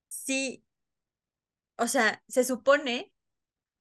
sí, 0.08 0.62
o 1.76 1.86
sea, 1.88 2.22
se 2.28 2.44
supone 2.44 3.11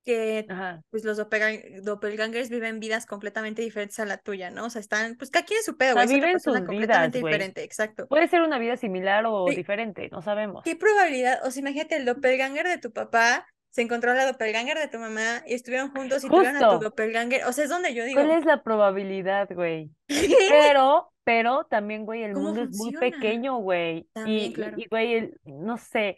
que 0.04 0.46
Ajá. 0.50 0.82
pues 0.90 1.04
los 1.06 1.20
doppelgang- 1.20 1.82
doppelgangers 1.82 2.50
viven 2.50 2.80
vidas 2.80 3.06
completamente 3.06 3.62
diferentes 3.62 4.00
a 4.00 4.06
la 4.06 4.18
tuya, 4.18 4.50
¿no? 4.50 4.66
O 4.66 4.70
sea, 4.70 4.80
están, 4.82 5.16
pues 5.18 5.30
cada 5.30 5.46
quien 5.46 5.60
es 5.60 5.66
su 5.66 5.78
pedo, 5.78 5.92
O 5.96 5.98
sea, 5.98 6.06
güey, 6.06 6.16
es 6.16 6.18
otra 6.20 6.28
viven 6.28 6.40
sus 6.40 6.54
completamente 6.66 7.18
vidas, 7.20 7.30
diferente, 7.32 7.64
exacto. 7.64 8.08
Puede 8.08 8.28
ser 8.28 8.42
una 8.42 8.58
vida 8.60 8.78
similar 8.78 9.24
o 9.28 9.48
Sí. 9.50 9.56
diferente, 9.56 10.10
no 10.12 10.22
sabemos. 10.22 10.64
¿Qué 10.64 10.76
probabilidad? 10.76 11.46
O 11.46 11.52
sea, 11.52 11.62
imagínate 11.62 11.96
el 11.98 12.06
doppelganger 12.06 12.68
de 12.68 12.78
tu 12.78 12.92
papá, 12.92 13.46
se 13.70 13.82
encontró 13.84 14.14
la 14.14 14.26
doppelganger 14.26 14.78
de 14.78 14.88
tu 14.90 14.98
mamá 15.00 15.44
y 15.48 15.54
estuvieron 15.54 15.92
juntos 15.92 16.24
y 16.24 16.28
tuvieron 16.30 16.58
a 16.58 16.70
tu 16.72 16.80
doppelganger. 16.80 17.46
O 17.46 17.54
sea, 17.54 17.64
es 17.64 17.70
donde 17.70 17.94
yo 17.94 18.04
digo, 18.04 18.22
¿Cuál 18.22 18.38
es 18.38 18.44
la 18.46 18.64
probabilidad, 18.64 19.48
güey? 19.54 19.90
Pero, 20.50 21.14
pero 21.24 21.66
también, 21.70 22.04
güey, 22.06 22.24
el 22.24 22.34
¿Cómo 22.34 22.48
mundo 22.48 22.64
es 22.64 22.76
muy 22.76 22.92
pequeño, 22.94 23.58
güey. 23.58 24.08
También, 24.14 24.38
Y, 24.40 24.46
y- 24.48 24.54
claro. 24.54 24.74
y, 24.78 24.88
güey, 24.90 25.14
el- 25.14 25.40
no 25.46 25.78
sé, 25.78 26.18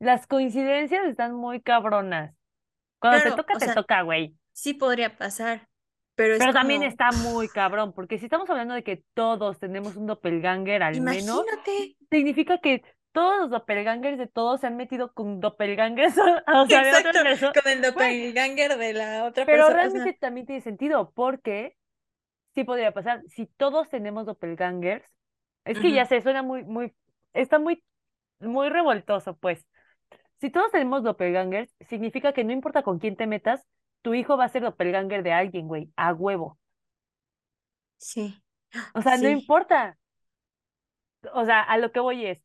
las 0.00 0.26
coincidencias 0.26 1.04
están 1.06 1.34
muy 1.34 1.60
cabronas. 1.60 2.34
Cuando 3.00 3.20
te 3.22 3.32
toca, 3.32 3.58
te 3.58 3.64
sea, 3.64 3.74
toca, 3.74 4.02
güey. 4.02 4.36
sí 4.52 4.74
podría 4.74 5.16
pasar, 5.16 5.68
pero 6.14 6.34
es 6.34 6.38
Pero 6.38 6.52
también 6.52 6.82
como, 6.82 6.84
está 6.84 7.12
muy 7.12 7.48
cabrón, 7.50 7.92
porque 7.94 8.18
si 8.18 8.26
estamos 8.26 8.48
hablando 8.50 8.74
de 8.74 8.82
que 8.84 9.04
todos 9.14 9.58
tenemos 9.58 9.96
un 9.96 10.06
doppelganger 10.06 10.82
al 10.82 10.98
menos, 10.98 11.46
imagínate. 11.46 11.96
significa 12.10 12.58
que 12.60 12.82
todos 13.12 13.38
los 13.40 13.50
doppelgangers 13.50 14.18
de 14.18 14.26
todos 14.28 14.60
se 14.60 14.66
han 14.68 14.76
metido 14.76 15.12
con 15.12 15.40
doppelgangers, 15.40 16.16
o 16.46 16.66
sea, 16.66 16.82
Exacto, 16.82 17.52
con 17.52 17.72
el 17.72 17.82
doppelganger 17.82 18.76
de 18.78 18.92
la 18.92 19.24
otra 19.24 19.44
Pero 19.44 19.66
persona. 19.66 19.86
o 19.86 19.90
sea, 19.90 20.00
realmente 20.00 20.18
también 20.20 20.46
tiene 20.46 20.62
sentido, 20.62 21.12
porque 21.14 21.76
sí 22.54 22.64
podría 22.64 22.92
pasar. 22.92 23.22
Si 23.28 23.46
todos 23.46 23.88
tenemos 23.90 24.26
doppelgangers, 24.26 25.04
es 25.64 25.78
que 25.80 25.92
ya 25.92 26.06
sé, 26.06 26.20
suena 26.20 26.42
muy, 26.42 26.64
muy, 26.64 26.94
está 27.32 27.58
muy, 27.58 27.82
muy 28.40 28.68
revoltoso, 28.68 29.36
pues. 29.38 29.66
Si 30.40 30.50
todos 30.50 30.70
tenemos 30.72 31.02
doppelgangers, 31.04 31.72
significa 31.88 32.32
que 32.32 32.44
no 32.44 32.52
importa 32.52 32.82
con 32.82 32.98
quién 32.98 33.16
te 33.16 33.26
metas, 33.26 33.66
tu 34.02 34.14
hijo 34.14 34.36
va 34.36 34.44
a 34.44 34.48
ser 34.48 34.62
doppelganger 34.62 35.22
de 35.22 35.32
alguien, 35.32 35.68
güey, 35.68 35.92
a 35.96 36.12
huevo. 36.14 36.58
sí, 37.98 38.42
O 38.94 39.02
sea, 39.02 39.16
no 39.18 39.28
importa. 39.28 39.98
O 41.34 41.44
sea, 41.44 41.60
a 41.62 41.76
lo 41.78 41.92
que 41.92 42.00
voy 42.00 42.24
es, 42.26 42.42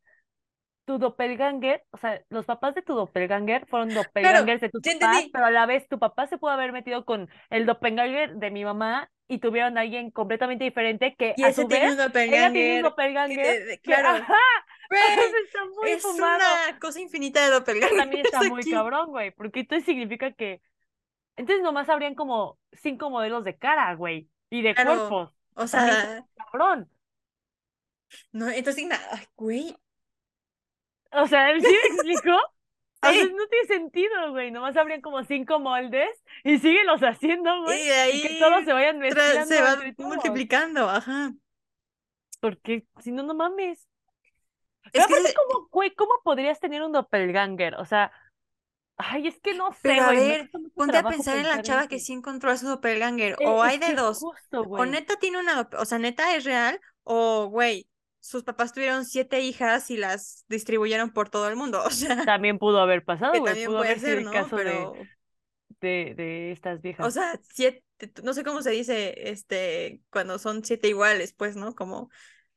tu 0.86 0.99
doppelganger, 0.99 1.84
o 1.91 1.97
sea, 1.97 2.21
los 2.29 2.45
papás 2.45 2.75
de 2.75 2.81
tu 2.84 2.95
doppelganger 2.95 3.67
fueron 3.67 3.93
doppelgangers 3.93 4.62
de 4.62 4.69
tus 4.69 4.84
papás, 4.84 4.91
entendí. 4.93 5.31
pero 5.31 5.45
a 5.47 5.51
la 5.51 5.65
vez 5.67 5.88
tu 5.89 5.99
papá 5.99 6.27
se 6.27 6.38
pudo 6.38 6.51
haber 6.51 6.73
metido 6.73 7.05
con 7.05 7.29
el 7.51 7.65
doppelganger 7.65 8.36
de 8.38 8.51
mi 8.51 8.65
mamá 8.65 9.12
y 9.27 9.39
tuvieron 9.39 9.77
a 9.77 9.81
alguien 9.81 10.12
completamente 10.12 10.65
diferente 10.65 11.15
que 11.17 11.36
Y 11.36 11.43
a 11.43 11.49
ese 11.49 11.63
su 11.63 11.67
tiene 11.67 11.89
vez 11.89 11.91
un 11.91 11.97
ella 12.27 12.51
tiene 12.51 12.75
un 12.75 12.81
doppelganger. 12.81 12.93
que, 13.27 13.36
doppelganger 13.36 13.65
de- 13.65 13.79
que, 13.81 13.81
claro, 13.81 14.10
ajá, 14.10 14.36
güey, 15.76 15.93
es 15.93 16.02
fumado. 16.02 16.63
una 16.67 16.80
cosa 16.80 17.00
infinita 17.00 17.43
de 17.45 17.52
Pero 17.80 17.93
doppelgangers 17.93 17.95
también 17.95 18.21
está 18.26 18.43
muy 18.43 18.65
aquí. 18.65 18.67
cabrón, 18.67 19.10
güey, 19.10 19.32
porque 19.32 19.62
entonces 19.62 19.86
significa 19.86 20.32
que, 20.34 20.62
entonces 21.38 21.63
nomás 21.63 21.89
habrían 21.89 22.15
como 22.15 22.60
cinco 22.74 23.10
modelos 23.12 23.43
de 23.45 23.58
cara, 23.58 23.95
güey, 23.95 24.30
y 24.52 24.62
de 24.63 24.76
Claro, 24.76 24.82
cuerpos. 24.82 25.32
o 25.56 25.67
También 25.71 25.98
sea, 25.98 26.26
cabrón. 26.36 26.91
no, 28.32 28.50
entonces, 28.50 28.86
nada, 28.88 29.08
ay, 29.12 29.26
güey, 29.36 29.76
O 31.12 31.28
sea, 31.28 31.50
¿sí 31.60 31.71
me 31.82 31.88
explico? 31.88 32.32
A 33.02 33.12
veces 33.12 33.32
no 33.34 33.48
tiene 33.48 33.67
sentido, 33.67 34.32
güey. 34.32 34.52
Nomás 34.52 34.76
habrían 34.78 35.02
como 35.02 35.24
cinco 35.24 35.60
moldes 35.60 36.10
y 36.43 36.60
síguelos 36.60 37.02
haciendo, 37.02 37.63
y 37.63 37.63
güey. 37.63 37.84
de 37.88 37.93
Y 38.10 38.19
que 38.21 38.30
todos 38.32 38.63
ahí 38.63 38.65
se 38.65 38.74
vayan 38.74 39.00
mezclando 39.00 39.56
se 39.56 39.62
va 39.62 39.76
entre 39.76 39.93
todos. 39.95 40.45
multiplicando, 40.58 40.89
ajá. 40.89 41.34
Porque 42.39 42.86
si 43.02 43.12
no, 43.12 43.24
no 43.24 43.34
mames. 43.34 43.88
Es 44.93 45.06
Pero 45.08 45.08
que, 45.08 45.34
¿cómo, 45.34 45.67
güey, 45.71 45.93
cómo 45.95 46.12
podrías 46.24 46.60
tener 46.60 46.82
un 46.84 46.91
doppelganger? 46.91 47.76
O 47.76 47.86
sea, 47.86 48.12
ay, 48.98 49.28
es 49.28 49.39
que 49.39 49.54
no 49.54 49.71
sé, 49.74 49.80
pero 49.82 50.04
a 50.04 50.13
güey. 50.13 50.28
Ver, 50.28 50.50
ponte 50.76 50.98
a 50.98 51.04
pensar 51.04 51.38
en 51.38 51.43
la 51.48 51.62
chava 51.62 51.84
en 51.84 51.88
que 51.89 52.00
sí 52.00 52.13
encontró 52.13 52.52
a 52.52 52.58
su 52.58 52.67
doppelganger, 52.67 53.38
o 53.45 53.62
hay 53.62 53.78
de 53.78 53.93
dos, 53.93 54.19
justo, 54.19 54.62
o 54.62 54.86
neta 54.86 55.15
tiene 55.17 55.39
una, 55.39 55.69
o 55.78 55.86
sea, 55.86 56.00
neta 56.00 56.36
es 56.36 56.43
real, 56.43 56.80
o 57.04 57.48
güey, 57.50 57.89
sus 58.19 58.43
papás 58.43 58.74
tuvieron 58.74 59.06
siete 59.06 59.41
hijas 59.41 59.89
y 59.91 59.98
las 59.98 60.45
distribuyeron 60.48 61.12
por 61.12 61.30
todo 61.30 61.48
el 61.50 61.56
mundo, 61.56 61.84
o 61.86 61.89
sea, 61.89 62.24
También 62.26 62.58
pudo 62.58 62.80
haber 62.80 63.04
pasado, 63.04 63.39
güey. 63.39 63.43
también 63.43 63.67
Pudo 63.67 63.78
puede 63.78 63.91
haber 63.91 64.00
sido 64.00 64.17
el 64.19 64.24
¿no? 64.26 64.32
caso 64.32 64.56
Pero, 64.56 64.93
de, 65.82 66.13
de 66.15 66.52
estas 66.52 66.82
o 67.00 67.12
viejas. 67.12 67.12
sea, 67.12 67.39
siete, 67.54 67.84
no 68.24 68.34
sé 68.34 68.43
cómo 68.43 68.62
se 68.62 68.71
dice, 68.71 69.30
este, 69.30 70.02
cuando 70.10 70.39
son 70.39 70.63
siete 70.63 70.88
iguales, 70.88 71.34
pues, 71.34 71.56
¿no? 71.56 71.76
Como 71.76 72.10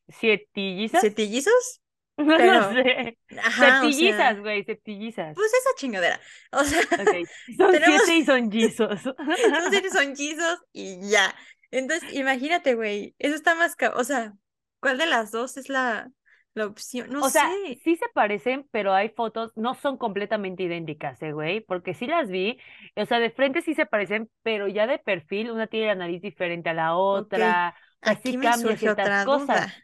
¿Sietillizas? 0.08 1.00
sietillizos, 1.00 1.80
No 2.26 2.38
lo 2.38 2.62
sé. 2.74 3.18
ajá, 3.42 3.86
o 3.88 3.92
Septillizas, 3.92 3.92
sea, 3.92 4.40
güey, 4.40 4.64
septillizas. 4.64 5.38
pues 5.38 5.52
esa 5.54 5.70
chingadera, 5.76 6.20
o 6.52 6.64
sea, 6.64 6.80
son 7.56 7.70
tenemos, 7.70 8.02
siete 8.04 8.16
y 8.16 8.24
son 8.24 8.50
guisos. 8.50 9.00
son 9.02 9.70
siete 9.70 9.90
sonchizos 9.90 10.58
y 10.72 11.08
ya. 11.10 11.34
Entonces, 11.70 12.12
imagínate, 12.14 12.74
güey, 12.74 13.14
eso 13.18 13.34
está 13.34 13.54
más, 13.54 13.76
o 13.94 14.04
sea, 14.04 14.34
¿cuál 14.80 14.98
de 14.98 15.06
las 15.06 15.30
dos 15.30 15.56
es 15.56 15.68
la, 15.68 16.10
la 16.54 16.66
opción? 16.66 17.10
No 17.12 17.20
O 17.20 17.30
sea, 17.30 17.60
sé. 17.64 17.82
sí 17.82 17.96
se 17.96 18.06
parecen, 18.14 18.66
pero 18.70 18.92
hay 18.94 19.08
fotos, 19.10 19.52
no 19.56 19.74
son 19.74 19.98
completamente 19.98 20.62
idénticas, 20.62 21.20
¿eh, 21.22 21.32
güey? 21.32 21.60
Porque 21.60 21.94
sí 21.94 22.06
las 22.06 22.28
vi, 22.30 22.58
o 22.96 23.04
sea, 23.06 23.18
de 23.18 23.30
frente 23.30 23.60
sí 23.62 23.74
se 23.74 23.86
parecen, 23.86 24.30
pero 24.42 24.68
ya 24.68 24.86
de 24.86 24.98
perfil, 24.98 25.50
una 25.50 25.66
tiene 25.66 25.88
la 25.88 25.94
nariz 25.96 26.22
diferente 26.22 26.68
a 26.70 26.74
la 26.74 26.94
otra, 26.96 27.74
o 28.02 28.06
sea, 28.06 28.16
sí 28.22 28.32
aquí 28.32 28.38
me 28.38 28.52
cambia 28.52 28.76
surge 28.76 28.76
ciertas 28.76 29.18
otra 29.18 29.24
cosas. 29.24 29.66
duda. 29.66 29.74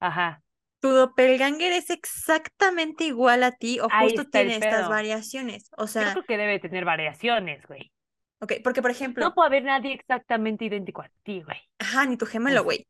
Ajá, 0.00 0.42
¿Tu 0.82 0.90
doppelganger 0.90 1.72
es 1.72 1.90
exactamente 1.90 3.04
igual 3.06 3.42
a 3.44 3.52
ti 3.52 3.80
o 3.80 3.88
ahí 3.88 3.88
justo 3.90 4.26
tiene 4.28 4.56
estas 4.58 4.88
variaciones? 4.88 5.70
O 5.78 5.88
Yo 5.96 6.10
sea, 6.10 6.12
creo 6.12 6.24
que 6.26 6.36
debe 6.36 6.58
tener 6.60 6.84
variaciones, 6.84 7.64
güey. 7.66 7.92
ok, 8.40 8.52
porque 8.64 8.82
por 8.82 8.90
No 9.16 9.30
ejemplo, 9.30 9.34
puede 9.34 9.46
haber 9.46 9.64
nadie 9.64 9.94
exactamente 9.94 10.66
idéntico 10.66 11.00
a 11.00 11.10
ti, 11.22 11.40
güey. 11.42 11.56
ajá, 11.78 12.06
ni 12.06 12.16
tu 12.16 12.26
gemelo, 12.26 12.64
güey. 12.64 12.86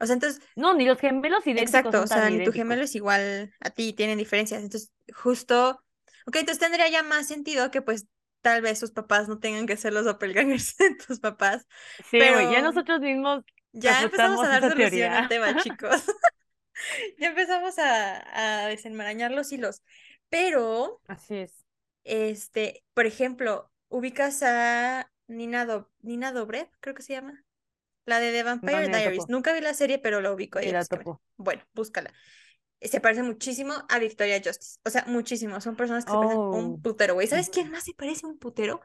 O 0.00 0.06
sea, 0.06 0.14
entonces, 0.14 0.42
no, 0.54 0.74
ni 0.74 0.84
los 0.86 0.98
gemelos 1.00 1.46
idénticos 1.46 1.94
exacto, 1.94 1.96
son 1.96 2.04
o 2.04 2.06
sea, 2.06 2.30
ni 2.30 2.40
tu 2.42 2.52
gemelo 2.52 2.82
es 2.84 2.94
igual 2.94 3.54
a 3.60 3.70
ti, 3.70 3.92
tienen 3.92 4.18
diferencias. 4.18 4.62
Entonces, 4.62 4.92
justo, 5.14 5.82
ok, 6.26 6.36
entonces 6.36 6.58
tendría 6.58 6.88
ya 6.88 7.02
más 7.02 7.26
sentido 7.28 7.70
que 7.70 7.82
pues 7.82 8.06
tal 8.42 8.62
vez 8.62 8.78
sus 8.78 8.92
papás 8.92 9.28
no 9.28 9.38
tengan 9.38 9.66
que 9.66 9.76
ser 9.76 9.92
los 9.92 10.04
doppelgangers 10.04 10.76
de 10.78 10.94
tus 10.96 11.20
papás, 11.20 11.66
Sí, 12.10 12.30
güey, 12.30 12.48
ya 12.48 12.60
pero 12.60 12.62
nosotros 12.62 13.00
mismos 13.00 13.44
ya 13.72 14.02
empezamos 14.02 14.42
a 14.42 14.48
dar 14.48 14.64
solución 14.64 14.74
teoría. 14.74 15.12
al 15.12 15.28
tema, 15.28 15.56
chicos. 15.56 16.04
Ya 17.18 17.28
empezamos 17.28 17.78
a, 17.78 18.62
a 18.64 18.66
desenmarañar 18.68 19.30
los 19.30 19.52
hilos. 19.52 19.82
Pero, 20.28 21.00
Así 21.08 21.36
es. 21.36 21.64
este, 22.04 22.84
por 22.94 23.06
ejemplo, 23.06 23.70
ubicas 23.88 24.42
a 24.42 25.10
Nina, 25.26 25.66
Do- 25.66 25.90
Nina 26.00 26.32
Dobrev, 26.32 26.68
creo 26.80 26.94
que 26.94 27.02
se 27.02 27.14
llama. 27.14 27.44
La 28.06 28.18
de 28.18 28.32
The 28.32 28.42
Vampire 28.42 28.88
Diaries. 28.88 29.20
topo, 29.20 29.32
Nunca 29.32 29.52
vi 29.52 29.60
la 29.60 29.74
serie, 29.74 29.98
pero 29.98 30.20
la 30.20 30.32
ubico 30.32 30.58
a 30.58 30.62
ella 30.62 30.80
la. 30.90 31.18
Bueno, 31.36 31.62
búscala. 31.74 32.12
Se 32.80 32.98
parece 33.00 33.22
muchísimo 33.22 33.74
a 33.88 33.98
Victoria 33.98 34.40
Justice. 34.42 34.78
O 34.84 34.90
sea, 34.90 35.04
muchísimo. 35.06 35.60
Son 35.60 35.76
personas 35.76 36.04
que 36.04 36.12
se 36.12 36.16
parecen 36.16 36.38
un 36.38 36.74
Oh. 36.78 36.80
putero, 36.82 37.14
güey. 37.14 37.26
¿Sabes 37.26 37.50
quién 37.50 37.70
más 37.70 37.84
se 37.84 37.92
parece 37.94 38.26
un 38.26 38.38
putero? 38.38 38.80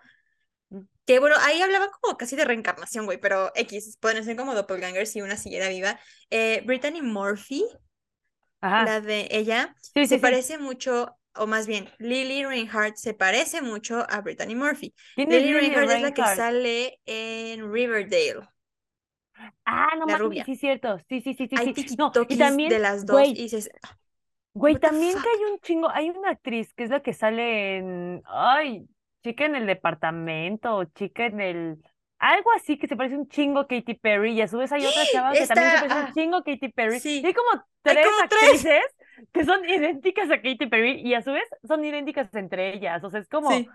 mm. 0.69 0.81
Que 1.05 1.19
bueno, 1.19 1.35
ahí 1.39 1.61
hablaban 1.61 1.89
como 2.01 2.17
casi 2.17 2.35
de 2.35 2.43
reencarnación, 2.45 3.05
güey, 3.05 3.19
pero 3.19 3.51
X, 3.55 3.97
pueden 4.01 4.23
ser 4.25 4.35
como 4.35 4.53
doppelgangers 4.53 5.11
si 5.11 5.21
una 5.21 5.37
siguiera 5.37 5.69
viva. 5.69 5.97
Eh, 6.29 6.61
Brittany 6.65 7.01
Murphy, 7.01 7.63
Ajá, 8.61 8.85
la 8.85 9.01
de 9.01 9.27
ella, 9.31 9.75
sí, 9.93 10.07
se 10.07 10.19
sí, 10.19 10.19
parece 10.19 10.57
mucho, 10.57 11.17
o 11.35 11.47
más 11.47 11.67
bien, 11.67 11.89
Lily 11.99 12.45
Reinhardt 12.45 12.95
se 12.97 13.13
parece 13.13 13.61
mucho 13.61 14.05
a 14.09 14.21
Brittany 14.21 14.55
Murphy. 14.55 14.93
¿Quién 15.15 15.31
es 15.33 15.43
Lily 15.43 15.53
Lily 15.53 15.75
Reinhardt 15.75 15.91
es 15.91 16.01
la 16.01 16.13
que 16.13 16.25
sale 16.25 16.99
en 17.05 17.71
Riverdale, 17.71 18.47
Ah, 19.65 19.87
no 19.97 20.05
la 20.05 20.17
rubia. 20.17 20.45
sí 20.45 20.53
es 20.53 20.59
cierto. 20.59 20.97
Sí, 21.09 21.21
sí, 21.21 21.33
sí, 21.33 21.47
sí, 21.47 21.59
Hay 21.59 21.69
sí. 21.73 21.77
No, 21.97 22.19
y 22.27 22.37
tikitokis 22.37 22.61
de 22.63 22.79
también, 22.79 22.79
las 22.79 23.05
dos 23.05 23.31
y 23.33 23.33
güey, 23.33 23.43
dices, 23.43 23.69
güey, 24.53 24.79
también 24.79 25.21
que 25.21 25.29
hay 25.29 25.45
un 25.53 25.59
chingo, 25.59 25.89
hay 25.89 26.09
una 26.09 26.31
actriz 26.31 26.73
que 26.73 26.83
es 26.85 26.89
la 26.89 27.01
que 27.01 27.13
sale 27.13 27.77
en, 27.77 28.21
ay, 28.25 28.87
chica 29.23 29.45
en 29.45 29.55
el 29.55 29.65
departamento, 29.67 30.75
o 30.77 30.85
chica 30.85 31.25
en 31.25 31.41
el, 31.41 31.83
algo 32.33 32.51
así 32.55 32.77
que 32.77 32.87
se 32.87 32.95
parece 32.95 33.17
un 33.17 33.27
chingo 33.27 33.59
a 33.59 33.67
Katy 33.67 33.95
Perry, 33.95 34.33
y 34.33 34.41
a 34.41 34.47
su 34.47 34.57
vez 34.57 34.71
hay 34.71 34.85
otra 34.85 35.03
chava 35.11 35.31
que 35.33 35.45
también 35.45 35.71
se 35.71 35.77
parece 35.77 35.95
un 35.95 36.05
ah, 36.05 36.11
chingo 36.13 36.37
a 36.37 36.43
Katy 36.43 36.69
Perry, 36.69 36.99
y 37.03 37.25
hay 37.25 37.33
como 37.33 37.51
hay 37.51 37.59
tres 37.81 38.07
tres. 38.07 38.23
actrices 38.23 38.83
que 39.31 39.45
son 39.45 39.67
idénticas 39.69 40.31
a 40.31 40.37
Katy 40.37 40.67
Perry, 40.67 41.01
y 41.01 41.13
a 41.13 41.21
su 41.21 41.31
vez 41.31 41.43
son 41.67 41.83
idénticas 41.85 42.33
entre 42.33 42.75
ellas, 42.75 43.03
o 43.03 43.09
sea, 43.09 43.19
es 43.19 43.29
como, 43.29 43.51
Sí, 43.51 43.67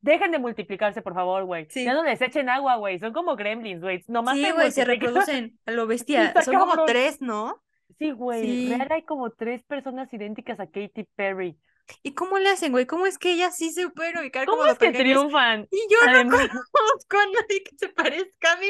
dejen 0.00 0.30
de 0.30 0.38
multiplicarse, 0.38 1.02
por 1.02 1.14
favor, 1.14 1.44
güey, 1.44 1.66
ya 1.68 1.92
no 1.92 2.02
les 2.04 2.20
echen 2.20 2.48
agua, 2.48 2.76
güey, 2.76 2.98
son 2.98 3.12
como 3.12 3.36
gremlins, 3.36 3.82
güey, 3.82 4.02
nomás 4.08 4.36
Sí, 4.36 4.50
güey, 4.50 4.70
se 4.72 4.84
reproducen 4.84 5.58
a 5.66 5.72
lo 5.72 5.86
bestia. 5.86 6.32
Son 6.42 6.56
como 6.56 6.84
tres, 6.84 7.20
¿no? 7.20 7.62
Sí, 7.98 8.12
güey, 8.12 8.68
real 8.68 8.88
hay 8.90 9.02
como 9.02 9.30
tres 9.30 9.62
personas 9.64 10.12
idénticas 10.12 10.60
a 10.60 10.66
Katy 10.66 11.04
Perry. 11.16 11.58
¿Y 12.02 12.12
cómo 12.14 12.38
le 12.38 12.48
hacen, 12.50 12.72
güey? 12.72 12.86
¿Cómo 12.86 13.06
es 13.06 13.18
que 13.18 13.32
ella 13.32 13.50
sí 13.50 13.70
se 13.70 13.82
supera 13.82 14.20
ubicar 14.20 14.46
¿Cómo 14.46 14.58
como 14.58 14.70
es 14.72 14.78
que 14.78 14.90
triunfan? 14.92 15.66
Y 15.70 15.78
yo 15.92 15.98
no 16.06 16.10
Además, 16.12 16.48
conozco 16.70 17.16
a 17.18 17.26
nadie 17.26 17.62
que 17.64 17.76
se 17.76 17.88
parezca 17.88 18.52
a 18.52 18.56
mí. 18.56 18.66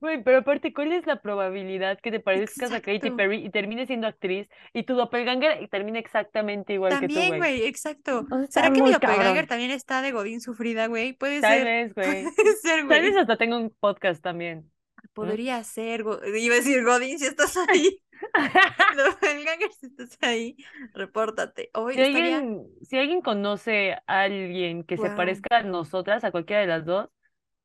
güey, 0.00 0.22
pero 0.22 0.38
aparte, 0.38 0.72
¿cuál 0.72 0.92
es 0.92 1.06
la 1.06 1.20
probabilidad 1.20 1.98
que 2.00 2.10
te 2.10 2.20
parezcas 2.20 2.72
a 2.72 2.80
Katy. 2.80 3.10
Perry 3.12 3.44
y 3.44 3.50
termines 3.50 3.86
siendo 3.88 4.06
actriz 4.06 4.48
y 4.72 4.84
tu 4.84 4.94
doppelganger 4.94 5.68
termine 5.70 5.98
exactamente 5.98 6.74
igual 6.74 6.92
que 7.00 7.08
tú, 7.08 7.14
También, 7.14 7.28
güey? 7.38 7.38
güey, 7.58 7.66
exacto. 7.66 8.26
O 8.30 8.38
sea, 8.38 8.46
¿Será 8.48 8.72
que 8.72 8.82
mi 8.82 8.90
doppelganger 8.92 9.26
cabrón. 9.26 9.46
también 9.48 9.70
está 9.70 10.02
de 10.02 10.12
Godín 10.12 10.40
sufrida, 10.40 10.86
güey? 10.86 11.12
Puede 11.12 11.40
Tal 11.40 11.58
ser. 11.58 11.64
vez, 11.64 11.94
güey. 11.94 12.24
Puede 12.34 12.56
ser, 12.62 12.88
Tal 12.88 13.02
vez 13.02 13.16
hasta 13.16 13.36
tengo 13.36 13.56
un 13.56 13.70
podcast 13.80 14.22
también. 14.22 14.70
Podría 15.14 15.64
ser. 15.64 16.02
go- 16.04 16.20
Iba 16.24 16.54
a 16.54 16.58
decir 16.58 16.84
Godín, 16.84 17.18
si 17.18 17.26
estás 17.26 17.56
ahí. 17.68 18.00
Doppelganger, 18.96 19.72
si 19.72 19.86
estás 19.86 20.18
ahí, 20.20 20.56
repórtate. 20.92 21.70
Hoy 21.74 21.94
Si 21.94 22.00
estaría. 22.00 22.36
alguien, 22.38 22.66
si 22.82 22.98
alguien 22.98 23.22
conoce 23.22 23.94
a 24.06 24.20
alguien 24.22 24.84
que 24.84 24.96
se 24.96 25.10
parezca 25.10 25.58
a 25.58 25.62
nosotras, 25.62 26.24
a 26.24 26.30
cualquiera 26.30 26.60
de 26.60 26.66
las 26.68 26.84
dos, 26.84 27.08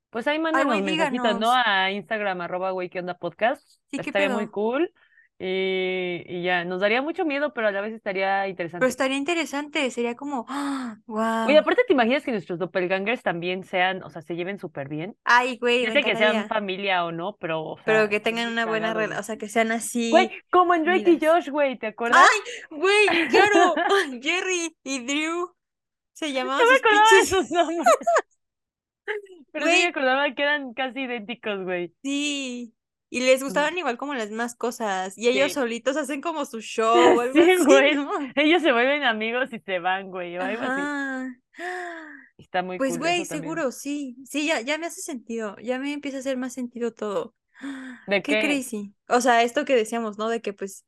pues 0.09 0.27
ahí 0.27 0.39
mándanos 0.39 0.81
mensajitos, 0.81 1.39
¿no? 1.39 1.51
A 1.51 1.91
Instagram, 1.91 2.41
arroba 2.41 2.71
güey, 2.71 2.89
¿qué 2.89 2.99
onda 2.99 3.17
podcast? 3.17 3.61
Sí, 3.87 3.97
¿qué 3.97 4.09
Estaría 4.09 4.29
muy 4.29 4.47
cool. 4.47 4.91
Y, 5.37 6.23
y 6.27 6.43
ya, 6.43 6.63
nos 6.63 6.79
daría 6.79 7.01
mucho 7.01 7.25
miedo, 7.25 7.53
pero 7.53 7.67
a 7.67 7.71
la 7.71 7.81
vez 7.81 7.93
estaría 7.93 8.39
Pero 8.43 8.49
interesante. 8.49 8.87
estaría 8.87 9.17
interesante. 9.17 9.91
Sería 9.91 10.15
como, 10.15 10.45
¡ah! 10.47 10.97
Oye, 11.07 11.51
¡Wow! 11.51 11.57
aparte, 11.57 11.83
¿te 11.85 11.91
imaginas 11.93 12.23
que 12.23 12.31
nuestros 12.31 12.57
doppelgangers 12.57 13.21
también 13.21 13.65
sean, 13.65 14.01
o 14.03 14.09
sea, 14.09 14.21
se 14.21 14.35
lleven 14.35 14.59
súper 14.59 14.87
bien? 14.87 15.17
Ay, 15.25 15.57
güey, 15.57 15.87
me 15.87 15.91
sé 15.91 16.03
que 16.03 16.15
sean 16.15 16.47
familia 16.47 17.03
o 17.03 17.11
no, 17.11 17.35
pero, 17.37 17.61
o 17.61 17.79
Pero 17.83 18.07
que 18.07 18.21
tengan 18.21 18.49
una 18.49 18.65
buena 18.65 18.93
relación. 18.93 19.19
O 19.19 19.23
sea, 19.23 19.37
que 19.37 19.49
sean 19.49 19.73
así. 19.73 20.09
Güey, 20.09 20.31
como 20.51 20.73
en 20.73 20.85
Drake 20.85 21.11
y. 21.11 21.25
Josh, 21.25 21.49
güey, 21.49 21.77
¿te 21.77 21.87
acuerdas? 21.87 22.21
¡Ay! 22.21 22.77
Güey, 22.77 23.27
claro. 23.27 23.75
Jerry 24.21 24.75
y 24.83 25.05
Drew 25.05 25.53
se 26.13 26.31
llamaban 26.31 26.63
No 26.63 26.71
me 26.71 26.77
sus 26.77 26.85
acordaba 26.85 27.09
de 27.19 27.25
sus 27.25 27.51
nombres. 27.51 27.87
Pero 29.51 29.65
sí 29.65 29.71
me 29.71 29.87
acordaba 29.87 30.33
que 30.33 30.41
eran 30.41 30.73
casi 30.73 31.01
idénticos, 31.01 31.63
güey. 31.63 31.93
sí. 32.01 32.73
Y 33.15 33.21
les 33.21 33.41
gustaban 33.43 33.77
igual 33.77 33.97
como 33.97 34.13
las 34.13 34.29
mismas 34.29 34.55
cosas. 34.55 35.17
Y 35.17 35.27
ellos 35.29 35.53
Sí. 35.53 35.53
solitos 35.53 35.95
hacen 35.97 36.21
como 36.21 36.45
su 36.45 36.59
show 36.61 36.95
algo 37.21 37.33
Sí, 37.33 37.41
así, 37.41 37.63
güey. 37.63 37.97
Ellos 38.35 38.61
se 38.61 38.71
vuelven 38.71 39.03
amigos 39.03 39.53
y 39.53 39.59
se 39.59 39.79
van, 39.79 40.09
güey, 40.09 40.37
o 40.37 40.41
algo 40.43 40.63
así. 40.63 40.81
Ajá. 40.81 41.35
Está 42.37 42.63
muy 42.63 42.77
Pues, 42.77 42.91
cool 42.91 42.99
güey, 42.99 43.25
seguro, 43.25 43.71
sí. 43.71 44.17
Sí, 44.25 44.45
ya, 44.47 44.61
ya 44.61 44.77
me 44.77 44.87
hace 44.87 45.01
sentido. 45.01 45.55
Ya 45.63 45.79
me 45.79 45.93
empieza 45.93 46.17
a 46.17 46.19
hacer 46.19 46.37
más 46.37 46.53
sentido 46.53 46.93
todo. 46.93 47.35
¿De 48.07 48.21
Qué 48.23 48.39
qué? 48.41 48.41
crazy. 48.41 48.93
O 49.07 49.21
sea, 49.21 49.43
esto 49.43 49.65
que 49.65 49.75
decíamos, 49.75 50.17
¿no? 50.17 50.29
De 50.29 50.41
que 50.41 50.53
pues. 50.53 50.85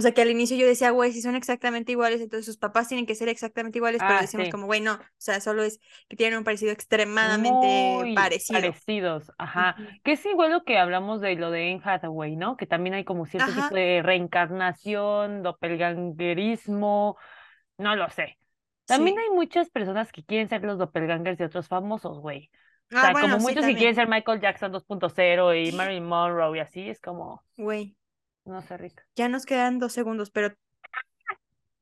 O 0.00 0.02
sea, 0.02 0.12
que 0.14 0.22
al 0.22 0.30
inicio 0.30 0.56
yo 0.56 0.66
decía, 0.66 0.90
güey, 0.90 1.12
si 1.12 1.20
son 1.22 1.36
exactamente 1.36 1.92
iguales, 1.92 2.20
entonces 2.22 2.46
sus 2.46 2.56
papás 2.56 2.88
tienen 2.88 3.04
que 3.06 3.14
ser 3.14 3.28
exactamente 3.28 3.78
iguales, 3.78 4.00
pero 4.06 4.18
Ah, 4.18 4.22
decimos 4.22 4.46
sí. 4.46 4.50
como, 4.50 4.66
güey, 4.66 4.80
no. 4.80 4.94
O 4.94 4.98
sea, 5.18 5.40
solo 5.40 5.62
es 5.62 5.78
que 6.08 6.16
tienen 6.16 6.38
un 6.38 6.44
parecido 6.44 6.72
extremadamente 6.72 7.98
Muy 7.98 8.14
parecido. 8.14 8.60
parecidos, 8.60 9.32
ajá. 9.38 9.76
Que 10.02 10.12
es 10.12 10.24
igual 10.26 10.52
lo 10.52 10.64
que 10.64 10.78
hablamos 10.78 11.20
de 11.20 11.36
lo 11.36 11.50
de 11.50 11.72
Anne 11.72 11.80
Hathaway, 11.84 12.36
¿no? 12.36 12.56
Que 12.56 12.66
también 12.66 12.94
hay 12.94 13.04
como 13.04 13.26
cierto 13.26 13.50
Ajá. 13.50 13.68
tipo 13.68 13.74
de 13.74 14.02
reencarnación, 14.02 15.42
doppelgangerismo, 15.42 17.16
no 17.78 17.96
lo 17.96 18.08
sé. 18.10 18.38
También 18.86 19.16
Sí. 19.16 19.22
hay 19.24 19.30
muchas 19.30 19.70
personas 19.70 20.12
que 20.12 20.24
quieren 20.24 20.48
ser 20.48 20.64
los 20.64 20.78
doppelgangers 20.78 21.38
de 21.38 21.44
otros 21.46 21.68
famosos, 21.68 22.18
güey. 22.20 22.50
O 22.92 22.96
Ah, 22.96 23.02
sea, 23.02 23.12
bueno, 23.12 23.28
como 23.28 23.38
sí, 23.38 23.42
muchos 23.48 23.64
que 23.66 23.76
quieren 23.76 23.94
ser 23.94 24.08
Michael 24.08 24.40
Jackson 24.40 24.72
2.0 24.72 25.54
y 25.54 25.72
Marilyn 25.72 26.06
Monroe 26.06 26.56
y 26.58 26.60
así, 26.60 26.88
es 26.90 27.00
como, 27.00 27.44
Güey, 27.56 27.96
no 28.44 28.62
sé, 28.62 28.76
rica. 28.76 29.06
ya 29.16 29.28
nos 29.28 29.46
quedan 29.46 29.78
dos 29.78 29.92
segundos, 29.92 30.30
pero 30.30 30.54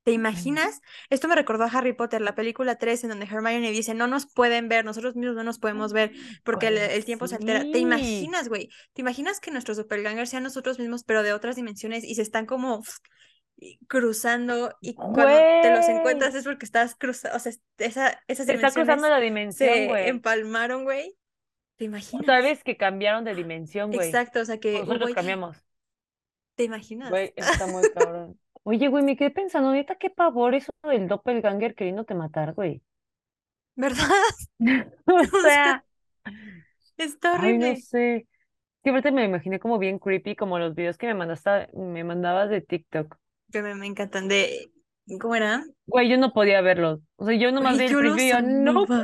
¿te 0.04 0.12
imaginas? 0.12 0.80
Esto 1.10 1.28
me 1.28 1.34
recordó 1.34 1.64
a 1.64 1.68
Harry 1.68 1.92
Potter, 1.92 2.22
la 2.22 2.34
película 2.34 2.76
3, 2.76 3.04
en 3.04 3.10
donde 3.10 3.26
Hermione 3.26 3.70
dice, 3.70 3.92
no 3.94 4.06
nos 4.06 4.26
pueden 4.26 4.68
ver, 4.68 4.84
nosotros 4.84 5.16
mismos 5.16 5.36
no 5.36 5.44
nos 5.44 5.58
podemos 5.58 5.92
ver 5.92 6.12
porque 6.44 6.68
el, 6.68 6.78
el 6.78 7.04
tiempo 7.04 7.26
se 7.28 7.36
altera. 7.36 7.60
¿Te 7.60 7.78
imaginas, 7.78 8.48
güey? 8.48 8.70
¿Te 8.94 9.02
imaginas 9.02 9.38
que 9.38 9.50
nuestros 9.50 9.76
doppelgangers 9.76 10.30
sean 10.30 10.44
nosotros 10.44 10.78
mismos, 10.78 11.04
pero 11.04 11.22
de 11.22 11.32
otras 11.32 11.56
dimensiones 11.56 12.04
y 12.04 12.14
se 12.14 12.22
están 12.22 12.46
como 12.46 12.82
cruzando 13.88 14.72
y 14.80 14.94
cuando 14.94 15.26
te 15.62 15.74
los 15.74 15.88
encuentras 15.88 16.34
es 16.34 16.44
porque 16.44 16.64
estás 16.64 16.94
cruzando, 16.94 17.36
o 17.36 17.40
sea, 17.40 17.52
esa, 17.78 18.20
esas 18.28 18.46
Se 18.46 18.54
está 18.54 18.70
cruzando 18.70 19.08
dimensiones 19.08 19.10
la 19.10 19.20
dimensión, 19.20 19.74
se 19.74 19.86
güey. 19.88 20.08
empalmaron, 20.08 20.84
güey. 20.84 21.16
¿Te 21.76 21.84
imaginas? 21.84 22.26
sabes 22.26 22.64
que 22.64 22.76
cambiaron 22.76 23.24
de 23.24 23.34
dimensión, 23.34 23.90
güey. 23.92 24.06
Exacto, 24.06 24.40
o 24.40 24.44
sea 24.44 24.58
que, 24.58 24.72
nosotros 24.72 25.00
güey, 25.00 25.14
cambiamos. 25.14 25.56
¿Te 26.58 26.64
imaginas? 26.64 27.08
Güey, 27.08 27.32
está 27.36 27.68
muy 27.68 27.88
cabrón. 27.94 28.38
Oye, 28.64 28.88
güey, 28.88 29.04
me 29.04 29.16
quedé 29.16 29.30
pensando, 29.30 29.72
neta, 29.72 29.94
qué 29.94 30.10
pavor 30.10 30.56
eso 30.56 30.72
del 30.82 31.06
doppelganger 31.06 31.76
queriéndote 31.76 32.14
matar, 32.14 32.52
güey. 32.52 32.82
¿Verdad? 33.76 34.08
O 35.06 35.24
sea, 35.42 35.84
está 36.96 37.40
ay, 37.40 37.56
no 37.56 37.66
horrible. 37.66 37.76
sé. 37.76 38.26
Ahorita 38.84 39.10
me 39.12 39.24
imaginé 39.24 39.60
como 39.60 39.78
bien 39.78 39.98
creepy, 39.98 40.34
como 40.34 40.58
los 40.58 40.74
videos 40.74 40.98
que 40.98 41.06
me 41.06 41.14
mandaste, 41.14 41.68
me 41.74 42.02
mandabas 42.02 42.50
de 42.50 42.60
TikTok. 42.60 43.16
Que 43.52 43.62
me, 43.62 43.74
me 43.74 43.86
encantan 43.86 44.28
de, 44.28 44.70
¿cómo 45.20 45.36
era? 45.36 45.62
Güey, 45.86 46.08
yo 46.08 46.16
no 46.16 46.32
podía 46.32 46.60
verlos. 46.60 47.00
O 47.16 47.26
sea, 47.26 47.36
yo 47.36 47.52
nomás 47.52 47.78
vi 47.78 47.84
el 47.84 47.96
preview 47.96 48.16
yo, 48.16 48.42
nope, 48.42 48.94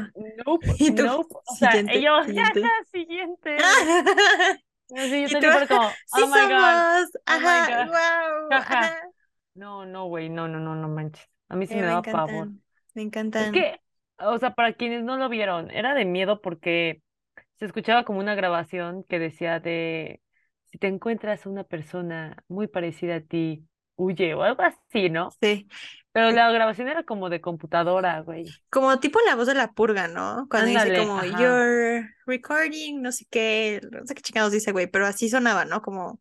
nope, 0.45 0.67
nope. 0.95 1.35
O 1.35 1.55
sea, 1.55 1.71
siguiente, 1.71 2.03
yo, 2.03 2.25
siguiente. 2.25 2.63
siguiente. 2.91 3.57
Así 4.97 5.23
yo 5.23 5.29
salí 5.29 5.51
por 5.51 5.67
como, 5.69 5.99
sí 6.07 6.23
oh 6.23 6.27
my 6.29 6.47
God, 6.47 6.87
somos, 6.87 7.11
oh 7.27 7.41
my 7.41 7.63
God, 7.63 7.91
wow, 7.91 8.51
ajá. 8.51 8.97
No, 9.55 9.87
no, 9.87 10.07
güey, 10.09 10.29
no, 10.31 10.49
no, 10.49 10.59
no, 10.61 10.75
no 10.75 10.89
manches. 10.89 11.29
A 11.49 11.57
mí 11.57 11.67
sí 11.67 11.77
Eh, 11.77 11.83
me 11.83 11.83
me 11.83 11.93
daba 11.93 12.09
pavor. 12.11 12.53
encantan, 12.53 12.63
me 12.95 13.03
Es 13.37 13.51
encantan. 13.51 13.51
que, 13.51 13.81
o 14.19 14.39
sea, 14.39 14.55
para 14.55 14.75
quienes 14.75 15.05
no 15.05 15.17
lo 15.19 15.29
vieron, 15.29 15.71
era 15.71 15.95
de 15.95 16.05
miedo 16.07 16.41
porque 16.43 17.03
se 17.59 17.67
escuchaba 17.67 18.05
como 18.05 18.21
una 18.21 18.35
grabación 18.37 19.05
que 19.05 19.19
decía 19.21 19.61
de 19.61 20.23
si 20.67 20.79
te 20.79 20.89
encuentras 20.89 21.47
una 21.47 21.65
persona 21.65 22.45
muy 22.49 22.69
parecida 22.69 23.17
a 23.17 23.21
ti, 23.23 23.67
huye 23.97 24.35
o 24.35 24.43
algo 24.43 24.63
así, 24.65 25.11
¿no? 25.11 25.39
Sí, 25.41 25.69
Pero 26.15 26.31
la 26.31 26.49
grabación 26.53 26.87
era 26.87 27.03
como 27.03 27.29
de 27.29 27.41
computadora, 27.41 28.21
güey. 28.21 28.45
como 28.71 29.01
tipo 29.01 29.19
la 29.27 29.35
voz 29.35 29.49
de 29.49 29.55
la 29.55 29.73
purga, 29.73 30.07
¿no? 30.07 30.47
Cuando 30.49 30.69
dice 30.69 30.97
como 30.97 31.19
ajá. 31.19 31.27
you're 31.27 32.09
recording, 32.25 33.03
no 33.03 33.11
sé 33.11 33.27
qué, 33.29 33.81
no 33.91 34.07
sé 34.07 34.15
qué 34.15 34.23
chingados 34.23 34.53
dice, 34.53 34.71
güey, 34.71 34.87
pero 34.87 35.07
así 35.07 35.29
sonaba, 35.29 35.65
¿no? 35.65 35.83
Como, 35.83 36.21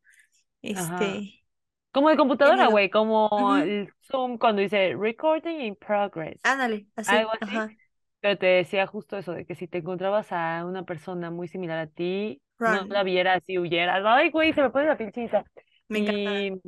Ajá. 0.76 0.96
este, 0.96 1.44
Como 1.92 2.10
de 2.10 2.18
computadora, 2.18 2.70
güey, 2.70 2.90
como 2.90 3.56
el 3.56 3.88
Zoom 4.02 4.40
cuando 4.40 4.64
dice 4.64 4.96
recording 5.00 5.62
in 5.62 5.76
progress, 5.76 6.40
Ándale, 6.42 6.88
así, 6.96 7.16
algo 7.16 7.32
así. 7.40 7.78
Pero 8.20 8.38
te 8.40 8.48
decía 8.48 8.88
justo 8.88 9.20
eso, 9.20 9.34
de 9.34 9.46
que 9.46 9.54
si 9.54 9.68
te 9.68 9.78
encontrabas 9.78 10.32
a 10.32 10.66
una 10.66 10.84
persona 10.86 11.30
muy 11.30 11.48
similar 11.48 11.78
a 11.78 11.88
ti, 11.88 12.42
no 12.58 12.86
la 12.86 13.04
vieras 13.04 13.44
y 13.48 13.60
huyeras. 13.60 14.02
Ay, 14.04 14.32
güey, 14.32 14.54
se 14.54 14.64
me 14.64 14.72
pone 14.72 14.88
la 14.88 14.98
piel 14.98 15.12
chinita. 15.12 15.46
me 15.88 16.00
encantaba. 16.00 16.40
Y 16.40 16.62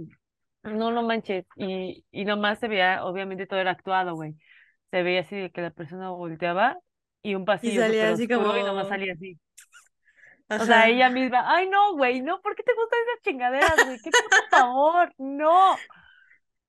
no, 0.66 0.92
no 0.92 1.04
manches. 1.04 1.46
Y, 1.56 2.06
y 2.12 2.26
nomás 2.26 2.60
se 2.60 2.68
veía, 2.68 3.06
obviamente 3.06 3.48
todo 3.48 3.60
era 3.60 3.72
actuado, 3.72 4.16
güey. 4.16 4.36
Se 4.92 5.04
veía 5.04 5.22
así 5.22 5.36
de 5.36 5.52
que 5.52 5.62
la 5.62 5.72
persona 5.72 6.10
volteaba 6.10 6.78
y 7.22 7.36
un 7.36 7.46
Y 7.62 7.72
pasillo 7.72 7.82
salía 7.82 8.12
súper 8.12 8.14
así 8.14 8.28
oscuro 8.28 8.58
y 8.58 8.64
nomás 8.64 8.86
como, 8.86 8.90
salía 8.90 9.14
así. 9.14 9.40
O 10.58 10.66
sea, 10.66 10.82
ajá, 10.82 10.88
ella 10.88 11.10
misma, 11.10 11.44
ay 11.48 11.68
no, 11.70 11.96
güey, 11.96 12.22
no, 12.22 12.42
¿por 12.42 12.56
qué 12.56 12.64
te 12.64 12.74
gustan 12.74 13.00
esas 13.02 13.22
chingaderas, 13.24 13.86
güey? 13.86 14.00
¡Qué 14.02 14.12
puto 14.12 14.38
favor! 14.50 15.14
¡No! 15.18 15.76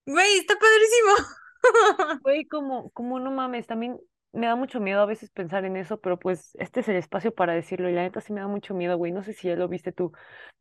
güey, 0.06 0.38
está 0.38 0.54
padrísimo. 0.58 1.36
Güey, 2.22 2.46
como, 2.46 2.90
como 2.90 3.18
no 3.18 3.30
mames, 3.32 3.66
también 3.66 3.98
me 4.32 4.46
da 4.46 4.56
mucho 4.56 4.80
miedo 4.80 5.00
a 5.00 5.06
veces 5.06 5.30
pensar 5.30 5.64
en 5.64 5.76
eso, 5.76 6.00
pero 6.00 6.18
pues 6.18 6.50
este 6.58 6.80
es 6.80 6.88
el 6.88 6.96
espacio 6.96 7.34
para 7.34 7.54
decirlo 7.54 7.88
y 7.88 7.94
la 7.94 8.02
neta 8.02 8.20
sí 8.20 8.32
me 8.32 8.40
da 8.40 8.48
mucho 8.48 8.74
miedo, 8.74 8.96
güey. 8.98 9.12
No 9.12 9.22
sé 9.22 9.32
si 9.32 9.48
ya 9.48 9.56
lo 9.56 9.68
viste 9.68 9.92
tú, 9.92 10.12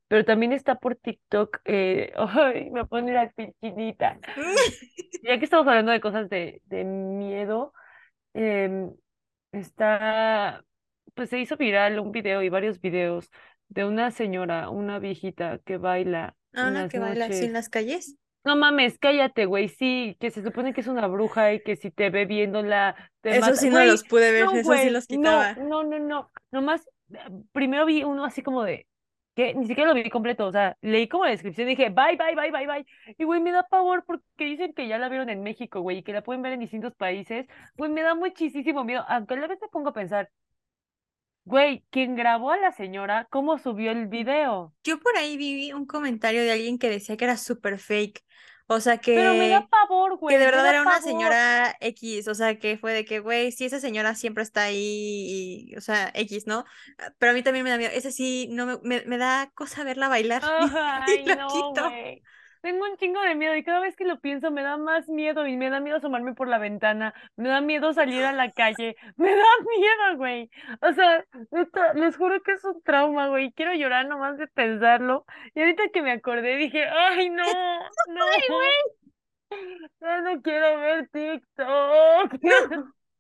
pero 0.08 0.26
también 0.26 0.54
está 0.54 0.76
por 0.76 0.96
TikTok, 0.96 1.60
eh, 1.66 2.14
ay, 2.18 2.72
me 2.72 2.86
pone 2.86 3.14
la 3.14 3.32
chinita. 3.62 4.20
Ya 5.24 5.40
que 5.40 5.46
estamos 5.46 5.68
hablando 5.68 5.92
de 5.92 6.02
cosas 6.02 6.30
de, 6.30 6.62
de 6.66 6.84
miedo, 6.84 7.74
em, 8.34 8.94
está, 9.52 10.64
pues 11.16 11.30
se 11.30 11.40
hizo 11.40 11.58
viral 11.58 12.00
un 12.00 12.12
video 12.12 12.44
y 12.44 12.50
varios 12.50 12.82
videos 12.82 13.32
de 13.70 13.86
una 13.86 14.12
señora, 14.12 14.70
una 14.70 15.00
viejita 15.00 15.60
que 15.66 15.78
baila 15.78 16.36
Ah, 16.54 16.70
una 16.70 16.88
que 16.88 17.00
baila 17.00 17.26
así 17.26 17.46
en 17.46 17.54
las 17.54 17.70
calles. 17.70 18.16
No 18.46 18.56
mames, 18.56 18.98
cállate, 19.00 19.46
güey, 19.46 19.70
sí, 19.70 20.16
que 20.20 20.30
se 20.32 20.44
supone 20.44 20.74
que 20.74 20.82
es 20.82 20.88
una 20.88 21.08
bruja 21.08 21.54
y 21.54 21.62
que 21.64 21.76
si 21.76 21.90
te 21.92 22.12
ve 22.12 22.26
viéndola 22.26 22.96
te 23.22 23.32
Eso 23.32 23.40
mata. 23.40 23.56
sí 23.56 23.70
no 23.70 23.78
Güey, 23.78 23.88
los 23.88 24.04
pude 24.04 24.32
ver, 24.32 24.46
no, 24.46 24.52
eso 24.54 24.78
sí 24.78 24.90
los 24.92 25.08
quitaba. 25.08 25.54
no, 25.56 25.84
no, 25.84 26.00
no. 26.00 26.32
Nomás, 26.52 26.88
primero 27.52 27.86
vi 27.86 28.04
uno 28.04 28.24
así 28.26 28.44
como 28.44 28.64
de, 28.64 28.88
que 29.36 29.54
ni 29.56 29.66
siquiera 29.68 29.90
lo 29.90 29.96
vi 29.96 30.10
completo, 30.10 30.46
o 30.48 30.52
sea, 30.52 30.78
leí 30.82 31.08
como 31.08 31.26
la 31.26 31.32
descripción 31.32 31.68
y 31.68 31.72
dije, 31.72 31.90
bye, 31.90 32.18
bye, 32.18 32.36
bye, 32.36 32.52
bye, 32.52 32.68
bye. 32.68 32.86
Y 33.18 33.24
güey, 33.24 33.42
me 33.42 33.52
da 33.52 33.64
pavor 33.68 34.04
porque 34.06 34.46
dicen 34.46 34.74
que 34.74 34.88
ya 34.88 34.98
la 35.00 35.10
vieron 35.10 35.30
en 35.30 35.42
México, 35.44 35.82
güey, 35.82 35.98
y 36.00 36.04
que 36.04 36.14
la 36.14 36.22
pueden 36.24 36.42
ver 36.44 36.54
en 36.54 36.60
distintos 36.60 36.96
países. 36.96 37.48
Güey, 37.78 37.92
me 37.92 38.04
da 38.04 38.16
muchísimo 38.16 38.84
miedo, 38.84 39.04
aunque 39.08 39.34
a 39.34 39.38
la 39.38 39.48
vez 39.48 39.60
me 39.62 39.68
pongo 39.70 39.90
a 39.90 39.94
pensar, 39.94 40.30
güey, 41.46 41.84
¿quién 41.92 42.16
grabó 42.16 42.52
a 42.52 42.58
la 42.58 42.72
señora? 42.72 43.28
¿Cómo 43.30 43.58
subió 43.58 43.92
el 43.92 44.08
video? 44.08 44.74
Yo 44.84 45.00
por 45.00 45.16
ahí 45.18 45.38
vi 45.38 45.72
un 45.74 45.86
comentario 45.86 46.44
de 46.44 46.52
alguien 46.52 46.78
que 46.78 46.90
decía 46.90 47.18
que 47.18 47.26
era 47.26 47.38
súper 47.38 47.80
fake. 47.80 48.24
O 48.68 48.80
sea 48.80 48.98
que. 48.98 49.14
Pero 49.14 49.36
me 49.36 49.48
da 49.48 49.68
pavor, 49.68 50.18
güey. 50.18 50.36
Que 50.36 50.40
de 50.40 50.46
verdad 50.46 50.64
da 50.64 50.70
era 50.72 50.82
una 50.82 51.00
señora 51.00 51.76
X, 51.80 52.28
o 52.28 52.34
sea, 52.34 52.58
que 52.58 52.78
fue 52.80 52.94
de 52.94 53.06
que, 53.06 53.20
güey, 53.20 53.52
sí, 53.52 53.66
esa 53.66 53.80
señora 53.80 54.16
siempre 54.16 54.42
está 54.42 54.64
ahí, 54.64 55.68
y, 55.70 55.76
o 55.78 55.82
sea, 55.82 56.12
X, 56.16 56.48
¿no? 56.48 56.66
Ah, 56.98 57.14
Pero 57.20 57.32
a 57.32 57.36
mí 57.36 57.44
también 57.44 57.64
me 57.64 57.70
da 57.70 57.78
miedo. 57.78 57.92
Ese 57.94 58.12
sí, 58.12 58.48
no 58.52 58.66
me, 58.66 58.78
me, 58.82 59.04
me 59.06 59.18
da 59.20 59.52
cosa 59.54 59.84
verla 59.84 60.08
bailar. 60.08 60.42
Ay, 61.08 61.24
y 61.26 61.30
lo 61.30 61.36
no, 61.36 61.48
quito. 61.48 61.90
güey. 61.90 62.24
Tengo 62.66 62.84
un 62.84 62.98
chingo 62.98 63.22
de 63.22 63.36
miedo 63.36 63.56
y 63.56 63.64
cada 63.64 63.80
vez 63.80 63.96
que 63.96 64.06
lo 64.06 64.20
pienso 64.20 64.50
me 64.50 64.64
da 64.64 64.76
más 64.76 65.08
miedo 65.08 65.46
y 65.46 65.56
me 65.56 65.70
da 65.70 65.80
miedo 65.80 65.98
asomarme 65.98 66.34
por 66.34 66.48
la 66.48 66.58
ventana, 66.58 67.14
me 67.36 67.48
da 67.50 67.62
miedo 67.62 67.94
salir 67.94 68.24
a 68.24 68.32
la 68.34 68.52
calle, 68.52 68.96
me 69.18 69.30
da 69.36 69.44
miedo, 69.78 70.18
güey. 70.18 70.50
O 70.82 70.92
sea, 70.94 71.24
les 71.94 72.18
juro 72.18 72.42
que 72.42 72.54
es 72.54 72.64
un 72.64 72.82
trauma, 72.82 73.28
güey. 73.28 73.52
Quiero 73.52 73.76
llorar 73.76 74.08
nomás 74.08 74.40
de 74.40 74.48
pensarlo. 74.48 75.26
Y 75.54 75.60
ahorita 75.60 75.90
que 75.94 76.02
me 76.02 76.12
acordé 76.12 76.56
dije, 76.56 76.86
ay, 76.88 77.30
no, 77.30 77.44
no. 78.08 78.26
Ya 80.02 80.22
no 80.22 80.42
quiero 80.42 80.80
ver 80.80 81.08
TikTok. 81.10 82.34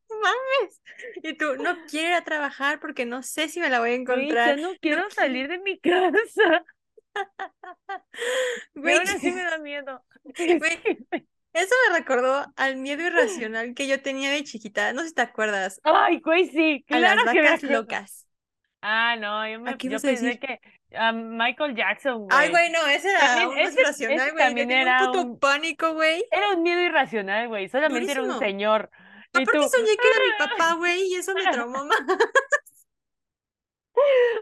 Mames. 0.09 0.81
Y 1.23 1.33
tú, 1.37 1.55
no 1.57 1.77
quiero 1.87 2.09
ir 2.09 2.13
a 2.15 2.23
trabajar 2.23 2.79
porque 2.79 3.05
no 3.05 3.21
sé 3.21 3.47
si 3.47 3.59
me 3.59 3.69
la 3.69 3.79
voy 3.79 3.89
a 3.89 3.91
Güey, 3.91 4.01
encontrar. 4.01 4.57
ya 4.57 4.61
no 4.63 4.73
quiero 4.81 5.07
qui- 5.07 5.11
salir 5.13 5.47
de 5.47 5.59
mi 5.59 5.79
casa. 5.79 6.65
Güey, 8.75 8.95
aún 8.97 9.07
así 9.09 9.31
me 9.31 9.43
da 9.43 9.57
miedo. 9.57 10.03
Güey, 10.23 11.07
eso 11.53 11.75
me 11.89 11.97
recordó 11.97 12.45
al 12.55 12.75
miedo 12.77 13.05
irracional 13.05 13.73
que 13.73 13.87
yo 13.87 14.01
tenía 14.01 14.31
de 14.31 14.43
chiquita. 14.43 14.93
No 14.93 15.01
sé 15.01 15.09
si 15.09 15.13
te 15.15 15.21
acuerdas. 15.21 15.79
Ay, 15.83 16.19
güey, 16.19 16.49
sí, 16.49 16.85
A 16.89 16.99
las 16.99 17.13
claro 17.13 17.31
que 17.31 17.37
me 17.39 17.43
vacas 17.45 17.63
acuerdo. 17.63 17.81
locas. 17.81 18.27
Ah, 18.81 19.15
no, 19.15 19.47
yo, 19.49 19.59
me, 19.59 19.71
¿A 19.71 19.77
yo 19.77 19.97
a 19.97 19.99
pensé 19.99 20.25
decir? 20.25 20.39
que 20.39 20.59
a 20.95 21.11
Michael 21.11 21.75
Jackson, 21.75 22.27
Ay, 22.29 22.49
güey. 22.49 22.69
güey, 22.69 22.71
no, 22.81 22.87
ese 22.87 23.09
era 23.09 23.19
También- 23.19 23.49
más 23.63 23.71
ese- 23.71 23.81
irracional, 23.81 24.31
güey. 24.31 24.43
También 24.45 24.67
tenía 24.67 24.81
era 24.83 24.99
un 24.99 25.05
puto 25.07 25.21
un- 25.21 25.39
pánico, 25.39 25.93
güey. 25.93 26.23
Era 26.31 26.51
un 26.51 26.61
miedo 26.63 26.81
irracional, 26.81 27.47
güey. 27.47 27.67
Solamente 27.69 28.11
era 28.11 28.21
un 28.21 28.27
Durísimo. 28.27 28.47
señor. 28.47 28.91
Aparte 29.33 29.69
soñé 29.69 29.97
que 29.97 30.07
era 30.07 30.19
mi 30.19 30.31
papá, 30.57 30.73
güey, 30.75 31.01
y 31.07 31.15
eso 31.15 31.33
me 31.33 31.43
traumó 31.43 31.83
más. 31.85 31.97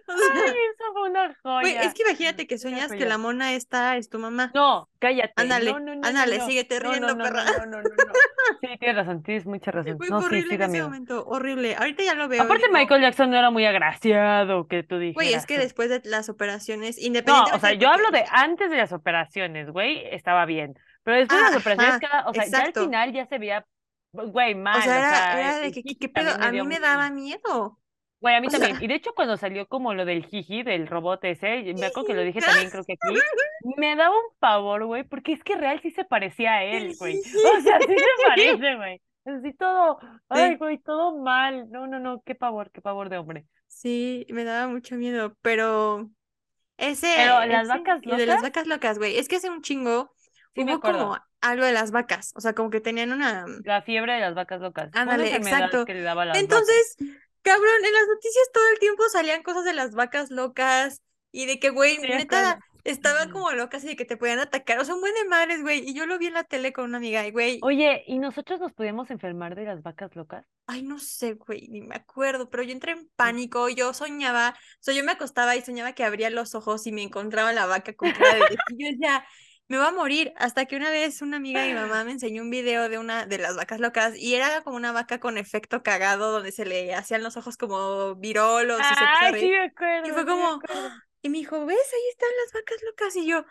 O 0.07 0.17
sea, 0.17 0.43
ay, 0.43 0.49
eso 0.49 0.93
fue 0.93 1.09
una 1.09 1.27
güey, 1.27 1.73
joya. 1.73 1.81
es 1.83 1.93
que 1.93 2.01
imagínate 2.03 2.47
que 2.47 2.57
sueñas 2.57 2.91
que 2.91 3.05
la 3.05 3.17
mona 3.17 3.53
esta 3.53 3.95
es 3.97 4.09
tu 4.09 4.19
mamá. 4.19 4.51
No, 4.53 4.89
cállate. 4.99 5.33
Ándale, 5.37 5.71
no, 5.71 5.79
no, 5.79 5.85
no, 5.85 6.01
no, 6.01 6.07
ándale, 6.07 6.39
no. 6.39 6.47
síguete 6.47 6.79
No, 6.79 6.85
no, 6.85 6.91
riendo, 6.91 7.15
no, 7.15 7.23
perra. 7.23 7.43
No, 7.45 7.65
no, 7.65 7.81
no, 7.81 7.83
no, 7.83 7.89
no. 7.89 8.13
Sí, 8.61 8.67
tienes 8.79 8.95
razón, 8.97 9.23
tienes 9.23 9.45
mucha 9.45 9.71
razón. 9.71 9.93
No, 9.93 9.97
fue 9.97 10.07
sí, 10.07 10.13
horrible 10.13 10.49
sí 10.49 10.53
en 10.55 10.59
da 10.59 10.65
ese 10.67 10.83
momento, 10.83 11.25
horrible. 11.25 11.75
Ahorita 11.75 12.03
ya 12.03 12.13
lo 12.13 12.27
veo. 12.27 12.43
Aparte, 12.43 12.67
digo, 12.67 12.77
Michael 12.77 13.01
Jackson 13.01 13.29
no 13.29 13.37
era 13.37 13.51
muy 13.51 13.65
agraciado, 13.65 14.67
que 14.67 14.83
tú 14.83 14.97
dijeras. 14.97 15.15
Güey, 15.15 15.33
es 15.33 15.45
que 15.45 15.57
después 15.57 15.89
de 15.89 16.01
las 16.05 16.29
operaciones, 16.29 16.97
No, 16.97 17.05
independientemente 17.07 17.57
o 17.57 17.59
sea, 17.59 17.73
yo 17.73 17.89
hablo 17.89 18.11
de 18.11 18.25
antes 18.29 18.69
de 18.69 18.77
las 18.77 18.91
operaciones, 18.93 19.69
güey, 19.69 20.03
estaba 20.11 20.45
bien. 20.45 20.75
Pero 21.03 21.17
después 21.17 21.39
de 21.39 21.45
Ah, 21.45 21.49
las 21.51 21.59
operaciones, 21.61 21.99
cada, 21.99 22.27
o 22.27 22.33
sea, 22.33 22.47
ya 22.47 22.59
al 22.59 22.73
final 22.73 23.13
ya 23.13 23.25
se 23.25 23.37
veía, 23.37 23.65
güey, 24.11 24.55
mal. 24.55 24.79
O 24.79 24.81
sea, 24.81 24.99
era, 24.99 25.09
sea, 25.09 25.39
era 25.39 25.59
de 25.59 25.71
que, 25.71 26.11
A 26.39 26.51
mí 26.51 26.61
me 26.63 26.79
daba 26.79 27.09
miedo. 27.09 27.79
Güey, 28.23 28.35
a 28.35 28.39
mí 28.41 28.47
o 28.47 28.49
sea- 28.49 28.59
también. 28.59 28.81
Y 28.81 28.87
de 28.87 28.95
hecho, 28.95 29.11
cuando 29.13 29.35
salió 29.35 29.67
como 29.67 29.93
lo 29.93 30.05
del 30.05 30.25
jiji, 30.25 30.63
del 30.63 30.87
robot 30.87 31.25
ese, 31.25 31.61
me 31.77 31.85
acuerdo 31.87 32.07
que 32.07 32.13
lo 32.13 32.21
dije 32.21 32.39
también, 32.39 32.69
creo 32.69 32.85
que 32.85 32.93
aquí, 33.01 33.19
me 33.75 33.97
daba 33.97 34.15
un 34.15 34.33
pavor, 34.39 34.85
güey, 34.85 35.03
porque 35.03 35.33
es 35.33 35.43
que 35.43 35.55
real 35.55 35.81
sí 35.81 35.91
se 35.91 36.05
parecía 36.05 36.53
a 36.53 36.63
él, 36.63 36.95
güey. 36.99 37.19
O 37.19 37.61
sea, 37.61 37.79
sí 37.81 37.95
se 37.97 38.25
parece, 38.25 38.75
güey. 38.77 39.01
Así 39.25 39.53
todo, 39.53 39.99
ay, 40.29 40.55
güey, 40.55 40.77
todo 40.77 41.17
mal. 41.17 41.69
No, 41.69 41.85
no, 41.85 41.99
no, 41.99 42.21
qué 42.25 42.33
pavor, 42.33 42.71
qué 42.71 42.81
pavor 42.81 43.09
de 43.09 43.17
hombre. 43.17 43.45
Sí, 43.67 44.25
me 44.29 44.45
daba 44.45 44.67
mucho 44.71 44.95
miedo, 44.95 45.35
pero 45.41 46.09
ese, 46.77 47.11
Pero 47.17 47.45
las 47.45 47.63
ese- 47.67 47.77
vacas 47.77 47.99
y 48.03 48.09
de 48.09 48.25
las 48.25 48.27
locas, 48.27 48.41
vacas 48.41 48.67
locas, 48.67 48.97
güey, 48.99 49.17
es 49.17 49.27
que 49.27 49.35
hace 49.35 49.49
un 49.49 49.61
chingo 49.61 50.13
sí 50.55 50.63
hubo 50.63 50.79
como 50.79 51.17
algo 51.41 51.65
de 51.65 51.73
las 51.73 51.91
vacas, 51.91 52.31
o 52.37 52.39
sea, 52.41 52.53
como 52.53 52.69
que 52.69 52.79
tenían 52.79 53.11
una... 53.11 53.45
La 53.65 53.81
fiebre 53.81 54.13
de 54.13 54.21
las 54.21 54.33
vacas 54.33 54.61
locas. 54.61 54.89
Ándale, 54.93 55.35
exacto. 55.35 55.83
que 55.83 55.93
le 55.93 56.01
daba 56.01 56.21
a 56.21 56.25
las 56.27 56.41
vacas. 56.41 56.95
Cabrón, 57.43 57.85
en 57.85 57.93
las 57.93 58.07
noticias 58.07 58.49
todo 58.53 58.63
el 58.73 58.79
tiempo 58.79 59.03
salían 59.11 59.43
cosas 59.43 59.65
de 59.65 59.73
las 59.73 59.93
vacas 59.93 60.31
locas 60.31 61.01
y 61.31 61.45
de 61.45 61.59
que, 61.59 61.69
güey, 61.69 61.97
Sí, 61.97 62.07
neta, 62.07 62.59
estaban 62.83 63.29
como 63.31 63.51
locas 63.51 63.83
y 63.83 63.87
de 63.87 63.95
que 63.95 64.05
te 64.05 64.17
podían 64.17 64.39
atacar, 64.39 64.79
o 64.79 64.85
sea, 64.85 64.95
un 64.95 65.01
buen 65.01 65.13
de 65.13 65.25
madres, 65.25 65.61
güey, 65.61 65.87
y 65.87 65.93
yo 65.93 66.05
lo 66.05 66.17
vi 66.17 66.27
en 66.27 66.33
la 66.33 66.43
tele 66.43 66.73
con 66.73 66.85
una 66.85 66.97
amiga 66.97 67.25
y, 67.27 67.31
güey, 67.31 67.59
Oye, 67.61 68.03
¿y 68.07 68.19
nosotros 68.19 68.59
nos 68.59 68.73
podíamos 68.73 69.09
enfermar 69.11 69.55
de 69.55 69.65
las 69.65 69.81
vacas 69.83 70.15
locas? 70.15 70.45
Ay, 70.67 70.81
no 70.83 70.99
sé, 70.99 71.33
güey, 71.33 71.67
ni 71.67 71.81
me 71.81 71.95
acuerdo, 71.95 72.49
pero 72.49 72.63
yo 72.63 72.71
entré 72.71 72.93
en 72.93 73.09
pánico, 73.15 73.67
yo 73.69 73.93
soñaba, 73.93 74.55
o 74.57 74.77
sea, 74.79 74.93
yo 74.93 75.03
me 75.03 75.11
acostaba 75.11 75.55
y 75.55 75.61
soñaba 75.61 75.93
que 75.93 76.03
abría 76.05 76.29
los 76.29 76.55
ojos 76.55 76.87
y 76.87 76.91
me 76.91 77.03
encontraba 77.03 77.51
la 77.51 77.65
vaca 77.65 77.93
con 77.93 78.11
cara 78.11 78.35
de 78.35 78.57
y 78.69 78.83
yo 78.83 78.89
decía, 78.91 79.25
me 79.67 79.77
va 79.77 79.87
a 79.89 79.91
morir, 79.91 80.33
hasta 80.37 80.65
que 80.65 80.75
una 80.75 80.89
vez 80.91 81.21
una 81.21 81.37
amiga 81.37 81.61
de 81.61 81.69
mi 81.73 81.79
mamá 81.79 82.03
me 82.03 82.11
enseñó 82.11 82.43
un 82.43 82.49
video 82.49 82.89
de 82.89 82.97
una 82.99 83.25
de 83.25 83.37
las 83.39 83.55
vacas 83.55 83.79
locas 83.79 84.15
y 84.17 84.35
era 84.35 84.61
como 84.63 84.75
una 84.77 84.91
vaca 84.91 85.19
con 85.19 85.37
efecto 85.37 85.81
cagado 85.83 86.31
donde 86.31 86.51
se 86.51 86.65
le 86.65 86.93
hacían 86.93 87.23
los 87.23 87.37
ojos 87.37 87.57
como 87.57 88.15
virolos 88.15 88.89
y 88.89 88.95
se 88.95 89.07
sí 89.39 89.49
reír. 89.49 89.49
me 89.49 89.59
acuerdo. 89.65 90.07
Y 90.07 90.11
fue 90.11 90.25
me 90.25 90.31
como, 90.31 90.61
y 91.21 91.29
me 91.29 91.37
dijo, 91.39 91.65
¿ves? 91.65 91.77
Ahí 91.93 92.09
están 92.11 92.29
las 92.43 92.53
vacas 92.53 92.77
locas 92.83 93.15
y 93.15 93.27
yo, 93.27 93.45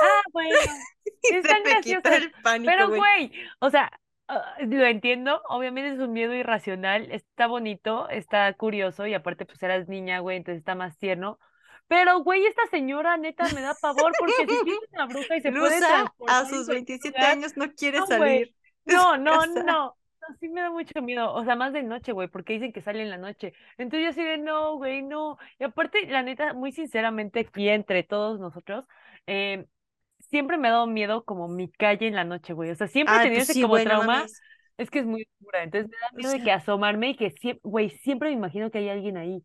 Ah, 0.00 0.22
bueno. 0.32 0.56
y 1.22 1.42
se 1.42 1.60
me 1.60 1.80
quitó 1.80 2.10
graciosas. 2.10 2.12
el 2.12 2.32
pánico, 2.42 2.70
Pero, 2.70 2.88
güey. 2.88 3.00
güey, 3.00 3.32
o 3.60 3.70
sea, 3.70 3.90
ah, 4.28 4.56
lo 4.60 4.84
entiendo. 4.86 5.42
Obviamente 5.48 5.92
es 5.94 6.00
un 6.00 6.12
miedo 6.12 6.34
irracional. 6.34 7.10
Está 7.12 7.46
bonito, 7.46 8.08
está 8.08 8.52
curioso. 8.54 9.06
Y 9.06 9.14
aparte, 9.14 9.46
pues 9.46 9.62
eras 9.62 9.88
niña, 9.88 10.20
güey, 10.20 10.36
entonces 10.38 10.58
está 10.60 10.74
más 10.74 10.98
tierno. 10.98 11.38
Pero, 11.88 12.20
güey, 12.22 12.44
esta 12.46 12.66
señora 12.68 13.16
neta 13.16 13.48
me 13.48 13.62
da 13.62 13.74
pavor 13.74 14.14
porque 14.16 14.46
si 14.46 14.58
tiene 14.62 14.80
una 14.92 15.06
bruja 15.06 15.36
y 15.36 15.40
se 15.40 15.52
puede 15.52 15.80
Lusa 15.80 15.86
transportar 15.86 16.44
a 16.44 16.46
sus 16.46 16.66
cualquier 16.66 16.68
27 16.68 17.10
lugar, 17.18 17.30
años 17.32 17.56
no 17.56 17.72
quiere 17.74 17.98
No, 17.98 18.06
salir. 18.06 18.54
No, 18.84 19.16
no, 19.18 19.46
no. 19.46 19.96
No, 20.20 20.36
sí 20.40 20.48
me 20.48 20.60
da 20.60 20.70
mucho 20.70 21.00
miedo. 21.02 21.32
O 21.34 21.44
sea, 21.44 21.56
más 21.56 21.72
de 21.72 21.82
noche, 21.82 22.12
güey, 22.12 22.28
porque 22.28 22.54
dicen 22.54 22.72
que 22.72 22.82
sale 22.82 23.02
en 23.02 23.10
la 23.10 23.18
noche. 23.18 23.52
Entonces 23.78 24.04
yo 24.04 24.10
así 24.10 24.24
de 24.24 24.38
no, 24.38 24.76
güey, 24.76 25.02
no. 25.02 25.38
Y 25.58 25.64
aparte, 25.64 26.06
la 26.08 26.22
neta, 26.22 26.54
muy 26.54 26.72
sinceramente, 26.72 27.40
aquí 27.40 27.68
entre 27.68 28.02
todos 28.02 28.38
nosotros, 28.40 28.84
eh, 29.26 29.66
siempre 30.30 30.58
me 30.58 30.68
ha 30.68 30.72
dado 30.72 30.86
miedo 30.86 31.24
como 31.24 31.48
mi 31.48 31.70
calle 31.70 32.06
en 32.08 32.16
la 32.16 32.24
noche, 32.24 32.52
güey. 32.52 32.70
O 32.70 32.74
sea, 32.74 32.88
siempre 32.88 33.16
he 33.18 33.20
tenido 33.20 33.40
pues 33.40 33.50
ese 33.50 33.54
sí, 33.54 33.60
como 33.60 33.80
trauma. 33.80 34.06
mames. 34.06 34.44
Es 34.76 34.90
que 34.90 35.00
es 35.00 35.06
muy 35.06 35.22
oscura. 35.22 35.62
Entonces 35.64 35.90
me 35.90 35.96
da 35.98 36.10
O 36.12 36.16
miedo 36.16 36.32
de 36.32 36.42
que 36.42 36.52
asomarme 36.52 37.10
y 37.10 37.16
que 37.16 37.30
siempre, 37.32 37.60
güey, 37.64 37.90
siempre 37.90 38.28
me 38.30 38.36
imagino 38.36 38.70
que 38.70 38.78
hay 38.78 38.88
alguien 38.88 39.16
ahí. 39.16 39.44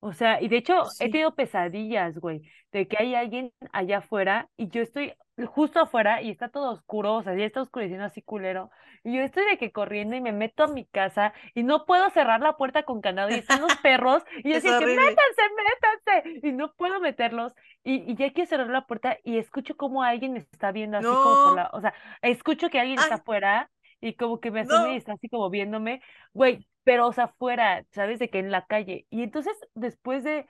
O 0.00 0.12
sea, 0.14 0.40
y 0.40 0.48
de 0.48 0.56
hecho 0.58 0.94
he 0.98 1.10
tenido 1.10 1.34
pesadillas, 1.34 2.18
güey, 2.18 2.42
de 2.72 2.88
que 2.88 2.96
hay 2.98 3.14
alguien 3.14 3.52
allá 3.72 3.98
afuera 3.98 4.48
y 4.56 4.68
yo 4.68 4.80
estoy 4.82 5.12
justo 5.46 5.80
afuera 5.80 6.22
y 6.22 6.30
está 6.30 6.48
todo 6.48 6.70
oscuro, 6.72 7.16
o 7.16 7.22
sea, 7.22 7.34
ya 7.36 7.44
está 7.44 7.60
oscureciendo 7.62 8.04
así 8.06 8.22
culero. 8.22 8.70
Y 9.04 9.14
yo 9.16 9.22
estoy 9.22 9.44
de 9.46 9.58
que 9.58 9.72
corriendo 9.72 10.16
y 10.16 10.20
me 10.20 10.32
meto 10.32 10.64
a 10.64 10.68
mi 10.68 10.86
casa 10.86 11.32
y 11.54 11.62
no 11.62 11.84
puedo 11.86 12.08
cerrar 12.10 12.40
la 12.40 12.56
puerta 12.56 12.82
con 12.84 13.00
candado 13.00 13.30
y 13.30 13.34
están 13.38 13.60
los 13.60 13.76
perros 13.76 14.22
y 14.44 14.50
yo 14.50 14.56
Es 14.56 14.64
así 14.64 14.68
que 14.76 14.86
métanse, 14.86 15.42
métanse 15.56 16.46
y 16.48 16.52
no 16.52 16.72
puedo 16.74 17.00
meterlos 17.00 17.54
y, 17.82 18.10
y 18.10 18.14
ya 18.16 18.32
quiero 18.32 18.48
cerrar 18.48 18.68
la 18.68 18.86
puerta 18.86 19.18
y 19.24 19.38
escucho 19.38 19.76
como 19.76 20.02
alguien 20.02 20.32
me 20.32 20.40
está 20.40 20.72
viendo 20.72 20.98
así 20.98 21.16
como 21.16 21.38
por 21.38 21.52
la, 21.52 21.70
o 21.72 21.80
sea, 21.80 21.94
escucho 22.22 22.68
que 22.70 22.78
alguien 22.80 22.98
Ay. 22.98 23.04
está 23.04 23.16
afuera 23.16 23.70
y 24.00 24.14
como 24.14 24.40
que 24.40 24.50
me 24.50 24.60
asomé 24.60 24.90
No. 24.90 24.94
y 24.94 24.96
está 24.96 25.12
así 25.14 25.28
como 25.28 25.50
viéndome, 25.50 26.02
güey, 26.32 26.66
pero 26.84 27.06
o 27.06 27.12
sea, 27.12 27.24
afuera, 27.24 27.84
¿sabes? 27.90 28.18
De 28.18 28.30
que 28.30 28.38
en 28.38 28.50
la 28.50 28.66
calle. 28.66 29.06
Y 29.10 29.22
entonces 29.22 29.56
después 29.74 30.24
de 30.24 30.46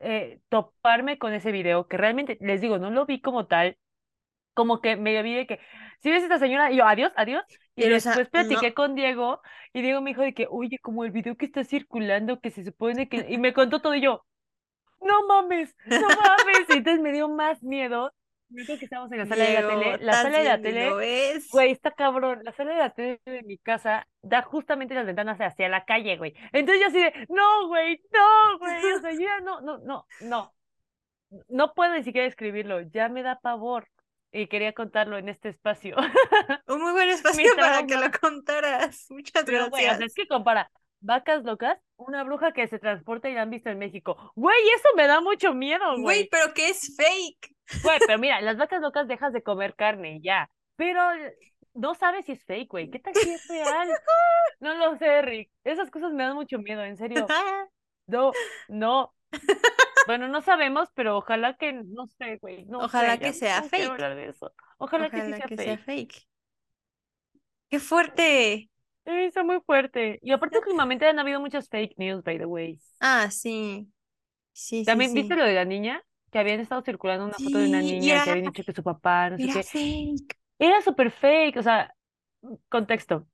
eh, 0.00 0.40
toparme 0.48 1.18
con 1.18 1.32
ese 1.32 1.52
video, 1.52 1.86
que 1.86 1.96
realmente, 1.96 2.38
les 2.40 2.60
digo, 2.60 2.78
no 2.78 2.90
lo 2.90 3.06
vi 3.06 3.20
como 3.20 3.46
tal, 3.46 3.78
como 4.54 4.80
que 4.80 4.96
me 4.96 5.20
vi 5.22 5.34
de 5.34 5.46
que, 5.46 5.60
si 6.00 6.10
ves 6.10 6.22
a 6.22 6.24
esta 6.26 6.38
señora, 6.38 6.70
y 6.70 6.76
yo, 6.76 6.86
adiós, 6.86 7.12
adiós, 7.16 7.44
y 7.76 7.82
Pero, 7.82 7.94
después 7.94 8.28
platiqué 8.28 8.68
no. 8.68 8.74
con 8.74 8.94
Diego, 8.94 9.40
y 9.72 9.82
Diego 9.82 10.00
me 10.00 10.10
dijo 10.10 10.22
de 10.22 10.34
que, 10.34 10.46
oye, 10.50 10.78
como 10.78 11.04
el 11.04 11.10
video 11.10 11.36
que 11.36 11.46
está 11.46 11.64
circulando, 11.64 12.40
que 12.40 12.50
se 12.50 12.64
supone 12.64 13.08
que, 13.08 13.26
y 13.28 13.38
me 13.38 13.52
contó 13.52 13.80
todo, 13.80 13.94
y 13.94 14.00
yo, 14.00 14.24
no 15.00 15.26
mames, 15.26 15.74
no 15.86 16.00
mames, 16.00 16.68
y 16.68 16.72
entonces 16.74 17.00
me 17.00 17.12
dio 17.12 17.28
más 17.28 17.62
miedo, 17.62 18.12
que 18.54 18.84
estábamos 18.84 19.12
en 19.12 19.18
la 19.18 19.26
sala 19.26 19.44
de 19.44 19.52
la 19.54 19.68
tele, 19.68 19.98
la 20.00 20.12
sala 20.12 20.38
de 20.38 20.44
la 20.44 20.60
tele. 20.60 21.40
Güey, 21.52 21.70
está 21.70 21.90
cabrón. 21.90 22.40
La 22.44 22.52
sala 22.52 22.72
de 22.72 22.78
la 22.78 22.90
tele 22.90 23.20
de 23.24 23.42
mi 23.42 23.58
casa 23.58 24.06
da 24.22 24.42
justamente 24.42 24.94
las 24.94 25.06
ventanas 25.06 25.40
hacia 25.40 25.68
la 25.68 25.84
calle, 25.84 26.16
güey. 26.16 26.34
Entonces 26.52 26.80
yo 26.80 26.88
así 26.88 26.98
de, 26.98 27.26
no, 27.28 27.68
güey, 27.68 28.00
no, 28.12 28.58
güey. 28.58 28.92
O 28.92 29.00
sea, 29.00 29.12
yo 29.12 29.20
ya 29.20 29.40
no, 29.40 29.60
no, 29.60 29.78
no, 29.78 30.06
no. 30.20 30.54
No 31.48 31.74
puedo 31.74 31.94
ni 31.94 32.04
siquiera 32.04 32.26
escribirlo. 32.26 32.82
Ya 32.82 33.08
me 33.08 33.22
da 33.22 33.40
pavor. 33.40 33.88
Y 34.30 34.48
quería 34.48 34.72
contarlo 34.72 35.16
en 35.16 35.28
este 35.28 35.48
espacio. 35.48 35.96
Un 36.66 36.82
muy 36.82 36.92
buen 36.92 37.08
espacio 37.10 37.54
para 37.56 37.86
que 37.86 37.96
lo 37.96 38.10
contaras. 38.20 39.06
Muchas 39.10 39.44
Pero, 39.44 39.68
güey, 39.68 39.84
o 39.84 39.88
sea, 39.88 39.96
gracias. 39.96 40.10
es 40.10 40.14
que 40.14 40.26
compara 40.26 40.70
vacas 41.04 41.44
locas, 41.44 41.78
una 41.96 42.24
bruja 42.24 42.52
que 42.52 42.66
se 42.68 42.78
transporta 42.78 43.28
y 43.28 43.34
la 43.34 43.42
han 43.42 43.50
visto 43.50 43.70
en 43.70 43.78
México. 43.78 44.32
Güey, 44.36 44.56
eso 44.76 44.88
me 44.96 45.06
da 45.06 45.20
mucho 45.20 45.54
miedo, 45.54 45.84
Güey, 46.00 46.02
güey. 46.02 46.28
pero 46.30 46.52
que 46.54 46.68
es 46.70 46.94
fake. 46.96 47.54
Güey, 47.82 47.98
pero 48.06 48.18
mira, 48.18 48.40
las 48.42 48.56
vacas 48.56 48.80
locas 48.80 49.08
dejas 49.08 49.32
de 49.32 49.42
comer 49.42 49.74
carne 49.74 50.16
y 50.16 50.22
ya. 50.22 50.50
Pero 50.76 51.00
no 51.74 51.94
sabes 51.94 52.26
si 52.26 52.32
es 52.32 52.44
fake, 52.44 52.68
güey. 52.70 52.90
¿Qué 52.90 52.98
tal 52.98 53.14
si 53.14 53.30
es 53.30 53.46
real? 53.48 53.88
No 54.60 54.74
lo 54.74 54.96
sé, 54.96 55.20
Rick. 55.22 55.50
Esas 55.64 55.90
cosas 55.90 56.12
me 56.12 56.22
dan 56.24 56.34
mucho 56.34 56.58
miedo, 56.58 56.82
en 56.84 56.96
serio. 56.96 57.26
No, 58.06 58.32
no. 58.68 59.14
Bueno, 60.06 60.28
no 60.28 60.42
sabemos, 60.42 60.90
pero 60.94 61.16
ojalá 61.16 61.56
que, 61.56 61.72
no 61.72 62.06
sé, 62.06 62.36
güey, 62.36 62.66
no 62.66 62.80
Ojalá 62.80 63.14
sé, 63.14 63.18
que 63.20 63.32
sea 63.32 63.62
no 63.62 63.68
fake. 63.68 64.00
eso. 64.28 64.52
Ojalá, 64.76 65.08
que 65.10 65.16
sí 65.22 65.22
Ojalá 65.22 65.36
sea 65.38 65.46
que 65.46 65.56
fake. 65.56 65.66
sea 65.68 65.78
fake. 65.78 66.28
¡Qué 67.70 67.80
fuerte! 67.80 68.70
Está 69.04 69.42
muy 69.42 69.60
fuerte. 69.60 70.18
Y 70.22 70.32
aparte 70.32 70.58
últimamente 70.58 71.06
han 71.06 71.18
habido 71.18 71.40
muchas 71.40 71.68
fake 71.68 71.94
news, 71.98 72.22
by 72.22 72.38
the 72.38 72.46
way. 72.46 72.78
Ah, 73.00 73.30
sí. 73.30 73.88
Sí, 74.52 74.78
sí, 74.78 74.84
¿También 74.84 75.12
viste 75.12 75.34
sí. 75.34 75.40
lo 75.40 75.44
de 75.46 75.54
la 75.54 75.64
niña? 75.64 76.02
Que 76.30 76.38
habían 76.38 76.60
estado 76.60 76.82
circulando 76.82 77.24
una 77.24 77.34
foto 77.34 77.58
de 77.58 77.68
una 77.68 77.80
niña 77.80 78.24
que 78.24 78.30
habían 78.30 78.46
dicho 78.46 78.64
que 78.64 78.72
su 78.72 78.82
papá, 78.82 79.30
no 79.30 79.38
sé 79.38 79.46
qué. 79.46 79.62
fake. 79.62 80.38
Era 80.58 80.80
súper 80.82 81.10
fake, 81.10 81.56
o 81.58 81.62
sea, 81.62 81.94
contexto. 82.68 83.26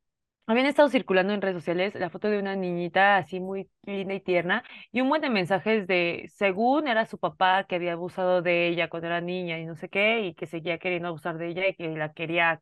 Habían 0.47 0.67
estado 0.67 0.89
circulando 0.89 1.33
en 1.33 1.41
redes 1.41 1.55
sociales 1.55 1.95
la 1.95 2.11
foto 2.11 2.29
de 2.29 2.39
una 2.39 2.57
niñita 2.57 3.19
así 3.19 3.39
muy 3.39 3.71
linda 3.83 4.15
y 4.15 4.21
tierna 4.21 4.65
y 4.91 5.01
un 5.01 5.09
buen 5.09 5.23
de 5.23 5.31
mensajes 5.31 5.87
de, 5.87 6.29
según 6.35 6.89
era 6.89 7.07
su 7.07 7.19
papá 7.19 7.65
que 7.69 7.77
había 7.77 7.93
abusado 7.93 8.43
de 8.43 8.67
ella 8.67 8.89
cuando 8.89 9.07
era 9.07 9.21
niña 9.21 9.61
y 9.61 9.65
no 9.67 9.77
sé 9.77 9.89
qué, 9.89 10.23
y 10.23 10.35
que 10.35 10.47
seguía 10.47 10.79
queriendo 10.79 11.07
abusar 11.09 11.39
de 11.39 11.49
ella 11.49 11.69
y 11.69 11.75
que 11.75 11.89
la 11.91 12.13
quería, 12.13 12.61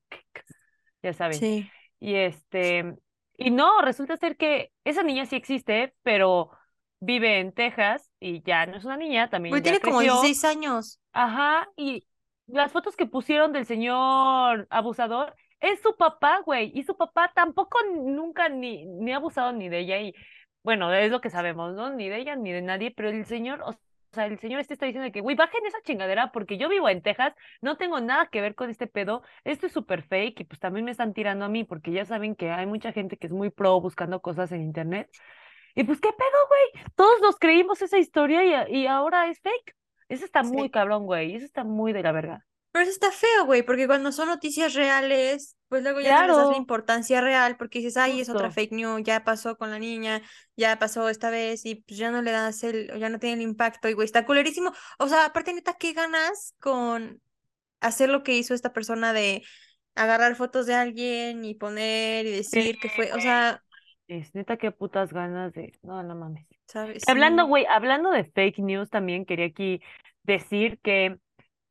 ya 1.03 1.15
saben. 1.15 1.39
Sí. 1.39 1.71
Y 2.01 2.15
este, 2.15 2.97
y 3.37 3.51
no, 3.51 3.81
resulta 3.83 4.17
ser 4.17 4.37
que 4.37 4.73
esa 4.85 5.03
niña 5.03 5.27
sí 5.27 5.37
existe, 5.37 5.95
pero 6.03 6.51
vive 7.01 7.39
en 7.39 7.53
Texas 7.53 8.11
y 8.19 8.43
ya 8.43 8.67
no 8.67 8.77
es 8.77 8.85
una 8.85 8.97
niña, 8.97 9.31
también 9.31 9.55
ya 9.55 9.63
tiene 9.63 9.81
como 9.81 9.99
creció. 9.99 10.21
16 10.21 10.45
años. 10.45 11.01
Ajá, 11.13 11.69
y 11.77 12.07
las 12.47 12.73
fotos 12.73 12.97
que 12.97 13.07
pusieron 13.07 13.53
del 13.53 13.67
señor 13.67 14.67
abusador 14.71 15.35
es 15.61 15.81
su 15.83 15.97
papá, 15.97 16.41
güey, 16.45 16.73
y 16.75 16.85
su 16.85 16.97
papá 16.97 17.33
tampoco 17.35 17.79
nunca 18.05 18.49
ni, 18.49 18.87
ni 18.87 19.13
ha 19.13 19.17
abusado 19.17 19.53
ni 19.53 19.69
de 19.69 19.81
ella, 19.81 20.01
y 20.01 20.15
bueno, 20.63 20.93
es 20.93 21.11
lo 21.11 21.21
que 21.21 21.31
sabemos, 21.31 21.75
¿no? 21.75 21.91
Ni 21.91 22.09
de 22.09 22.19
ella 22.19 22.37
ni 22.37 22.53
de 22.53 22.63
nadie, 22.63 22.91
pero 22.91 23.09
el 23.11 23.25
señor, 23.27 23.63
o 23.63 23.73
sea, 24.19 24.27
el 24.27 24.39
señor 24.39 24.61
este 24.61 24.75
está 24.75 24.87
diciendo 24.87 25.11
que, 25.13 25.21
güey, 25.21 25.37
bajen 25.37 25.65
esa 25.67 25.81
chingadera 25.83 26.33
porque 26.33 26.59
yo 26.59 26.69
vivo 26.69 26.89
en 26.89 27.03
Texas, 27.03 27.35
no 27.61 27.77
tengo 27.77 28.01
nada 28.01 28.27
que 28.27 28.41
ver 28.41 28.55
con 28.55 28.71
este 28.71 28.87
pedo, 28.87 29.23
esto 29.45 29.67
es 29.67 29.73
súper 29.73 30.03
fake 30.03 30.41
y 30.41 30.45
pues 30.45 30.61
también 30.61 30.85
me 30.85 30.91
están 30.91 31.15
tirando 31.15 31.45
a 31.45 31.49
mí 31.49 31.65
porque 31.65 31.93
ya 31.93 32.05
saben 32.05 32.35
que 32.35 32.51
hay 32.51 32.67
mucha 32.67 32.93
gente 32.93 33.17
que 33.17 33.27
es 33.29 33.33
muy 33.33 33.51
pro 33.51 33.81
buscando 33.81 34.21
cosas 34.21 34.53
en 34.53 34.63
internet. 34.63 35.09
Y 35.75 35.85
pues, 35.85 36.01
¿qué 36.01 36.09
pedo, 36.09 36.29
güey? 36.49 36.85
Todos 36.97 37.21
nos 37.21 37.37
creímos 37.37 37.83
esa 37.83 37.99
historia 37.99 38.69
y, 38.69 38.81
y 38.83 38.87
ahora 38.87 39.29
es 39.29 39.41
fake. 39.41 39.77
Eso 40.09 40.25
está 40.25 40.43
muy 40.43 40.71
cabrón, 40.71 41.07
güey. 41.07 41.35
Eso 41.35 41.45
está 41.45 41.65
muy 41.65 41.93
de 41.93 42.03
la 42.03 42.13
verga. 42.13 42.47
Pero 42.73 42.83
eso 42.85 42.93
está 42.93 43.11
feo, 43.11 43.45
güey, 43.47 43.63
porque 43.63 43.87
cuando 43.87 44.13
son 44.13 44.29
noticias 44.29 44.75
reales, 44.75 45.57
pues 45.69 45.83
luego 45.83 46.01
ya 46.01 46.13
no 46.13 46.23
les 46.25 46.37
das 46.37 46.49
la 46.51 46.57
Claro, 46.57 46.59
importancia 46.59 47.21
real, 47.21 47.57
porque 47.57 47.79
dices, 47.81 47.97
ay, 47.97 48.21
es 48.21 48.29
otra 48.29 48.51
fake 48.51 48.73
news, 48.73 49.03
ya 49.05 49.25
pasó 49.25 49.57
con 49.57 49.71
la 49.71 49.79
niña, 49.79 50.23
ya 50.57 50.79
pasó 50.79 51.09
esta 51.09 51.31
vez, 51.31 51.65
y 51.67 51.77
pues 51.77 51.99
ya 51.99 52.11
no 52.11 52.23
le 52.23 52.31
das 52.31 52.63
el, 52.65 52.99
ya 52.99 53.09
no 53.09 53.19
tiene 53.19 53.37
el 53.37 53.43
impacto, 53.49 53.89
y 53.89 53.95
güey, 53.95 54.05
está 54.07 54.27
culerísimo. 54.27 54.73
O 54.99 55.09
sea, 55.09 55.25
aparte, 55.27 55.53
neta, 55.55 55.75
¿qué 55.79 55.93
ganas 55.93 56.55
con 56.61 57.21
hacer 57.81 58.11
lo 58.11 58.23
que 58.25 58.37
hizo 58.37 58.55
esta 58.55 58.73
persona 58.73 59.13
de 59.13 59.43
agarrar 59.97 60.37
fotos 60.37 60.67
de 60.67 60.75
alguien 60.75 61.45
y 61.45 61.55
poner 61.55 62.27
y 62.27 62.33
Sí, 62.51 62.61
decir 62.63 62.79
que 62.81 62.89
fue, 62.91 63.13
o 63.15 63.21
sea, 63.21 63.63
Es 64.09 64.35
neta, 64.35 64.57
qué 64.57 64.71
putas 64.73 65.13
ganas 65.13 65.53
de. 65.53 65.73
No, 65.83 66.03
no 66.03 66.15
mames. 66.15 66.47
¿sabes? 66.67 67.05
Hablando, 67.07 67.47
güey, 67.47 67.67
hablando 67.67 68.11
de 68.11 68.25
fake 68.25 68.59
news, 68.61 68.91
también 68.91 69.25
quería 69.27 69.47
aquí 69.47 69.81
decir 70.23 70.79
que, 70.83 71.19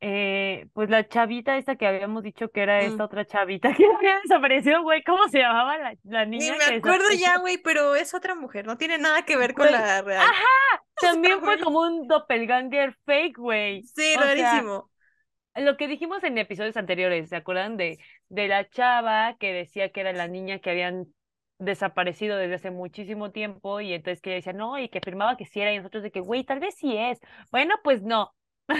eh, 0.00 0.68
pues 0.74 0.90
la 0.90 1.06
chavita 1.08 1.56
esta 1.58 1.76
que 1.76 1.86
habíamos 1.86 2.22
dicho 2.22 2.50
que 2.50 2.62
era 2.62 2.84
esta 2.84 3.04
Mm. 3.04 3.06
otra 3.06 3.24
chavita 3.26 3.72
que 3.76 3.84
había 3.86 4.20
desaparecido, 4.22 4.82
güey, 4.82 5.02
¿cómo 5.04 5.28
se 5.28 5.38
llamaba 5.40 5.78
la, 5.78 5.94
la 6.04 6.24
Ni 6.32 6.50
niña 6.50 6.52
me 6.52 6.64
que 6.64 6.78
acuerdo 6.78 7.12
ya, 7.12 7.38
güey, 7.38 7.58
pero 7.58 7.94
es 7.96 8.14
otra 8.14 8.34
mujer, 8.34 8.66
no 8.66 8.76
tiene 8.78 8.98
nada 8.98 9.24
que 9.24 9.36
ver 9.36 9.54
con 9.54 9.70
la 9.72 10.02
real. 10.02 10.36
ajá, 10.36 10.46
también 10.98 11.42
fue 11.42 11.58
como 11.60 11.80
un 11.80 12.06
doppelganger 12.08 12.94
fake, 13.06 13.36
güey. 13.38 13.88
sí, 13.94 14.16
O 14.16 14.28
sea, 14.28 14.64
rarísimo. 14.64 14.90
lo 15.56 15.76
que 15.76 15.88
dijimos 15.88 16.24
en 16.24 16.38
episodios 16.38 16.76
anteriores, 16.76 17.28
¿se 17.30 17.36
acuerdan 17.36 17.76
de, 17.76 17.98
de 18.28 18.48
la 18.48 18.68
chava 18.70 19.36
que 19.38 19.52
decía 19.52 19.90
que 19.92 20.00
era 20.00 20.12
la 20.12 20.28
niña 20.28 20.60
que 20.60 20.70
habían 20.70 21.06
desaparecido 21.58 22.36
desde 22.38 22.54
hace 22.56 22.70
muchísimo 22.70 23.32
tiempo 23.32 23.80
y 23.80 23.92
entonces 23.94 24.20
que 24.22 24.30
ella 24.30 24.36
decía 24.38 24.52
no 24.54 24.78
y 24.78 24.88
que 24.90 24.98
afirmaba 24.98 25.36
que 25.36 25.46
sí 25.46 25.60
era 25.60 25.72
y 25.74 25.78
nosotros 25.78 26.02
de 26.04 26.12
que, 26.12 26.20
güey, 26.20 26.44
tal 26.44 26.60
vez 26.60 26.76
sí 26.76 26.96
es. 26.96 27.20
Bueno, 27.50 27.76
pues 27.84 28.02
no. 28.02 28.34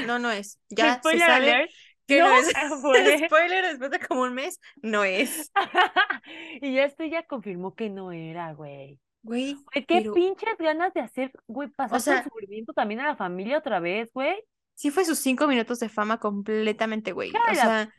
No, 0.07 0.19
no 0.19 0.31
es. 0.31 0.59
Ya 0.71 0.95
se 0.95 0.99
Spoiler 0.99 1.27
sabe 1.27 1.53
alert, 1.53 1.71
que 2.07 2.21
no 2.21 2.29
no 2.29 2.37
es. 2.37 2.53
fue. 2.81 3.19
Spoiler, 3.27 3.65
después 3.67 3.91
de 3.91 4.01
como 4.01 4.23
un 4.23 4.35
mes, 4.35 4.61
no 4.83 5.05
es. 5.05 5.51
Y 6.61 6.75
ya 6.75 6.85
esto 6.85 7.05
ya 7.05 7.25
confirmó 7.25 7.75
que 7.75 7.91
no 7.91 8.13
era, 8.13 8.53
güey. 8.53 8.99
Güey, 9.23 9.57
qué 9.73 9.85
pero, 9.87 10.15
pinches 10.15 10.57
ganas 10.59 10.95
de 10.95 11.01
hacer, 11.01 11.33
güey, 11.47 11.69
o 11.69 11.73
pasar 11.73 11.91
por 11.91 12.01
sea, 12.01 12.23
sufrimiento 12.25 12.73
también 12.73 13.01
a 13.01 13.07
la 13.09 13.17
familia 13.17 13.59
otra 13.59 13.81
vez, 13.81 14.11
güey. 14.13 14.43
sí 14.75 14.91
fue 14.91 15.05
sus 15.05 15.19
cinco 15.19 15.47
minutos 15.47 15.81
de 15.81 15.89
fama 15.89 16.19
completamente, 16.19 17.13
güey. 17.13 17.33
O 17.51 17.55
sea, 17.55 17.93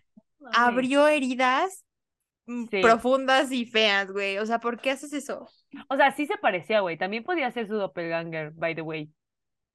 abrió 0.54 1.08
heridas 1.08 1.86
mm, 2.46 2.66
Sí. 2.72 2.82
profundas 2.82 3.52
y 3.52 3.66
feas, 3.66 4.12
güey. 4.12 4.38
O 4.38 4.46
sea, 4.46 4.60
¿por 4.60 4.80
qué 4.80 4.92
haces 4.92 5.14
eso? 5.14 5.48
O 5.90 5.96
sea, 5.98 6.12
sí 6.12 6.26
se 6.26 6.38
parecía, 6.38 6.80
güey. 6.82 6.98
También 6.98 7.24
podía 7.24 7.52
ser 7.52 7.68
su 7.68 7.76
doppelganger, 7.76 8.52
by 8.52 8.76
the 8.76 8.82
way. 8.82 9.12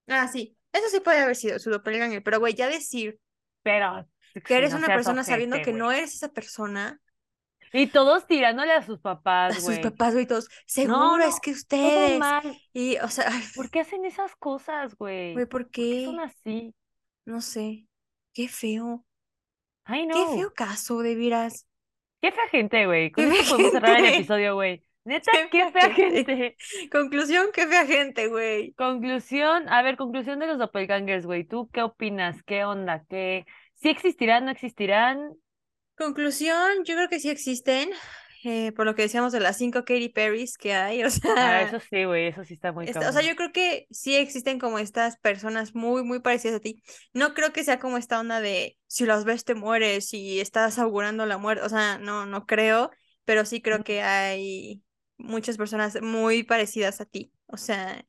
Ah, 0.08 0.28
sí. 0.28 0.56
Eso 0.74 0.88
sí 0.90 1.00
puede 1.00 1.20
haber 1.20 1.36
sido 1.36 1.58
su 1.58 1.70
doppelganger, 1.70 2.22
pero, 2.22 2.38
güey, 2.40 2.54
ya 2.54 2.68
decir 2.68 3.20
Pero 3.62 4.08
que 4.44 4.56
eres 4.56 4.72
no 4.72 4.78
una 4.78 4.88
persona 4.88 5.24
sabiendo 5.24 5.62
que 5.62 5.72
no 5.72 5.92
eres 5.92 6.14
esa 6.14 6.28
persona, 6.32 7.00
Y 7.72 7.88
todos 7.88 8.26
tirándole 8.26 8.72
a 8.72 8.82
sus 8.82 9.00
a 9.48 9.54
papás, 9.54 9.56
sus 9.64 9.78
güey. 9.78 9.80
papás, 9.80 10.14
güey, 10.14 10.26
todos, 10.26 10.48
No, 10.82 11.18
seguro 11.18 11.24
es 11.24 11.34
no, 11.36 11.40
que 11.40 11.52
todo 11.52 11.56
ustedes. 11.58 12.18
mal. 12.18 12.62
Y, 12.72 12.96
o 12.98 13.08
sea, 13.08 13.30
¿Por 13.54 13.70
qué 13.70 13.80
hacen 13.80 14.04
esas 14.04 14.36
cosas, 14.36 14.96
güey, 14.96 15.34
güey? 15.34 15.46
¿por 15.46 15.68
¿Por 15.70 15.70
qué 15.70 15.96
son 15.96 16.18
qué? 16.18 16.20
así? 16.20 16.74
No 17.26 17.40
sé. 17.40 17.86
Qué 18.32 18.48
feo. 18.48 19.06
Ay, 19.84 20.06
Qué 20.10 20.26
no. 20.26 20.26
feo 20.26 20.52
caso, 20.54 21.00
de 21.02 21.14
veras. 21.16 21.66
Qué 22.20 22.32
fea 22.32 22.48
gente, 22.48 22.86
güey. 22.86 23.10
Con 23.12 23.24
Qué 23.24 23.28
esto 23.28 23.44
fea 23.44 23.44
podemos 23.44 23.72
cerrar 23.72 23.96
el 23.96 24.06
episodio, 24.06 24.54
güey. 24.54 24.82
Neta, 25.04 25.32
Qué 25.50 25.70
fea 25.72 25.90
gente. 25.90 26.56
Conclusión, 26.92 27.48
qué 27.52 27.66
fea 27.66 27.86
gente, 27.86 28.28
güey. 28.28 28.72
Conclusión, 28.74 29.68
a 29.68 29.82
ver, 29.82 29.96
conclusión 29.96 30.38
de 30.38 30.46
los 30.46 30.58
doppelgangers, 30.58 31.26
güey. 31.26 31.44
¿Tú 31.44 31.68
qué 31.72 31.82
opinas? 31.82 32.42
¿Qué 32.44 32.64
onda? 32.64 33.04
¿Qué? 33.08 33.46
¿Sí 33.74 33.88
existirán, 33.90 34.44
no 34.46 34.50
existirán? 34.50 35.34
Conclusión, 35.96 36.84
yo 36.84 36.94
creo 36.96 37.08
que 37.08 37.20
sí 37.20 37.30
existen. 37.30 37.90
eh, 38.44 38.72
por 38.72 38.84
lo 38.86 38.94
que 38.94 39.02
decíamos 39.02 39.32
de 39.32 39.40
las 39.40 39.56
cinco 39.56 39.80
Katy 39.84 40.10
Perrys 40.10 40.58
que 40.58 40.74
hay, 40.74 41.02
o 41.04 41.10
Ah, 41.36 41.60
sea, 41.60 41.62
eso 41.62 41.80
sí, 41.80 42.04
güey, 42.04 42.26
eso 42.28 42.44
sí 42.44 42.54
está 42.54 42.72
muy 42.72 42.86
esta- 42.86 43.08
o 43.08 43.12
sea, 43.12 43.22
yo 43.22 43.34
creo 43.36 43.52
que 43.52 43.86
sí 43.90 44.14
existen 44.16 44.58
como 44.58 44.78
estas 44.78 45.16
personas 45.18 45.74
muy, 45.74 46.02
muy 46.04 46.20
parecidas 46.20 46.56
a 46.56 46.60
ti. 46.60 46.82
No 47.14 47.32
creo 47.34 47.52
que 47.52 47.64
sea 47.64 47.78
como 47.78 47.96
esta 47.96 48.20
onda 48.20 48.40
de 48.40 48.76
si 48.86 49.06
las 49.06 49.24
ves 49.24 49.44
te 49.44 49.54
mueres 49.54 50.12
y 50.12 50.40
estás 50.40 50.78
augurando 50.78 51.24
la 51.26 51.38
muerte, 51.38 51.64
o 51.64 51.68
sea, 51.68 51.98
no, 51.98 52.26
no 52.26 52.46
creo, 52.46 52.90
pero 53.24 53.44
sí 53.46 53.62
creo 53.62 53.84
que 53.84 54.02
hay 54.02 54.82
muchas 55.18 55.56
personas 55.56 56.00
muy 56.02 56.42
parecidas 56.44 57.00
a 57.00 57.06
ti. 57.06 57.32
O 57.46 57.56
sea, 57.56 58.06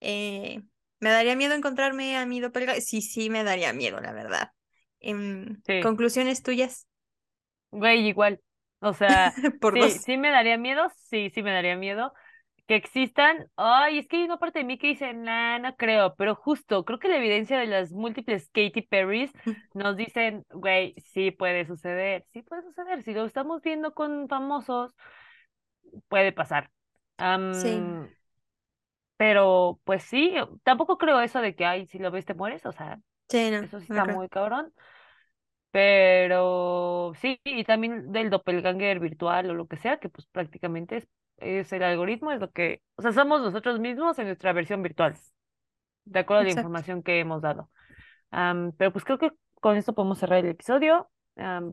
eh, 0.00 0.62
¿me 1.00 1.10
daría 1.10 1.36
miedo 1.36 1.54
encontrarme 1.54 2.16
a 2.16 2.26
mi 2.26 2.40
doppelganger? 2.40 2.82
Sí, 2.82 3.02
sí, 3.02 3.30
me 3.30 3.44
daría 3.44 3.72
miedo, 3.72 4.00
la 4.00 4.12
verdad. 4.12 4.52
Em, 5.00 5.62
Sí, 5.66 5.74
conclusiones 5.80 6.42
tuyas 6.42 6.88
güey, 7.70 8.06
igual. 8.08 8.40
O 8.80 8.92
sea, 8.94 9.36
por 9.60 9.74
sí, 9.74 9.98
sí 10.04 10.16
me 10.16 10.30
daría 10.30 10.56
miedo, 10.58 10.90
sí, 10.96 11.30
sí 11.30 11.42
me 11.42 11.52
daría 11.52 11.76
miedo. 11.76 12.12
Que 12.66 12.76
existan, 12.76 13.48
ay, 13.56 13.98
es 13.98 14.06
que 14.08 14.18
hay 14.18 14.24
una 14.24 14.38
parte 14.38 14.60
de 14.60 14.64
mí 14.64 14.78
que 14.78 14.88
dice, 14.88 15.12
nah, 15.12 15.58
no 15.58 15.74
creo, 15.76 16.14
pero 16.16 16.36
justo, 16.36 16.84
creo 16.84 16.98
que 17.00 17.08
la 17.08 17.16
evidencia 17.16 17.58
de 17.58 17.66
las 17.66 17.90
múltiples 17.92 18.48
Katy 18.50 18.82
Perrys 18.82 19.32
nos 19.74 19.96
dicen, 19.96 20.46
güey, 20.50 20.94
sí 21.12 21.32
puede 21.32 21.66
suceder, 21.66 22.24
sí 22.32 22.42
puede 22.42 22.62
suceder, 22.62 23.02
si 23.02 23.12
lo 23.12 23.24
estamos 23.24 23.60
viendo 23.62 23.92
con 23.92 24.28
famosos, 24.28 24.94
puede 26.08 26.32
pasar. 26.32 26.70
Sí, 27.50 27.90
pero, 29.16 29.80
pues 29.84 30.02
sí, 30.04 30.34
tampoco 30.62 30.96
creo 30.98 31.20
eso 31.20 31.40
de 31.40 31.54
que, 31.54 31.66
ay, 31.66 31.86
si 31.86 31.98
lo 31.98 32.10
ves 32.10 32.24
te 32.24 32.34
mueres, 32.34 32.64
o 32.66 32.72
sea, 32.72 33.00
sí, 33.28 33.50
no, 33.50 33.58
eso 33.60 33.80
sí 33.80 33.86
está 33.86 34.04
creo. 34.04 34.06
muy 34.06 34.28
cabrón. 34.28 34.72
Pero 35.72 37.12
sí, 37.20 37.40
y 37.44 37.64
también 37.64 38.10
del 38.12 38.30
doppelganger 38.30 38.98
virtual 38.98 39.50
o 39.50 39.54
lo 39.54 39.68
que 39.68 39.76
sea, 39.76 39.98
que 40.00 40.08
pues 40.08 40.26
prácticamente 40.26 40.96
es, 40.96 41.08
es 41.38 41.72
el 41.72 41.82
algoritmo, 41.84 42.32
es 42.32 42.40
lo 42.40 42.50
que, 42.50 42.82
o 42.96 43.02
sea, 43.02 43.12
somos 43.12 43.40
nosotros 43.40 43.78
mismos 43.78 44.18
en 44.18 44.26
nuestra 44.26 44.52
versión 44.52 44.82
virtual, 44.82 45.16
de 46.04 46.20
acuerdo 46.20 46.42
a 46.42 46.44
la 46.44 46.50
información 46.50 47.02
que 47.02 47.20
hemos 47.20 47.42
dado. 47.42 47.70
Am, 48.30 48.72
pero 48.78 48.92
pues 48.92 49.04
creo 49.04 49.18
que 49.18 49.32
con 49.60 49.76
esto 49.76 49.94
podemos 49.94 50.18
cerrar 50.18 50.40
el 50.40 50.50
episodio. 50.50 51.10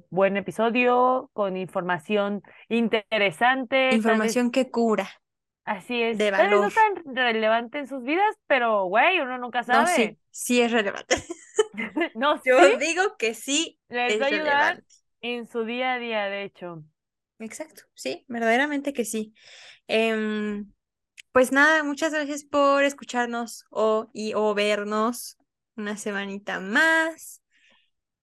Buen 0.09 0.37
episodio, 0.37 1.29
con 1.33 1.57
información 1.57 2.41
interesante, 2.69 3.97
vez 3.97 3.97
Información 3.97 4.49
que 4.49 4.71
cura, 4.71 5.09
así 5.65 6.01
es, 6.01 6.17
de 6.17 6.31
vez 6.31 6.59
no 6.59 6.71
valor. 6.71 6.71
tan 6.71 7.15
relevante 7.15 7.79
en 7.79 7.87
sus 7.87 8.03
vidas, 8.03 8.35
pero 8.47 8.85
güey, 8.85 9.19
uno 9.19 9.37
nunca 9.37 9.63
No, 9.65 9.85
sabe. 9.85 9.87
sí, 9.87 10.19
sí 10.31 10.61
es 10.61 10.71
relevante. 10.71 11.15
No, 12.13 12.37
Yo 12.45 12.55
sí, 12.55 12.79
digo 12.79 13.17
que 13.17 13.33
sí 13.33 13.79
les 13.89 14.19
es 14.19 14.21
va 14.21 14.25
a 14.25 14.27
ayudar 14.29 14.83
en 15.21 15.45
su 15.47 15.65
día 15.65 15.93
a 15.95 15.99
día, 15.99 16.25
de 16.29 16.43
hecho. 16.43 16.83
Exacto, 17.39 17.83
sí, 17.93 18.25
verdaderamente 18.27 18.93
que 18.93 19.05
sí. 19.05 19.33
Em, 19.87 20.71
pues 21.33 21.51
nada, 21.51 21.83
muchas 21.83 22.13
gracias 22.13 22.43
por 22.45 22.83
escucharnos 22.83 23.65
o, 23.71 24.09
y, 24.13 24.33
o 24.35 24.53
vernos 24.55 25.37
una 25.75 25.97
semanita 25.97 26.59
más. 26.61 27.41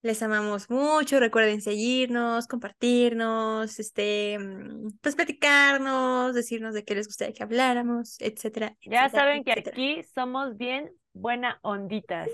Les 0.05 0.23
amamos 0.23 0.69
mucho. 0.69 1.19
Recuerden 1.19 1.63
seguirnos, 1.63 2.47
compartirnos, 2.47 3.79
este, 3.79 4.39
mm, 4.39 4.99
pues 5.01 5.15
platicarnos, 5.17 6.35
decirnos 6.35 6.75
de 6.75 6.85
qué 6.85 6.95
les 6.95 7.07
gustaría 7.07 7.33
que 7.33 7.43
habláramos, 7.43 8.21
etcétera. 8.21 8.77
Ya 8.83 9.07
etcétera, 9.07 9.09
saben 9.11 9.45
que 9.45 9.53
aquí 9.53 10.03
somos 10.15 10.59
bien 10.59 10.93
buena 11.15 11.59
onditas. 11.63 12.29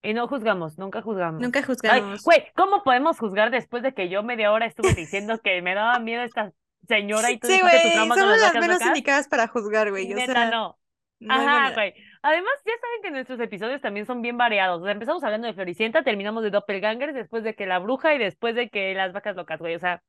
Y 0.00 0.14
no 0.14 0.28
juzgamos, 0.28 0.78
nunca 0.78 1.02
juzgamos. 1.02 1.42
Nunca 1.42 1.58
Ay, 1.58 1.64
juzgamos. 1.64 2.22
güey, 2.22 2.44
¿cómo 2.54 2.84
podemos 2.84 3.18
juzgar 3.18 3.50
después 3.50 3.82
de 3.82 3.92
que 3.92 4.08
yo 4.08 4.22
media 4.22 4.52
hora 4.52 4.66
estuve 4.66 4.94
diciendo 4.94 5.40
que 5.42 5.60
me 5.60 5.74
daba 5.74 5.98
miedo 5.98 6.22
esta 6.22 6.52
señora 6.86 7.32
y 7.32 7.38
tú 7.40 7.48
Sí, 7.48 7.54
dijiste 7.54 7.78
tu 7.78 7.82
güey, 7.82 7.92
trauma 7.94 8.14
con 8.14 8.22
somos 8.24 8.40
las 8.40 8.54
menos 8.54 8.68
locas? 8.74 8.86
indicadas 8.86 9.26
para 9.26 9.48
juzgar, 9.48 9.90
güey. 9.90 10.14
O 10.14 10.16
sea, 10.18 10.50
no. 10.50 10.78
no 11.18 11.34
Ajá, 11.34 11.74
güey. 11.74 11.94
Además, 12.22 12.52
ya 12.66 12.72
saben 12.80 13.02
que 13.02 13.10
nuestros 13.10 13.40
episodios 13.40 13.80
también 13.80 14.06
son 14.06 14.22
bien 14.22 14.36
variados. 14.36 14.80
O 14.80 14.84
sea, 14.84 14.92
empezamos 14.92 15.22
hablando 15.24 15.46
de 15.46 15.54
Floricienta, 15.54 16.02
terminamos 16.02 16.42
de 16.42 16.50
Doppelgangers, 16.50 17.14
después 17.14 17.44
de 17.44 17.54
que 17.54 17.66
la 17.66 17.78
bruja 17.78 18.14
y 18.14 18.18
después 18.18 18.54
de 18.54 18.68
que 18.70 18.94
las 18.94 19.12
vacas 19.12 19.36
locas, 19.36 19.58
güey. 19.60 19.74
O 19.74 19.78
sea, 19.78 20.02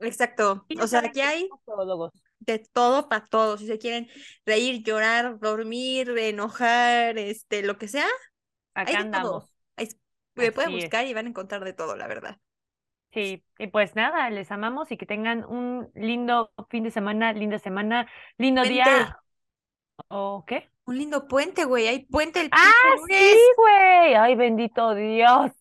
Exacto. 0.00 0.64
O 0.80 0.86
sea, 0.86 1.00
aquí 1.00 1.20
hay 1.20 1.48
de 2.40 2.58
todo 2.72 3.08
para 3.08 3.26
todos. 3.26 3.60
Si 3.60 3.66
se 3.66 3.78
quieren 3.78 4.08
reír, 4.46 4.82
llorar, 4.84 5.38
dormir, 5.40 6.10
enojar, 6.16 7.18
este, 7.18 7.62
lo 7.62 7.78
que 7.78 7.88
sea, 7.88 8.06
hay 8.74 8.82
Acá 8.84 8.92
de 8.92 8.98
andamos. 8.98 9.30
todo. 9.30 9.50
Hay- 9.76 9.88
me 10.36 10.52
pueden 10.52 10.70
es. 10.70 10.84
buscar 10.84 11.04
y 11.06 11.14
van 11.14 11.26
a 11.26 11.28
encontrar 11.30 11.64
de 11.64 11.72
todo, 11.72 11.96
la 11.96 12.06
verdad. 12.06 12.38
Sí, 13.10 13.42
y 13.58 13.66
pues 13.68 13.96
nada, 13.96 14.28
les 14.30 14.52
amamos 14.52 14.92
y 14.92 14.96
que 14.96 15.06
tengan 15.06 15.44
un 15.44 15.90
lindo 15.94 16.52
fin 16.68 16.84
de 16.84 16.90
semana, 16.90 17.32
linda 17.32 17.58
semana, 17.58 18.06
lindo 18.36 18.62
día. 18.62 19.18
¿O 20.08 20.44
qué? 20.46 20.68
Un 20.88 20.96
lindo 20.96 21.28
puente, 21.28 21.66
güey. 21.66 21.86
Hay 21.86 22.06
puente 22.06 22.40
el 22.40 22.48
¡Ah, 22.50 22.72
sí, 23.06 23.38
güey! 23.58 24.14
¡Ay, 24.14 24.34
bendito 24.36 24.94
Dios! 24.94 25.52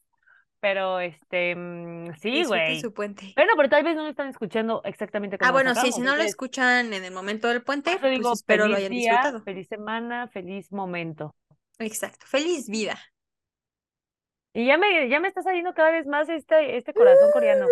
Pero, 0.61 1.01
este, 1.01 1.53
mm, 1.53 2.15
sí, 2.21 2.45
güey. 2.45 2.79
su 2.79 2.93
puente. 2.93 3.33
Bueno, 3.35 3.51
pero 3.57 3.67
tal 3.67 3.83
vez 3.83 3.97
no 3.97 4.03
lo 4.03 4.09
están 4.09 4.29
escuchando 4.29 4.81
exactamente 4.85 5.35
Ah, 5.35 5.51
cuando 5.51 5.53
bueno, 5.53 5.75
sí, 5.75 5.91
si 5.91 5.99
no 5.99 6.15
lo 6.15 6.23
escuchan 6.23 6.93
en 6.93 7.03
el 7.03 7.13
momento 7.13 7.49
del 7.49 7.61
puente, 7.61 7.97
pues 7.99 8.09
digo, 8.17 8.31
espero 8.31 8.69
lo 8.69 8.77
hayan 8.77 8.89
día, 8.89 9.11
disfrutado. 9.11 9.43
feliz 9.43 9.67
semana, 9.67 10.29
feliz 10.29 10.71
momento. 10.71 11.35
Exacto. 11.77 12.25
Feliz 12.25 12.69
vida. 12.69 12.97
Y 14.53 14.65
ya 14.65 14.77
me, 14.77 15.09
ya 15.09 15.19
me 15.19 15.27
está 15.27 15.41
saliendo 15.41 15.73
cada 15.73 15.91
vez 15.91 16.07
más 16.07 16.29
este, 16.29 16.77
este 16.77 16.93
corazón 16.93 17.31
coreano. 17.33 17.65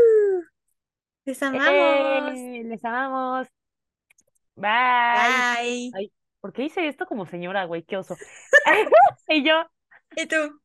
Les 1.24 1.42
amamos. 1.42 2.34
¡Eh! 2.36 2.64
Les 2.66 2.84
amamos. 2.84 3.48
Bye. 4.58 4.68
Bye. 4.68 5.92
Ay, 5.96 6.12
¿por 6.46 6.54
qué 6.54 6.66
hice 6.66 6.88
esto 6.88 7.08
como 7.08 7.26
señora, 7.26 7.66
güey? 7.66 7.82
Qué 7.82 7.98
oso. 7.98 8.16
Y 9.28 9.44
yo. 9.44 9.66
¿Y 10.16 10.28
tú? 10.28 10.62